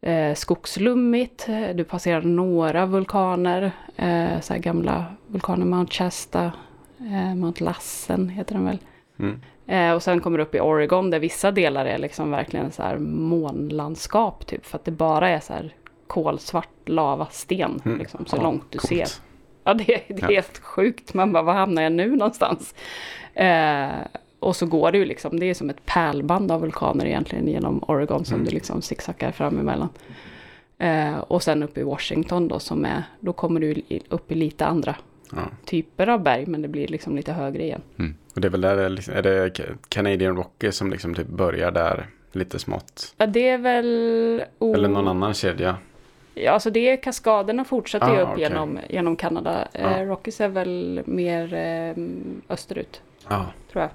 eh, 0.00 0.34
skogslummigt. 0.34 1.48
Eh, 1.48 1.68
Du 1.74 1.84
passerar 1.84 2.22
några 2.22 2.86
vulkaner. 2.86 3.72
Eh, 3.96 4.40
så 4.40 4.52
här 4.52 4.60
gamla 4.60 5.04
vulkaner, 5.26 5.66
Mount 5.66 5.92
Shasta, 5.94 6.52
eh, 6.98 7.34
Mount 7.34 7.64
Lassen 7.64 8.28
heter 8.28 8.54
den 8.54 8.64
väl. 8.64 8.78
Mm. 9.18 9.40
Eh, 9.66 9.92
och 9.92 10.02
sen 10.02 10.20
kommer 10.20 10.38
du 10.38 10.44
upp 10.44 10.54
i 10.54 10.60
Oregon 10.60 11.10
där 11.10 11.18
vissa 11.18 11.50
delar 11.50 11.86
är 11.86 11.98
liksom 11.98 12.30
verkligen 12.30 12.72
så 12.72 12.82
här 12.82 12.98
månlandskap 12.98 14.46
typ. 14.46 14.66
För 14.66 14.78
att 14.78 14.84
det 14.84 14.90
bara 14.90 15.28
är 15.28 15.40
så 15.40 15.52
här 15.52 15.74
kolsvart 16.06 16.68
lavasten 16.88 17.80
Mm. 17.84 17.98
liksom, 17.98 18.26
så 18.26 18.36
Ja, 18.36 18.42
långt 18.42 18.64
du 18.70 18.78
coolt. 18.78 18.88
ser. 18.88 19.22
Ja, 19.64 19.74
det, 19.74 19.84
det 19.84 19.94
är 20.14 20.18
Ja. 20.20 20.26
helt 20.28 20.58
sjukt. 20.58 21.14
Man 21.14 21.32
bara, 21.32 21.42
var 21.42 21.52
hamnar 21.54 21.82
jag 21.82 21.92
nu 21.92 22.16
någonstans? 22.16 22.74
Eh, 23.34 23.88
och 24.38 24.56
så 24.56 24.66
går 24.66 24.92
det 24.92 24.98
ju 24.98 25.04
liksom, 25.04 25.40
det 25.40 25.46
är 25.46 25.54
som 25.54 25.70
ett 25.70 25.86
pärlband 25.86 26.52
av 26.52 26.60
vulkaner 26.60 27.06
egentligen 27.06 27.48
genom 27.48 27.84
Oregon 27.88 28.24
som 28.24 28.34
Mm. 28.34 28.44
du 28.46 28.50
liksom 28.54 28.82
zigzaggar 28.82 29.32
fram 29.32 29.58
emellan. 29.58 29.88
Eh, 30.78 31.18
och 31.18 31.42
sen 31.42 31.62
upp 31.62 31.78
i 31.78 31.82
Washington 31.82 32.48
då 32.48 32.58
som 32.58 32.84
är, 32.84 33.02
då 33.20 33.32
kommer 33.32 33.60
du 33.60 33.82
upp 34.08 34.32
i 34.32 34.34
lite 34.34 34.66
andra 34.66 34.96
Ja. 35.36 35.42
typer 35.64 36.06
av 36.08 36.22
berg, 36.22 36.46
men 36.46 36.62
det 36.62 36.68
blir 36.68 36.88
liksom 36.88 37.16
lite 37.16 37.32
högre 37.32 37.62
igen. 37.62 37.82
Och 38.34 38.40
det 38.40 38.48
är 38.48 38.50
väl 38.50 38.60
där 38.60 38.76
är, 38.76 38.88
liksom, 38.88 39.14
är 39.14 39.22
det 39.22 39.48
Ca- 39.58 39.76
Canadian 39.88 40.36
Rocky 40.36 40.72
som 40.72 40.90
liksom 40.90 41.14
typ 41.14 41.26
börjar 41.28 41.70
där 41.70 42.06
lite 42.32 42.58
smått. 42.58 43.14
Ja, 43.16 43.26
det 43.26 43.48
är 43.48 43.58
väl... 43.58 44.42
o- 44.58 44.74
Eller 44.74 44.88
någon 44.88 45.08
annan 45.08 45.34
kedja. 45.34 45.76
Ja, 46.34 46.52
alltså 46.52 46.70
det 46.70 46.88
är 46.90 46.96
kaskaderna 46.96 47.64
fortsätter 47.64 48.10
ju 48.14 48.18
Ah, 48.18 48.22
upp 48.22 48.28
okej. 48.28 48.42
genom, 48.42 48.78
genom 48.88 49.16
Kanada. 49.16 49.68
Eh, 49.72 50.00
Rockies 50.06 50.40
är 50.40 50.48
väl 50.48 51.02
mer 51.06 51.54
eh, 51.54 51.94
österut. 52.48 53.00
Ja. 53.28 53.46
tror 53.72 53.82
jag. 53.82 53.90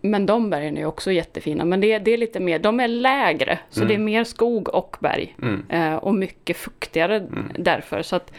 Men 0.00 0.26
de 0.26 0.50
bergen 0.50 0.78
är 0.78 0.84
också 0.84 1.12
jättefina. 1.12 1.64
Men 1.64 1.80
det, 1.80 1.98
det 1.98 2.10
är 2.10 2.18
lite 2.18 2.40
mer, 2.40 2.58
de 2.58 2.80
är 2.80 2.88
lägre. 2.88 3.58
Så 3.70 3.80
Mm. 3.80 3.88
det 3.88 3.94
är 3.94 3.98
mer 3.98 4.24
skog 4.24 4.68
och 4.74 4.96
berg. 5.00 5.36
Mm. 5.42 5.64
Eh, 5.68 5.94
och 5.96 6.14
mycket 6.14 6.56
fuktigare 6.56 7.16
Mm. 7.16 7.44
därför. 7.58 8.02
Så 8.02 8.16
att, 8.16 8.32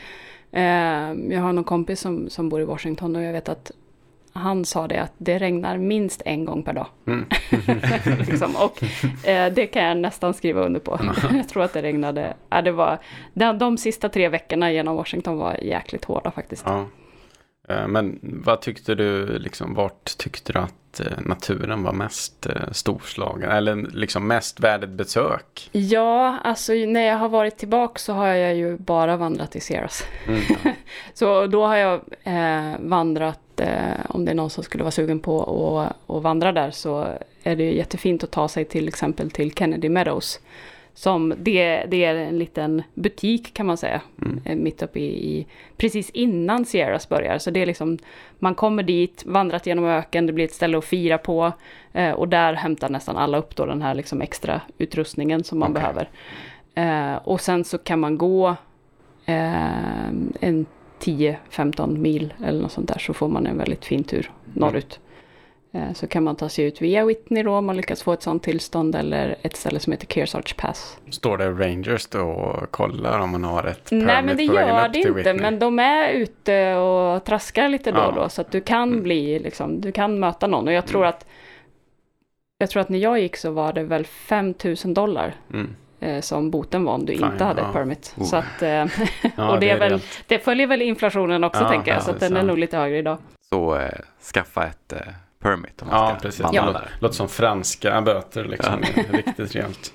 jag 1.30 1.42
har 1.42 1.54
någon 1.54 1.64
kompis 1.64 2.00
som, 2.00 2.30
som 2.30 2.50
bor 2.50 2.62
i 2.62 2.64
Washington 2.64 3.16
och 3.16 3.22
jag 3.22 3.34
vet 3.34 3.50
att 3.50 3.72
han 4.34 4.66
sa 4.66 4.88
det 4.88 5.02
att 5.02 5.14
det 5.18 5.38
regnar 5.38 5.78
minst 5.78 6.22
en 6.26 6.46
gång 6.46 6.64
per 6.64 6.74
dag. 6.74 6.88
Mm. 7.08 7.26
liksom. 8.30 8.56
Och 8.56 8.84
eh, 9.28 9.54
det 9.54 9.68
kan 9.68 9.84
jag 9.84 9.98
nästan 9.98 10.34
skriva 10.34 10.62
under 10.62 10.80
på. 10.80 11.00
jag 11.34 11.50
tror 11.50 11.64
att 11.64 11.74
det 11.74 11.82
regnade, 11.82 12.34
ja, 12.50 12.62
det 12.62 12.72
var, 12.72 13.00
de, 13.34 13.58
de 13.58 13.78
sista 13.78 14.10
tre 14.10 14.30
veckorna 14.30 14.72
genom 14.72 14.96
Washington 14.96 15.38
var 15.38 15.58
jäkligt 15.64 16.06
hårda 16.06 16.32
faktiskt. 16.32 16.64
Ja. 16.66 16.86
Eh, 17.70 17.88
Men 17.88 18.20
vad 18.22 18.62
tyckte 18.62 18.96
du, 18.96 19.40
liksom, 19.40 19.74
vart 19.74 20.18
tyckte 20.18 20.54
du 20.54 20.60
att 20.60 20.74
eh, 21.00 21.20
naturen 21.26 21.84
var 21.84 21.94
mest 21.94 22.46
eh, 22.46 22.72
storslagen? 22.72 23.52
Eller 23.52 23.76
liksom 23.76 24.28
mest 24.28 24.60
värd 24.60 24.84
ett 24.84 24.90
besök? 24.90 25.70
Ja, 25.72 26.38
alltså 26.44 26.74
när 26.74 27.02
jag 27.02 27.18
har 27.18 27.30
varit 27.30 27.58
tillbaka 27.58 28.00
så 28.00 28.14
har 28.14 28.28
jag 28.28 28.56
ju 28.56 28.78
bara 28.78 29.18
vandrat 29.18 29.56
i 29.56 29.60
Sierras. 29.60 30.04
Mm. 30.28 30.42
Så 31.14 31.48
då 31.48 31.66
har 31.66 31.76
jag 31.76 32.02
eh, 32.24 32.80
vandrat, 32.80 33.60
eh, 33.60 34.06
om 34.10 34.26
det 34.26 34.32
är 34.32 34.36
någon 34.36 34.50
som 34.50 34.64
skulle 34.64 34.84
vara 34.84 34.92
sugen 34.92 35.20
på 35.20 35.44
att 35.44 36.14
att 36.16 36.24
vandra 36.24 36.52
där 36.52 36.72
så 36.72 37.08
är 37.44 37.56
det 37.56 37.64
ju 37.64 37.76
jättefint 37.76 38.24
att 38.24 38.32
ta 38.32 38.48
sig 38.48 38.66
till 38.66 38.88
exempel 38.88 39.32
till 39.32 39.54
Kennedy 39.54 39.90
Meadows. 39.90 40.40
Som 40.96 41.34
det, 41.38 41.86
det 41.90 42.04
är 42.06 42.16
en 42.16 42.40
liten 42.40 42.84
butik 42.94 43.54
kan 43.54 43.66
man 43.66 43.78
säga, 43.78 44.02
Mm. 44.22 44.40
eh, 44.46 44.56
mitt 44.56 44.82
uppe 44.84 45.00
i, 45.00 45.38
i, 45.38 45.46
precis 45.78 46.10
innan 46.10 46.66
Sierras 46.66 47.10
börjar. 47.10 47.38
Så 47.38 47.52
det 47.52 47.62
är 47.62 47.66
liksom, 47.66 47.98
man 48.40 48.56
kommer 48.56 48.84
dit, 48.84 49.24
vandrat 49.26 49.66
genom 49.68 49.86
öken, 49.86 50.26
det 50.28 50.34
blir 50.34 50.46
ett 50.46 50.54
ställe 50.54 50.78
att 50.78 50.86
fira 50.86 51.18
på. 51.18 51.52
Eh, 51.94 52.12
och 52.12 52.28
där 52.28 52.54
hämtar 52.54 52.90
nästan 52.90 53.18
alla 53.18 53.38
upp 53.38 53.56
då 53.56 53.66
den 53.66 53.82
här 53.82 53.96
liksom 53.96 54.22
extra 54.22 54.62
utrustningen 54.78 55.44
som 55.44 55.60
man 55.60 55.72
Okej. 55.72 55.82
behöver. 55.82 56.10
Eh, 56.76 57.16
och 57.28 57.42
sen 57.42 57.64
så 57.64 57.78
kan 57.78 58.00
man 58.00 58.18
gå 58.18 58.56
eh, 59.26 60.08
en 60.40 60.66
10-15 61.00 61.98
mil 61.98 62.34
eller 62.46 62.62
något 62.62 62.72
sånt 62.72 62.88
där 62.88 62.98
så 63.00 63.14
får 63.14 63.28
man 63.28 63.48
en 63.48 63.58
väldigt 63.58 63.86
fin 63.86 64.04
tur 64.04 64.32
norrut. 64.54 64.94
Eh, 64.94 65.13
så 65.94 66.08
kan 66.08 66.24
man 66.24 66.36
ta 66.36 66.50
sig 66.50 66.66
ut 66.66 66.82
via 66.82 67.06
Whitney 67.06 67.44
då 67.44 67.52
om 67.56 67.66
man 67.66 67.78
lyckas 67.78 68.04
få 68.04 68.14
ett 68.14 68.22
sånt 68.24 68.44
tillstånd 68.44 68.96
eller 68.96 69.36
ett 69.42 69.56
ställe 69.56 69.80
som 69.80 69.92
heter 69.94 70.08
Kearsarge 70.08 70.54
Pass. 70.58 70.98
Står 71.10 71.38
det 71.38 71.50
rangers 71.52 72.08
då 72.08 72.20
och 72.22 72.72
kollar 72.72 73.20
om 73.20 73.30
man 73.32 73.44
har 73.44 73.64
ett 73.64 73.88
Nej 73.92 74.24
men 74.24 74.38
det 74.38 74.44
gör 74.44 74.90
det 74.90 75.00
inte, 75.00 75.34
men 75.34 75.60
de 75.60 75.80
är 75.80 76.10
ute 76.10 76.76
och 76.76 77.24
traskar 77.24 77.70
lite 77.70 77.92
då 77.92 77.98
Ja. 77.98 78.06
och 78.08 78.16
då 78.16 78.30
så 78.30 78.42
att 78.42 78.52
du 78.52 78.62
kan 78.62 78.90
Mm. 78.90 79.04
bli 79.04 79.40
liksom, 79.40 79.82
du 79.82 79.92
kan 79.92 80.20
möta 80.20 80.48
någon 80.48 80.68
och 80.68 80.74
jag 80.74 80.86
tror 80.88 81.02
Mm. 81.02 81.10
att 81.10 81.26
jag 82.58 82.70
tror 82.70 82.82
att 82.82 82.90
när 82.90 83.00
jag 83.00 83.20
gick 83.20 83.38
så 83.38 83.52
var 83.52 83.74
det 83.74 83.84
väl 83.84 84.06
5000 84.06 84.94
dollar 84.94 85.36
Mm. 85.54 85.76
eh, 86.00 86.22
som 86.22 86.52
boten 86.52 86.84
var 86.86 86.94
om 86.94 87.06
du 87.06 87.14
Fine, 87.18 87.26
inte 87.32 87.44
hade 87.44 87.62
ja. 87.62 87.68
ett 87.68 87.74
permit. 87.74 88.16
Oh. 88.18 88.24
Så 88.24 88.36
att, 88.36 88.62
eh, 88.62 88.70
Ja, 89.38 89.52
och 89.54 89.60
det 89.60 89.70
är 89.70 89.80
väl, 89.80 90.02
det 90.28 90.40
följer 90.40 90.68
väl 90.68 90.82
inflationen 90.82 91.44
också 91.44 91.62
Ja, 91.64 91.70
tänker 91.70 91.92
jag, 91.92 91.98
ja, 91.98 92.02
så 92.02 92.12
att 92.12 92.20
den 92.20 92.38
är 92.38 92.44
nog 92.44 92.58
lite 92.58 92.78
högre 92.78 92.98
idag. 92.98 93.18
Så 93.50 93.76
eh, 93.76 93.90
skaffa 94.34 94.66
ett 94.68 94.94
eh, 94.94 95.00
permit 95.44 95.82
om 95.82 95.88
man 95.88 95.98
Ja, 95.98 96.10
ska 96.10 96.20
precis. 96.28 96.46
Ja. 96.54 96.66
låter, 96.66 96.90
låter 97.00 97.16
som 97.16 97.30
franska 97.30 98.02
böter 98.02 98.46
liksom. 98.46 98.82
Riktigt 99.12 99.56
rejält. 99.56 99.94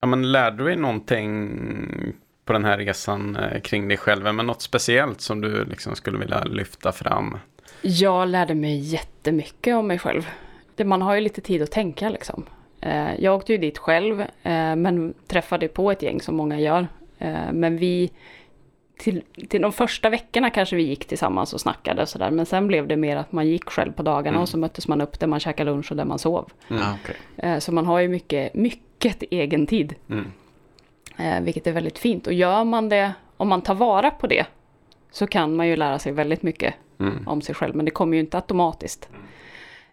Ja, 0.00 0.06
men 0.08 0.32
lärde 0.32 0.56
du 0.56 0.64
dig 0.64 0.76
någonting 0.76 2.14
på 2.44 2.52
den 2.52 2.64
här 2.64 2.78
resan 2.78 3.36
eh, 3.36 3.60
kring 3.60 3.88
dig 3.88 3.96
själv? 3.96 4.34
Men 4.34 4.46
något 4.46 4.62
speciellt 4.62 5.20
som 5.20 5.40
du 5.40 5.64
liksom 5.64 5.94
skulle 5.94 6.18
vilja 6.18 6.44
lyfta 6.44 6.92
fram? 6.92 7.38
Jag 7.82 8.28
lärde 8.28 8.54
mig 8.54 8.78
jättemycket 8.78 9.74
om 9.76 9.86
mig 9.86 9.98
själv. 9.98 10.28
Man 10.84 11.02
har 11.02 11.14
ju 11.14 11.20
lite 11.20 11.40
tid 11.40 11.62
att 11.62 11.70
tänka 11.70 12.08
liksom. 12.08 12.44
Eh, 12.80 13.14
Jag 13.20 13.34
åkte 13.36 13.52
ju 13.52 13.58
dit 13.58 13.78
själv, 13.78 14.20
eh, 14.20 14.76
men 14.76 15.14
träffade 15.26 15.68
på 15.68 15.90
ett 15.90 16.02
gäng 16.02 16.20
som 16.20 16.36
många 16.36 16.60
gör. 16.60 16.86
Men 17.52 17.76
vi, 17.76 18.10
till, 18.98 19.22
till 19.48 19.62
de 19.62 19.72
första 19.72 20.10
veckorna 20.10 20.50
kanske 20.50 20.76
vi 20.76 20.82
gick 20.82 21.04
tillsammans 21.04 21.52
och 21.54 21.60
snackade 21.60 22.02
och 22.02 22.08
sådär. 22.08 22.30
Men 22.30 22.46
sen 22.46 22.66
blev 22.66 22.86
det 22.88 22.96
mer 22.96 23.16
att 23.16 23.32
man 23.32 23.46
gick 23.48 23.64
själv 23.64 23.92
på 23.92 24.02
dagarna 24.02 24.28
Mm. 24.28 24.42
och 24.42 24.48
så 24.48 24.58
möttes 24.58 24.88
man 24.88 25.00
upp 25.00 25.20
där 25.20 25.26
man 25.26 25.40
käkade 25.40 25.70
lunch 25.70 25.90
och 25.90 25.96
där 25.96 26.04
man 26.04 26.18
sov. 26.18 26.50
Mm. 26.70 26.82
Ah. 26.82 26.96
Eh, 27.46 27.58
Så 27.58 27.72
man 27.72 27.86
har 27.86 27.98
ju 27.98 28.08
mycket, 28.08 28.54
mycket 28.54 29.22
egen 29.30 29.66
tid. 29.66 29.94
Mm. 30.10 30.32
Eh, 31.18 31.40
vilket 31.44 31.66
är 31.66 31.72
väldigt 31.72 31.98
fint. 31.98 32.26
Och 32.26 32.32
gör 32.32 32.64
man 32.64 32.88
det, 32.88 33.12
om 33.36 33.48
man 33.48 33.62
tar 33.62 33.74
vara 33.74 34.10
på 34.10 34.26
det, 34.26 34.46
så 35.10 35.26
kan 35.26 35.56
man 35.56 35.68
ju 35.68 35.76
lära 35.76 35.98
sig 35.98 36.12
väldigt 36.12 36.42
mycket 36.42 36.74
Mm. 37.00 37.28
om 37.28 37.42
sig 37.42 37.54
själv. 37.54 37.74
Men 37.76 37.84
det 37.84 37.90
kommer 37.90 38.14
ju 38.16 38.20
inte 38.20 38.36
automatiskt. 38.36 39.08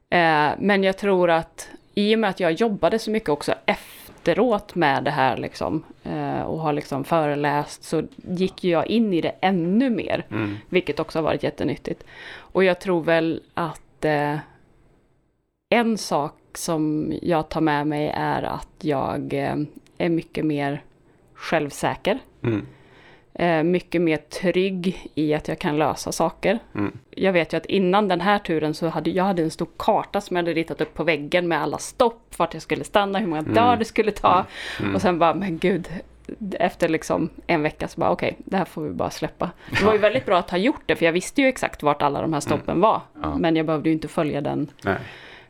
Eh, 0.09 0.49
men 0.59 0.83
jag 0.83 0.97
tror 0.97 1.29
att 1.29 1.69
i 1.95 2.15
och 2.15 2.19
med 2.19 2.29
att 2.29 2.39
jag 2.39 2.51
jobbade 2.51 2.99
så 2.99 3.11
mycket 3.11 3.29
också 3.29 3.53
efteråt 4.27 4.75
med 4.75 5.03
det 5.03 5.11
här 5.11 5.37
liksom, 5.37 5.83
eh, 6.03 6.41
och 6.41 6.59
har 6.59 6.73
liksom 6.73 7.03
föreläst 7.03 7.83
så 7.83 8.03
gick 8.15 8.63
ju 8.63 8.71
jag 8.71 8.87
in 8.87 9.13
i 9.13 9.21
det 9.21 9.35
ännu 9.41 9.89
mer. 9.89 10.25
Mm. 10.31 10.57
Vilket 10.69 10.99
också 10.99 11.19
har 11.19 11.23
varit 11.23 11.43
jättenyttigt. 11.43 12.03
Och 12.37 12.63
jag 12.63 12.79
tror 12.79 13.03
väl 13.03 13.41
att 13.53 14.05
eh, 14.05 14.37
en 15.69 15.97
sak 15.97 16.33
som 16.53 17.13
jag 17.21 17.49
tar 17.49 17.61
med 17.61 17.87
mig 17.87 18.11
är 18.15 18.43
att 18.43 18.75
jag 18.81 19.33
eh, 19.33 19.55
är 19.97 20.09
mycket 20.09 20.45
mer 20.45 20.83
självsäker. 21.33 22.19
Mm. 22.43 22.65
Eh, 23.39 23.63
mycket 23.63 24.01
mer 24.01 24.17
trygg 24.17 25.09
i 25.15 25.33
att 25.33 25.47
jag 25.47 25.59
kan 25.59 25.77
lösa 25.77 26.11
saker. 26.11 26.59
Mm. 26.75 26.97
Jag 27.11 27.33
vet 27.33 27.53
ju 27.53 27.57
att 27.57 27.65
innan 27.65 28.07
den 28.07 28.21
här 28.21 28.39
turen 28.39 28.73
så 28.73 28.87
hade 28.87 29.09
jag 29.09 29.23
hade 29.23 29.41
en 29.43 29.51
stor 29.51 29.67
karta 29.77 30.21
som 30.21 30.35
jag 30.35 30.43
hade 30.43 30.53
ritat 30.53 30.81
upp 30.81 30.93
på 30.93 31.03
väggen 31.03 31.47
med 31.47 31.61
alla 31.61 31.77
stopp, 31.77 32.33
vart 32.37 32.53
jag 32.53 32.63
skulle 32.63 32.83
stanna, 32.83 33.19
hur 33.19 33.27
många 33.27 33.41
Mm. 33.41 33.53
dagar 33.53 33.77
det 33.77 33.85
skulle 33.85 34.11
ta. 34.11 34.45
Mm. 34.79 34.95
Och 34.95 35.01
sen 35.01 35.19
bara, 35.19 35.33
men 35.35 35.57
gud, 35.57 35.87
efter 36.59 36.89
liksom 36.89 37.29
en 37.47 37.61
vecka 37.63 37.87
så 37.87 37.99
bara 37.99 38.09
okej, 38.11 38.35
det 38.37 38.57
här 38.57 38.65
får 38.65 38.81
vi 38.81 38.89
bara 38.89 39.09
släppa. 39.09 39.49
Det 39.79 39.85
var 39.85 39.93
ju 39.93 39.99
väldigt 39.99 40.25
bra 40.25 40.37
att 40.37 40.49
ha 40.51 40.57
gjort 40.57 40.81
det, 40.85 40.95
för 40.95 41.05
jag 41.05 41.13
visste 41.13 41.41
ju 41.41 41.47
exakt 41.47 41.83
vart 41.83 42.01
alla 42.01 42.21
de 42.21 42.33
här 42.33 42.39
stoppen 42.39 42.81
var. 42.81 43.01
Ja. 43.23 43.37
Men 43.37 43.55
jag 43.55 43.65
behövde 43.65 43.89
ju 43.89 43.93
inte 43.93 44.07
följa 44.07 44.41
den 44.41 44.67
Nej. 44.83 44.97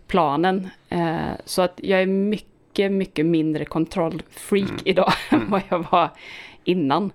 planen. 0.08 0.70
Eh, 0.90 1.18
så 1.46 1.62
att 1.62 1.80
jag 1.84 2.02
är 2.02 2.06
mycket, 2.06 2.92
mycket 2.92 3.26
mindre 3.26 3.66
kontrollfreak 3.66 4.70
Mm. 4.70 4.82
idag 4.86 5.14
än 5.30 5.50
vad 5.50 5.62
jag 5.70 5.86
var 5.92 6.10
innan. 6.64 7.12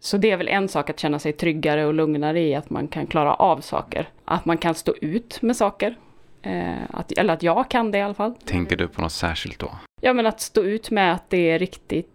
Så 0.00 0.16
det 0.16 0.30
är 0.30 0.36
väl 0.36 0.48
en 0.48 0.68
sak 0.68 0.90
att 0.90 1.00
känna 1.00 1.18
sig 1.18 1.32
tryggare 1.32 1.86
och 1.86 1.94
lugnare 1.94 2.40
i 2.40 2.54
att 2.54 2.70
man 2.70 2.88
kan 2.88 3.06
klara 3.06 3.34
av 3.34 3.60
saker. 3.60 4.08
Att 4.24 4.44
man 4.44 4.58
kan 4.58 4.74
stå 4.74 4.94
ut 5.00 5.42
med 5.42 5.56
saker. 5.56 5.94
Eh, 6.42 6.74
att, 6.90 7.12
eller 7.12 7.34
att 7.34 7.42
jag 7.42 7.70
kan 7.70 7.90
det 7.90 7.98
i 7.98 8.02
alla 8.02 8.14
fall. 8.14 8.34
Tänker 8.44 8.76
du 8.76 8.88
på 8.88 9.02
något 9.02 9.12
särskilt 9.12 9.58
då? 9.58 9.70
Ja 10.00 10.12
men 10.12 10.26
att 10.26 10.40
stå 10.40 10.62
ut 10.62 10.90
med 10.90 11.12
att 11.12 11.30
det 11.30 11.50
är 11.50 11.58
riktigt 11.58 12.10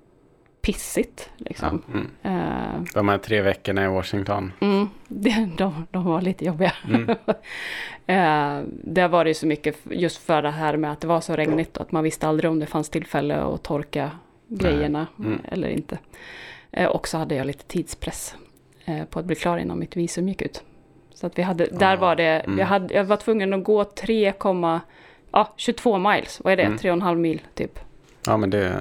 pissigt. 0.62 1.30
Liksom. 1.38 1.82
Mm. 1.94 2.10
Eh, 2.24 2.82
De 2.94 3.10
här 3.10 3.18
tre 3.18 3.42
veckorna 3.42 3.86
i 3.86 3.88
Washington. 3.88 4.54
Mm, 4.60 4.90
det, 5.08 5.50
de, 5.58 5.88
de 5.92 6.06
var 6.06 6.22
lite 6.22 6.46
jobbiga. 6.46 6.74
Mm. 6.88 7.10
eh, 8.08 8.68
där 8.84 9.08
var 9.08 9.26
det 9.26 9.34
så 9.34 9.48
mycket 9.48 9.78
just 9.90 10.18
för 10.18 10.42
det 10.42 10.52
här 10.52 10.78
med 10.78 10.92
att 10.92 11.02
det 11.02 11.08
var 11.08 11.22
så 11.22 11.36
regnigt 11.36 11.78
och 11.78 11.84
att 11.84 11.92
man 11.92 12.04
visste 12.04 12.28
aldrig 12.28 12.52
om 12.52 12.60
det 12.60 12.66
fanns 12.66 12.90
tillfälle 12.90 13.36
att 13.36 13.64
torka 13.64 14.12
grejerna 14.48 15.08
Mm. 15.20 15.40
eller 15.52 15.68
inte. 15.68 15.98
Eh, 16.72 16.88
och 16.88 17.08
så 17.08 17.18
hade 17.18 17.36
jag 17.36 17.48
lite 17.48 17.64
tidspress 17.64 18.36
eh, 18.86 19.06
på 19.06 19.20
att 19.20 19.26
bli 19.26 19.36
klar 19.36 19.58
innan 19.58 19.80
mitt 19.80 19.98
visum 19.98 20.28
gick 20.28 20.42
ut. 20.42 20.64
Så 21.14 21.28
att 21.28 21.38
vi 21.40 21.42
hade, 21.42 21.66
där 21.66 21.94
Ah, 21.94 22.00
var 22.00 22.16
det, 22.16 22.40
mm. 22.40 22.60
jag, 22.60 22.66
hade, 22.66 22.94
jag 22.94 23.04
var 23.04 23.18
tvungen 23.18 23.54
att 23.54 23.64
gå 23.64 23.84
3, 23.84 24.34
ja, 25.32 25.54
22 25.56 25.98
miles, 25.98 26.42
vad 26.44 26.54
är 26.54 26.58
det? 26.58 26.64
Mm. 26.64 26.78
3,5 26.78 27.16
mil 27.16 27.42
typ. 27.54 27.80
Ja, 28.26 28.38
men 28.38 28.50
det 28.50 28.68
eh, 28.68 28.76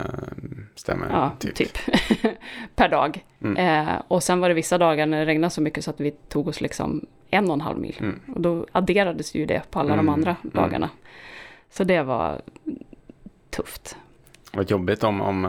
stämmer. 0.75 1.09
Ja, 1.11 1.33
typ. 1.39 1.79
per 2.75 2.89
dag. 2.89 3.25
Mm. 3.41 3.89
Eh, 3.89 4.03
och 4.09 4.23
sen 4.23 4.41
var 4.41 4.49
det 4.49 4.55
vissa 4.55 4.79
dagar 4.79 5.07
när 5.07 5.19
det 5.19 5.27
regnade 5.27 5.51
så 5.51 5.63
mycket 5.63 5.85
så 5.85 5.91
att 5.91 6.01
vi 6.01 6.11
tog 6.11 6.49
oss 6.49 6.61
liksom 6.61 7.07
en 7.31 7.47
och 7.49 7.55
en 7.55 7.61
halv 7.61 7.79
mil. 7.79 7.97
Mm. 8.01 8.21
Och 8.35 8.41
då 8.41 8.67
adderades 8.73 9.35
ju 9.35 9.47
det 9.47 9.63
på 9.71 9.81
alla 9.81 9.93
Mm, 9.93 10.07
de 10.07 10.13
andra 10.13 10.37
mm. 10.43 10.53
dagarna. 10.55 10.91
Så 11.71 11.85
det 11.85 12.03
var 12.03 12.41
tufft. 13.51 13.97
Vad 14.53 14.71
jobbigt 14.71 15.05
om, 15.05 15.21
om 15.21 15.45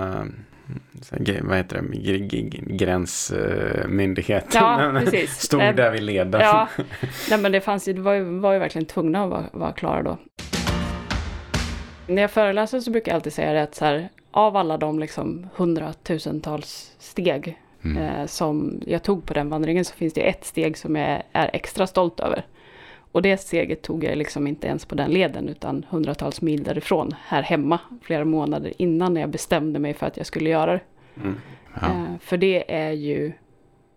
vad 1.42 1.58
heter 1.58 1.76
det, 1.82 1.98
Gr- 1.98 2.30
gr- 2.30 2.76
gränsmyndigheten 2.78 4.50
Ja, 4.64 4.92
precis. 5.00 5.40
stod 5.40 5.60
där 5.60 5.92
vid 5.92 6.04
leden. 6.04 6.42
Ja, 6.42 6.68
nej, 7.30 7.40
men 7.40 7.52
det 7.52 7.62
fanns 7.62 7.88
ju, 7.88 7.94
det 7.94 8.02
var 8.02 8.14
ju, 8.14 8.24
var 8.40 8.54
ju 8.54 8.60
verkligen 8.60 8.86
tvungna 8.86 9.24
att 9.24 9.30
vara, 9.30 9.44
vara 9.54 9.72
klara 9.72 10.04
då. 10.04 10.18
När 12.08 12.22
jag 12.22 12.32
föreläser 12.32 12.80
så 12.80 12.92
brukar 12.92 13.12
jag 13.12 13.16
alltid 13.16 13.34
säga 13.34 13.54
det 13.54 13.62
att 13.64 13.76
så 13.76 13.86
här, 13.86 14.10
av 14.32 14.58
alla 14.58 14.78
de 14.78 15.00
liksom 15.00 15.50
hundratusentals 15.56 16.92
steg 17.00 17.58
Mm. 17.84 17.98
eh, 18.04 18.26
som 18.26 18.82
jag 18.88 19.04
tog 19.04 19.26
på 19.26 19.34
den 19.34 19.50
vandringen 19.50 19.86
så 19.86 19.94
finns 19.96 20.14
det 20.14 20.22
ett 20.30 20.46
steg 20.46 20.78
som 20.78 20.96
jag 20.96 21.22
är 21.32 21.50
extra 21.54 21.88
stolt 21.88 22.20
över. 22.20 22.46
Och 23.12 23.22
det 23.22 23.38
steget 23.38 23.82
tog 23.82 24.04
jag 24.04 24.18
liksom 24.18 24.48
inte 24.48 24.68
ens 24.68 24.86
på 24.86 24.96
den 24.96 25.12
leden 25.12 25.50
utan 25.50 25.86
hundratals 25.90 26.42
mil 26.42 26.64
därifrån, 26.64 27.16
här 27.26 27.42
hemma, 27.42 27.80
flera 28.02 28.26
månader 28.26 28.74
innan 28.78 29.16
jag 29.16 29.30
bestämde 29.30 29.80
mig 29.80 29.94
för 29.94 30.08
att 30.08 30.18
jag 30.18 30.26
skulle 30.26 30.50
göra 30.50 30.72
det. 30.74 30.80
Mm. 31.16 31.36
Ja. 31.82 31.88
Eh, 31.88 32.18
för 32.20 32.38
det 32.38 32.74
är 32.76 32.92
ju 32.92 33.32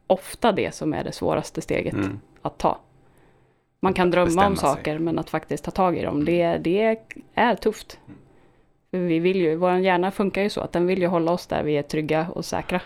ofta 0.07 0.53
det 0.53 0.75
som 0.75 0.95
är 0.95 1.05
det 1.05 1.12
svåraste 1.12 1.61
steget 1.61 1.95
Mm. 1.95 2.21
att 2.43 2.59
ta. 2.59 2.79
Man 3.81 3.95
kan 3.95 4.11
drömma 4.11 4.25
Bestämma 4.27 4.47
om 4.47 4.57
sig. 4.57 4.69
saker 4.69 4.99
men 4.99 5.19
att 5.19 5.31
faktiskt 5.31 5.65
ta 5.65 5.71
tag 5.71 5.99
i 5.99 6.03
dem, 6.03 6.25
det, 6.25 6.57
det 6.59 6.99
är 7.35 7.55
tufft. 7.55 7.99
För 8.91 8.99
vi 8.99 9.19
vill 9.19 9.37
ju, 9.37 9.57
vår 9.57 9.73
hjärna 9.77 10.11
funkar 10.11 10.43
ju 10.43 10.51
så 10.51 10.61
att 10.61 10.73
den 10.73 10.87
vill 10.87 11.01
ju 11.03 11.07
hålla 11.07 11.33
oss 11.33 11.47
där 11.47 11.62
vi 11.62 11.77
är 11.77 11.83
trygga 11.83 12.27
och 12.35 12.45
säkra. 12.45 12.81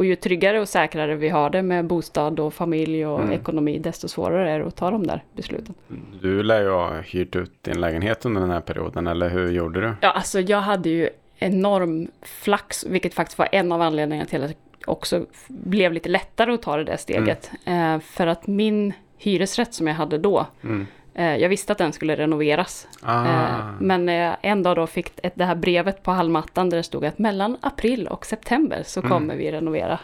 Och 0.00 0.06
ju 0.06 0.16
tryggare 0.16 0.60
och 0.60 0.68
säkrare 0.68 1.14
vi 1.16 1.28
har 1.28 1.50
det 1.50 1.62
med 1.62 1.84
bostad 1.84 2.40
och 2.40 2.54
familj 2.54 3.06
och 3.06 3.20
Mm. 3.20 3.32
ekonomi, 3.32 3.78
desto 3.78 4.08
svårare 4.08 4.50
är 4.50 4.58
det 4.58 4.66
att 4.66 4.76
ta 4.76 4.90
de 4.90 5.06
där 5.06 5.22
besluten. 5.32 5.74
Du 6.22 6.42
lär 6.42 6.62
ju 6.62 6.70
ha 6.70 7.00
hyrt 7.00 7.36
ut 7.36 7.62
din 7.62 7.80
lägenhet 7.80 8.24
under 8.24 8.40
den 8.40 8.50
här 8.50 8.60
perioden, 8.60 9.06
eller 9.06 9.28
hur 9.28 9.50
gjorde 9.52 9.80
du? 9.80 9.92
Ja, 10.00 10.10
alltså 10.10 10.40
jag 10.40 10.60
hade 10.60 10.88
ju 10.88 11.08
enorm 11.38 12.08
flax, 12.22 12.86
vilket 12.86 13.14
faktiskt 13.14 13.38
var 13.38 13.48
en 13.52 13.72
av 13.72 13.82
anledningarna 13.82 14.26
till 14.28 14.42
att 14.44 14.56
också 14.86 15.26
blev 15.48 15.92
lite 15.92 16.08
lättare 16.08 16.52
att 16.52 16.62
ta 16.62 16.76
det 16.76 16.84
där 16.84 16.96
steget. 16.96 17.50
Eh, 17.64 17.98
för 17.98 18.26
att 18.26 18.46
min 18.46 18.92
hyresrätt 19.18 19.74
som 19.74 19.86
jag 19.86 19.94
hade 19.94 20.18
då, 20.18 20.46
Mm. 20.64 20.86
Eh, 21.14 21.36
jag 21.36 21.48
visste 21.48 21.72
att 21.72 21.78
den 21.78 21.92
skulle 21.92 22.16
renoveras. 22.16 22.88
Ah. 23.02 23.26
Eh, 23.26 23.64
men 23.80 24.08
jag 24.08 24.36
en 24.42 24.62
dag 24.62 24.76
då 24.76 24.86
fick 24.86 25.12
ett, 25.22 25.32
det 25.36 25.44
här 25.44 25.54
brevet 25.54 26.02
på 26.02 26.10
hallmattan 26.10 26.70
där 26.70 26.76
det 26.76 26.82
stod 26.82 27.04
att 27.04 27.18
mellan 27.18 27.56
april 27.60 28.06
och 28.08 28.26
september 28.26 28.82
så 28.86 29.00
Mm. 29.00 29.10
kommer 29.10 29.36
vi 29.36 29.52
renovera 29.52 29.98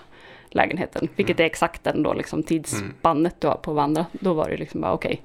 lägenheten. 0.50 1.08
Vilket 1.16 1.40
är 1.40 1.44
exakt 1.44 1.84
den 1.84 2.02
då 2.02 2.14
liksom 2.14 2.42
tidsspannet 2.42 3.40
du 3.40 3.46
har 3.46 3.54
på 3.54 3.70
att 3.70 3.76
vandra. 3.76 4.06
Då 4.12 4.32
var 4.34 4.48
det 4.50 4.56
liksom 4.56 4.80
bara 4.80 4.92
okej. 4.92 5.22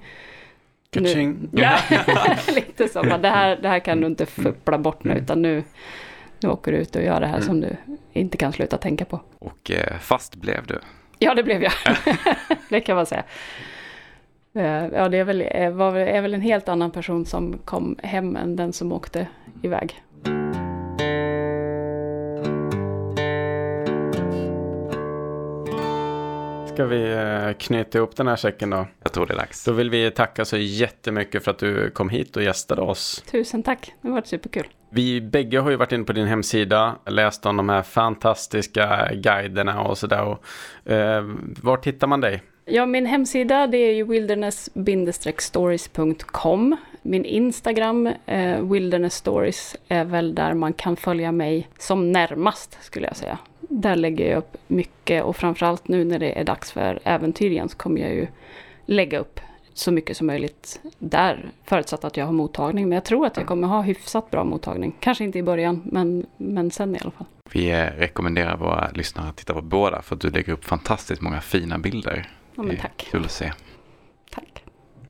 Nu- 0.95 1.01
Ka-ching. 1.01 1.49
Ja, 1.51 1.77
lite 2.55 2.87
så. 2.87 3.03
Bara, 3.03 3.17
det, 3.17 3.29
här, 3.29 3.55
det 3.61 3.67
här 3.69 3.79
kan 3.79 4.01
du 4.01 4.07
inte 4.07 4.25
fuppla 4.25 4.77
bort 4.77 5.03
nu 5.03 5.13
utan 5.13 5.41
nu, 5.41 5.63
nu 6.39 6.49
åker 6.49 6.71
du 6.71 6.77
ut 6.77 6.95
och 6.95 7.03
gör 7.03 7.19
det 7.19 7.27
här 7.27 7.35
Mm. 7.35 7.45
som 7.47 7.61
du 7.61 7.75
inte 8.13 8.37
kan 8.37 8.53
sluta 8.53 8.77
tänka 8.77 9.05
på. 9.05 9.19
Och 9.39 9.71
eh, 9.71 9.97
fast 9.99 10.35
blev 10.35 10.65
du. 10.67 10.79
Ja, 11.19 11.33
det 11.35 11.43
blev 11.43 11.63
jag. 11.63 11.71
det 12.69 12.79
kan 12.81 12.95
man 12.95 13.05
säga. 13.05 13.23
Eh, 14.53 14.87
Ja, 14.93 15.09
det 15.09 15.17
är 15.17 15.23
väl, 15.23 15.41
är, 15.41 15.69
var, 15.69 15.95
är 15.95 16.21
väl 16.21 16.33
en 16.33 16.41
helt 16.41 16.69
annan 16.69 16.91
person 16.91 17.25
som 17.25 17.57
kom 17.65 17.95
hem 18.03 18.35
än 18.35 18.55
den 18.55 18.73
som 18.73 18.91
åkte 18.91 19.27
iväg. 19.61 20.01
Ska 26.73 26.85
vi 26.85 27.11
eh, 27.13 27.53
knyta 27.57 27.97
ihop 27.97 28.15
den 28.15 28.27
här 28.27 28.35
säcken 28.35 28.69
då? 28.69 28.87
Jag 29.03 29.13
tror 29.13 29.25
det 29.25 29.33
är 29.33 29.37
dags. 29.37 29.65
Då 29.65 29.71
vill 29.71 29.89
vi 29.89 30.11
tacka 30.11 30.45
så 30.45 30.57
jättemycket 30.57 31.43
för 31.43 31.51
att 31.51 31.59
du 31.59 31.91
kom 31.91 32.09
hit 32.09 32.37
och 32.37 32.43
gästade 32.43 32.81
oss. 32.81 33.23
Tusen 33.31 33.63
tack, 33.63 33.93
det 34.01 34.07
har 34.07 34.15
varit 34.15 34.27
superkul. 34.27 34.67
Vi 34.89 35.21
bägge 35.21 35.59
har 35.59 35.69
ju 35.69 35.75
varit 35.75 35.91
inne 35.91 36.03
på 36.03 36.13
din 36.13 36.27
hemsida, 36.27 36.95
läst 37.05 37.45
om 37.45 37.57
de 37.57 37.69
här 37.69 37.81
fantastiska 37.81 39.09
guiderna 39.13 39.81
och 39.81 39.97
sådär. 39.97 40.37
Eh, 40.85 41.21
var 41.61 41.85
hittar 41.85 42.07
man 42.07 42.21
dig? 42.21 42.43
Ja, 42.65 42.85
min 42.85 43.05
hemsida 43.05 43.67
det 43.67 43.77
är 43.77 43.93
ju 43.93 44.05
wilderness-stories.com. 44.05 46.77
Min 47.01 47.25
Instagram, 47.25 48.07
eh, 48.25 48.61
Wilderness 48.61 49.15
Stories, 49.15 49.75
är 49.87 50.05
väl 50.05 50.35
där 50.35 50.53
man 50.53 50.73
kan 50.73 50.95
följa 50.95 51.31
mig 51.31 51.69
som 51.77 52.11
närmast 52.11 52.77
skulle 52.81 53.07
jag 53.07 53.15
säga. 53.15 53.37
Där 53.59 53.95
lägger 53.95 54.29
jag 54.29 54.37
upp 54.37 54.57
mycket 54.67 55.23
och 55.23 55.35
framförallt 55.35 55.87
nu 55.87 56.05
när 56.05 56.19
det 56.19 56.39
är 56.39 56.43
dags 56.43 56.71
för 56.71 56.99
äventyr 57.03 57.51
igen 57.51 57.69
så 57.69 57.77
kommer 57.77 58.01
jag 58.01 58.13
ju 58.13 58.27
lägga 58.85 59.19
upp 59.19 59.39
så 59.73 59.91
mycket 59.91 60.17
som 60.17 60.27
möjligt 60.27 60.79
där. 60.99 61.49
Förutsatt 61.65 62.03
att 62.03 62.17
jag 62.17 62.25
har 62.25 62.33
mottagning, 62.33 62.89
men 62.89 62.95
jag 62.95 63.05
tror 63.05 63.25
att 63.25 63.37
jag 63.37 63.45
kommer 63.45 63.67
ha 63.67 63.81
hyfsat 63.81 64.31
bra 64.31 64.43
mottagning. 64.43 64.95
Kanske 64.99 65.23
inte 65.23 65.39
i 65.39 65.43
början, 65.43 65.81
men, 65.85 66.25
men 66.37 66.71
sen 66.71 66.95
i 66.95 66.99
alla 67.01 67.11
fall. 67.11 67.25
Vi 67.53 67.73
rekommenderar 67.73 68.57
våra 68.57 68.91
lyssnare 68.91 69.29
att 69.29 69.37
titta 69.37 69.53
på 69.53 69.61
båda 69.61 70.01
för 70.01 70.15
att 70.15 70.21
du 70.21 70.29
lägger 70.29 70.53
upp 70.53 70.65
fantastiskt 70.65 71.21
många 71.21 71.41
fina 71.41 71.77
bilder. 71.77 72.29
Ja, 72.55 72.63
men 72.63 72.77
tack. 72.77 73.07
Kul 73.11 73.25
att 73.25 73.31
se. 73.31 73.51
Tack. 74.31 74.63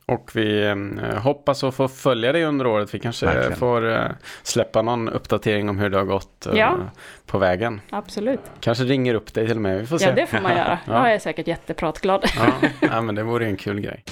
Och 0.05 0.31
vi 0.33 0.63
eh, 0.65 0.75
hoppas 1.19 1.63
att 1.63 1.75
få 1.75 1.87
följa 1.87 2.31
dig 2.31 2.43
under 2.45 2.67
året. 2.67 2.93
Vi 2.93 2.99
kanske 2.99 3.25
Verkligen. 3.25 3.55
får 3.57 3.91
eh, 3.91 4.05
släppa 4.43 4.81
någon 4.81 5.09
uppdatering 5.09 5.69
om 5.69 5.77
hur 5.79 5.89
det 5.89 5.97
har 5.97 6.05
gått 6.05 6.45
eh, 6.45 6.53
Ja. 6.55 6.77
på 7.25 7.37
vägen. 7.37 7.81
Absolut. 7.89 8.39
Kanske 8.59 8.83
ringer 8.83 9.13
upp 9.13 9.33
dig 9.33 9.47
till 9.47 9.55
och 9.55 9.61
med. 9.61 9.79
Vi 9.79 9.87
får 9.87 9.97
se. 9.97 10.05
Ja, 10.05 10.11
det 10.11 10.27
får 10.27 10.41
man 10.41 10.51
göra. 10.57 10.79
Ja. 10.87 10.93
Jag 11.07 11.13
är 11.15 11.19
säkert 11.19 11.47
jättepratglad. 11.47 12.25
Ja, 12.37 12.67
ja, 12.81 13.01
men 13.01 13.15
det 13.15 13.23
vore 13.23 13.45
en 13.45 13.57
kul 13.57 13.79
grej. 13.79 14.03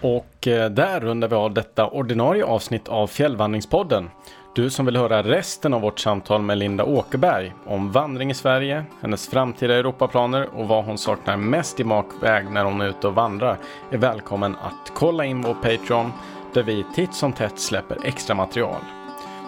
Och 0.00 0.46
eh, 0.48 0.70
där 0.70 1.00
rundar 1.00 1.28
vi 1.28 1.34
av 1.34 1.54
detta 1.54 1.88
ordinarie 1.88 2.44
avsnitt 2.44 2.88
av 2.88 3.06
Fjällvandringspodden. 3.06 4.10
Du 4.54 4.70
som 4.70 4.86
vill 4.86 4.96
höra 4.96 5.22
resten 5.22 5.74
av 5.74 5.80
vårt 5.80 5.98
samtal 5.98 6.42
med 6.42 6.58
Linda 6.58 6.84
Åkerberg 6.84 7.54
om 7.66 7.92
vandring 7.92 8.30
i 8.30 8.34
Sverige, 8.34 8.84
hennes 9.00 9.28
framtida 9.28 9.74
Europaplaner 9.74 10.48
och 10.54 10.68
vad 10.68 10.84
hon 10.84 10.98
saknar 10.98 11.36
mest 11.36 11.80
i 11.80 11.84
makväg 11.84 12.50
när 12.50 12.64
hon 12.64 12.80
är 12.80 12.88
ute 12.88 13.06
och 13.06 13.14
vandrar 13.14 13.58
är 13.90 13.98
välkommen 13.98 14.56
att 14.62 14.92
kolla 14.94 15.24
in 15.24 15.42
vår 15.42 15.54
Patreon 15.54 16.12
där 16.52 16.62
vi 16.62 16.84
titt 16.94 17.14
som 17.14 17.32
tätt 17.32 17.58
släpper 17.58 17.98
extra 18.04 18.34
material. 18.34 18.80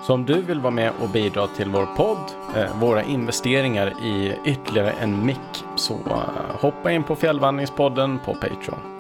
Så 0.07 0.15
om 0.15 0.25
du 0.25 0.43
vill 0.43 0.61
vara 0.61 0.71
med 0.71 0.93
och 1.03 1.09
bidra 1.09 1.47
till 1.47 1.69
vår 1.69 1.87
podd, 1.97 2.31
eh, 2.57 2.79
våra 2.79 3.03
investeringar 3.03 3.93
i 4.05 4.35
ytterligare 4.45 4.91
en 4.91 5.27
mick, 5.27 5.65
så 5.77 5.95
eh, 5.95 6.61
hoppa 6.61 6.93
in 6.93 7.03
på 7.03 7.17
Fjällvandringspodden 7.17 8.19
på 8.25 8.35
Patreon. 8.35 8.97